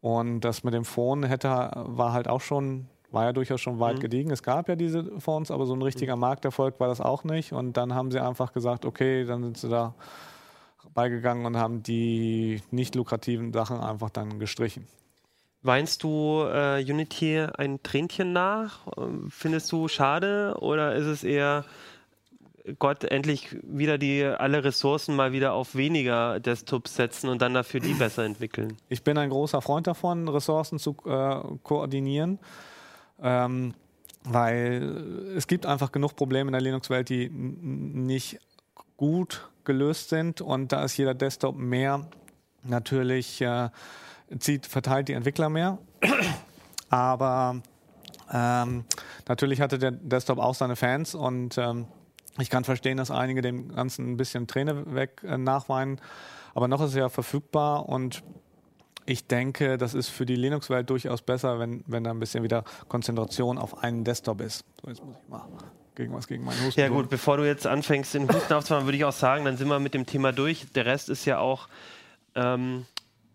Und 0.02 0.42
das 0.42 0.64
mit 0.64 0.74
dem 0.74 0.84
Phone 0.84 1.24
hätte, 1.24 1.48
war 1.48 2.12
halt 2.12 2.28
auch 2.28 2.42
schon, 2.42 2.88
war 3.12 3.26
ja 3.26 3.34
durchaus 3.34 3.62
schon 3.62 3.80
weit 3.80 4.00
gediegen. 4.00 4.32
Es 4.32 4.42
gab 4.42 4.68
ja 4.68 4.76
diese 4.76 5.20
Phones, 5.20 5.52
aber 5.52 5.68
so 5.68 5.76
ein 5.76 5.82
richtiger 5.82 6.16
Markterfolg 6.16 6.80
war 6.80 6.88
das 6.88 7.00
auch 7.00 7.24
nicht. 7.24 7.54
Und 7.54 7.78
dann 7.78 7.94
haben 7.94 8.10
sie 8.12 8.20
einfach 8.20 8.52
gesagt, 8.52 8.86
okay, 8.86 9.26
dann 9.26 9.44
sind 9.44 9.58
sie 9.58 9.70
da 9.70 9.94
beigegangen 10.94 11.46
und 11.46 11.56
haben 11.58 11.84
die 11.84 12.62
nicht 12.72 12.96
lukrativen 12.96 13.54
Sachen 13.54 13.80
einfach 13.80 14.10
dann 14.10 14.40
gestrichen. 14.40 14.88
Weinst 15.64 16.02
du 16.02 16.44
äh, 16.52 16.84
Unity 16.84 17.40
ein 17.40 17.84
Tränchen 17.84 18.34
nach? 18.34 18.88
Ähm, 18.98 19.30
Findest 19.30 19.72
du 19.72 19.88
schade 19.88 20.56
oder 20.60 20.96
ist 20.96 21.06
es 21.06 21.24
eher 21.24 21.66
Gott 22.80 23.04
endlich 23.04 23.58
wieder 23.64 23.98
die 23.98 24.24
alle 24.24 24.64
Ressourcen 24.64 25.16
mal 25.16 25.32
wieder 25.32 25.54
auf 25.54 25.76
weniger 25.76 26.40
Desktops 26.40 26.96
setzen 26.96 27.30
und 27.30 27.42
dann 27.42 27.54
dafür 27.54 27.80
die 27.80 27.94
besser 27.94 28.24
entwickeln? 28.24 28.78
Ich 28.90 29.04
bin 29.04 29.18
ein 29.18 29.30
großer 29.30 29.62
Freund 29.62 29.88
davon, 29.88 30.28
Ressourcen 30.28 30.78
zu 30.78 30.96
äh, 31.06 31.40
koordinieren, 31.64 32.40
ähm, 33.22 33.74
weil 34.24 35.34
es 35.36 35.48
gibt 35.48 35.66
einfach 35.66 35.92
genug 35.92 36.16
Probleme 36.16 36.50
in 36.50 36.54
der 36.54 36.62
Linux-Welt, 36.62 37.10
die 37.10 37.30
nicht 37.30 38.40
gut 38.98 39.50
gelöst 39.64 40.10
sind 40.10 40.42
und 40.42 40.72
da 40.72 40.84
ist 40.84 40.98
jeder 40.98 41.14
Desktop 41.14 41.56
mehr 41.58 42.08
natürlich 42.64 43.42
äh, 43.42 43.70
zieht, 44.40 44.68
verteilt 44.68 45.08
die 45.08 45.14
Entwickler 45.14 45.50
mehr. 45.50 45.80
Aber 46.90 47.62
ähm, 48.32 48.86
natürlich 49.28 49.62
hatte 49.62 49.80
der 49.80 49.92
Desktop 49.92 50.38
auch 50.40 50.56
seine 50.56 50.76
Fans 50.76 51.16
und 51.16 51.58
ähm, 51.58 51.88
ich 52.40 52.50
kann 52.50 52.64
verstehen, 52.64 52.98
dass 52.98 53.12
einige 53.12 53.42
dem 53.42 53.76
Ganzen 53.76 54.12
ein 54.12 54.18
bisschen 54.18 54.48
Träne 54.48 54.94
weg 54.94 55.22
äh, 55.24 55.38
nachweinen. 55.38 56.00
Aber 56.54 56.68
noch 56.68 56.82
ist 56.82 56.90
es 56.90 56.96
ja 56.96 57.10
verfügbar 57.10 57.88
und 57.88 58.24
ich 59.06 59.28
denke, 59.28 59.78
das 59.78 59.94
ist 59.94 60.10
für 60.10 60.26
die 60.26 60.36
Linux-Welt 60.36 60.90
durchaus 60.90 61.22
besser, 61.22 61.60
wenn, 61.60 61.84
wenn 61.88 62.04
da 62.04 62.12
ein 62.12 62.20
bisschen 62.20 62.44
wieder 62.44 62.64
Konzentration 62.88 63.58
auf 63.58 63.84
einen 63.84 64.04
Desktop 64.04 64.42
ist. 64.42 64.64
So, 64.82 64.90
jetzt 64.90 65.04
muss 65.04 65.16
ich 65.22 65.30
mal 65.30 65.48
gegen 65.96 66.14
was 66.14 66.28
gegen 66.28 66.44
meinen 66.44 66.64
Husten 66.66 66.80
Ja 66.80 66.88
gut, 66.88 67.10
bevor 67.10 67.38
du 67.38 67.46
jetzt 67.46 67.68
anfängst, 67.68 68.14
den 68.14 68.32
Husten 68.32 68.54
aufzumachen, 68.54 68.88
würde 68.88 68.98
ich 68.98 69.06
auch 69.06 69.12
sagen, 69.12 69.46
dann 69.46 69.58
sind 69.58 69.68
wir 69.68 69.80
mit 69.80 69.94
dem 69.94 70.06
Thema 70.06 70.32
durch. 70.32 70.72
Der 70.74 70.86
Rest 70.86 71.10
ist 71.10 71.26
ja 71.26 71.40
auch 71.40 71.68
ähm, 72.36 72.86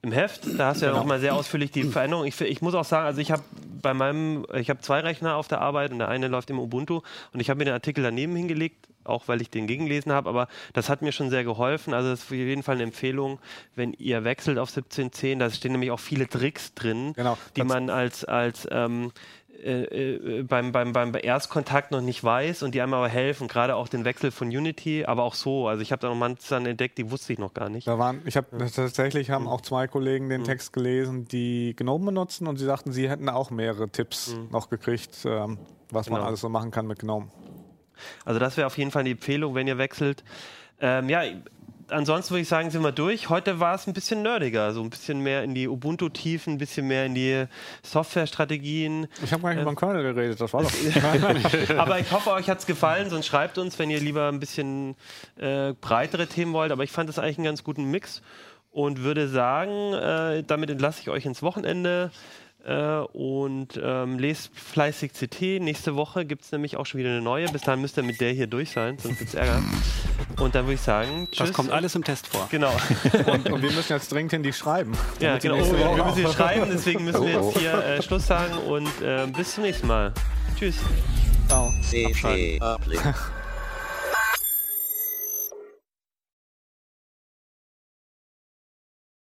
im 0.07 0.13
Heft. 0.13 0.43
Da 0.59 0.69
hast 0.69 0.81
du 0.81 0.87
ja 0.87 0.93
Genau. 0.93 1.03
noch 1.03 1.09
mal 1.09 1.21
sehr 1.21 1.35
ausführlich 1.35 1.71
die 1.73 1.85
Veränderung. 1.85 2.25
Ich, 2.27 2.41
ich 2.41 2.63
muss 2.63 2.75
auch 2.75 2.85
sagen, 2.85 3.07
also 3.07 3.21
ich 3.21 3.31
habe 3.31 3.43
bei 3.83 3.93
meinem, 3.95 4.47
ich 4.55 4.71
habe 4.71 4.81
zwei 4.81 5.01
Rechner 5.01 5.37
auf 5.37 5.49
der 5.49 5.61
Arbeit 5.61 5.93
und 5.93 5.99
der 5.99 6.09
eine 6.09 6.29
läuft 6.29 6.49
im 6.51 6.59
Ubuntu 6.59 7.03
und 7.33 7.41
ich 7.41 7.51
habe 7.51 7.59
mir 7.59 7.65
den 7.67 7.75
Artikel 7.75 8.03
daneben 8.03 8.35
hingelegt, 8.35 8.89
auch 9.05 9.29
weil 9.29 9.41
ich 9.43 9.51
den 9.51 9.67
gegengelesen 9.67 10.13
habe, 10.13 10.29
aber 10.29 10.49
das 10.73 10.89
hat 10.89 11.03
mir 11.03 11.13
schon 11.13 11.31
sehr 11.31 11.45
geholfen. 11.45 11.95
Also 11.95 12.11
das 12.11 12.21
ist 12.21 12.27
auf 12.27 12.33
jeden 12.33 12.63
Fall 12.63 12.77
eine 12.77 12.85
Empfehlung, 12.85 13.39
wenn 13.77 13.93
ihr 13.93 14.25
wechselt 14.25 14.59
auf 14.59 14.71
17.10. 14.71 15.39
Da 15.39 15.51
stehen 15.51 15.73
nämlich 15.73 15.91
auch 15.93 16.01
viele 16.01 16.29
Tricks 16.29 16.75
drin, 16.75 17.13
Genau. 17.15 17.37
die 17.57 17.63
man 17.63 17.91
als, 17.91 18.25
als 18.25 18.67
ähm, 18.71 19.13
äh, 19.63 20.39
äh, 20.39 20.43
beim, 20.43 20.73
beim, 20.73 20.93
beim 20.93 21.13
Erstkontakt 21.15 21.91
noch 21.91 22.01
nicht 22.01 22.23
weiß 22.23 22.63
und 22.63 22.75
die 22.75 22.83
einem 22.83 22.95
aber 22.95 23.09
helfen, 23.09 23.49
gerade 23.49 23.77
auch 23.77 23.89
den 23.89 24.05
Wechsel 24.05 24.31
von 24.31 24.49
Unity, 24.49 25.05
aber 25.05 25.23
auch 25.25 25.35
so. 25.35 25.69
Also 25.69 25.83
ich 25.83 25.93
habe 25.93 26.01
da 26.01 26.09
noch 26.09 26.15
manche 26.17 26.55
entdeckt, 26.57 26.99
die 26.99 27.11
wusste 27.11 27.33
ich 27.33 27.39
noch 27.39 27.55
gar 27.55 27.69
nicht. 27.69 27.87
Da 27.87 27.99
waren, 27.99 28.23
ich 28.25 28.37
habe 28.37 28.47
tatsächlich 28.59 29.29
Mhm. 29.29 29.33
haben 29.33 29.49
auch 29.49 29.61
zwei 29.61 29.87
Kollegen 29.89 30.29
den 30.29 30.45
Text 30.45 30.73
gelesen, 30.73 31.27
die 31.29 31.75
GNOME 31.77 32.07
benutzen 32.07 32.47
und 32.47 32.57
sie 32.59 32.65
sagten, 32.65 32.93
sie 32.93 33.09
hätten 33.09 33.29
auch 33.29 33.51
mehrere 33.51 33.89
Tipps 33.89 34.37
noch 34.51 34.69
gekriegt, 34.71 35.25
ähm, 35.25 35.59
was 35.91 36.07
man 36.09 36.15
Mhm. 36.15 36.21
Genau. 36.21 36.27
alles 36.29 36.41
so 36.41 36.49
machen 36.49 36.71
kann 36.71 36.87
mit 36.87 36.99
GNOME. 36.99 37.29
Also 38.25 38.39
das 38.41 38.57
wäre 38.57 38.67
auf 38.67 38.77
jeden 38.77 38.91
Fall 38.91 39.05
die 39.05 39.13
Empfehlung, 39.13 39.55
wenn 39.55 39.67
ihr 39.67 39.79
wechselt. 39.79 40.23
Ähm, 40.81 41.09
ja, 41.09 41.23
ansonsten 41.89 42.32
würde 42.32 42.43
ich 42.43 42.49
sagen, 42.49 42.70
sind 42.70 42.82
wir 42.82 42.93
durch. 42.93 43.28
Heute 43.28 43.61
war 43.61 43.74
es 43.74 43.87
ein 43.87 43.93
bisschen 43.93 44.22
nerdiger, 44.22 44.72
so 44.72 44.82
ein 44.82 44.91
bisschen 44.91 45.20
mehr 45.20 45.43
in 45.43 45.55
die 45.55 45.68
Ubuntu-Tiefen, 45.68 46.55
ein 46.55 46.59
bisschen 46.59 46.87
mehr 46.87 47.07
in 47.07 47.14
die 47.14 47.45
Software-Strategien. 47.82 49.07
Ich 49.22 49.32
habe 49.32 49.43
gar 49.43 49.51
nicht 49.55 49.62
über 49.62 49.72
den 49.72 49.76
Kernel 49.76 50.03
geredet, 50.14 50.41
das 50.41 50.53
war 50.53 50.62
doch. 50.62 50.72
Aber 51.78 51.99
ich 51.99 52.11
hoffe, 52.12 52.32
euch 52.32 52.49
hat 52.49 52.59
es 52.59 52.66
gefallen, 52.66 53.11
sonst 53.11 53.26
schreibt 53.26 53.59
uns, 53.59 53.78
wenn 53.78 53.91
ihr 53.91 54.01
lieber 54.01 54.28
ein 54.28 54.41
bisschen 54.41 54.97
äh, 55.37 55.72
breitere 55.80 56.26
Themen 56.26 56.53
wollt. 56.53 56.72
Aber 56.72 56.84
ich 56.84 56.93
fand 56.93 57.09
das 57.09 57.18
eigentlich 57.18 57.39
einen 57.39 57.47
ganz 57.47 57.64
guten 57.64 57.84
Mix. 57.91 58.22
und 58.76 59.03
würde 59.03 59.26
sagen, 59.26 59.95
äh, 59.95 60.43
damit 60.43 60.68
entlasse 60.68 61.01
ich 61.01 61.09
euch 61.09 61.24
ins 61.24 61.43
Wochenende. 61.43 62.11
Äh, 62.67 62.99
und 63.17 63.81
ähm, 63.81 64.19
lest 64.19 64.51
fleißig 64.59 65.12
CT. 65.12 65.41
Nächste 65.62 65.95
Woche 65.95 66.25
gibt 66.25 66.43
es 66.45 66.51
nämlich 66.51 66.77
auch 66.77 66.85
schon 66.85 66.99
wieder 66.99 67.11
eine 67.11 67.21
neue. 67.23 67.47
Bis 67.49 67.62
dahin 67.62 67.81
müsst 67.81 67.97
ihr 67.97 68.03
mit 68.03 68.21
der 68.21 68.33
hier 68.33 68.49
durch 68.49 68.73
sein, 68.73 68.99
sonst 68.99 69.19
gibt 69.19 69.29
es 69.29 69.35
Ärger. 69.37 69.62
Und 70.41 70.57
dann 70.57 70.64
würde 70.64 70.75
ich 70.75 70.81
sagen, 70.81 71.29
tschüss. 71.31 71.47
Das 71.47 71.53
kommt 71.53 71.71
alles 71.71 71.95
im 71.95 72.03
Test 72.03 72.27
vor. 72.27 72.49
Genau. 72.51 72.73
Und, 73.27 73.49
und 73.51 73.62
wir 73.62 73.71
müssen 73.71 73.93
jetzt 73.93 74.11
dringend 74.12 74.33
hin 74.33 74.43
die 74.43 74.53
schreiben. 74.53 74.93
ja, 75.21 75.39
die 75.39 75.47
genau. 75.49 75.61
Oh, 75.62 75.73
wir 75.97 76.05
müssen 76.05 76.14
hier 76.17 76.29
auch- 76.29 76.35
schreiben, 76.35 76.67
deswegen 76.73 77.05
müssen 77.05 77.25
wir 77.25 77.41
Oh, 77.41 77.51
jetzt 77.51 77.59
hier 77.61 77.73
äh, 77.85 78.03
Schluss 78.03 78.27
sagen 78.27 78.55
und 78.67 78.89
äh, 79.01 79.27
bis 79.29 79.55
zum 79.55 79.62
nächsten 79.64 79.87
Mal. 79.87 80.12
Tschüss. 80.59 80.77
Ciao. 81.49 81.71
Uplink. 82.75 83.14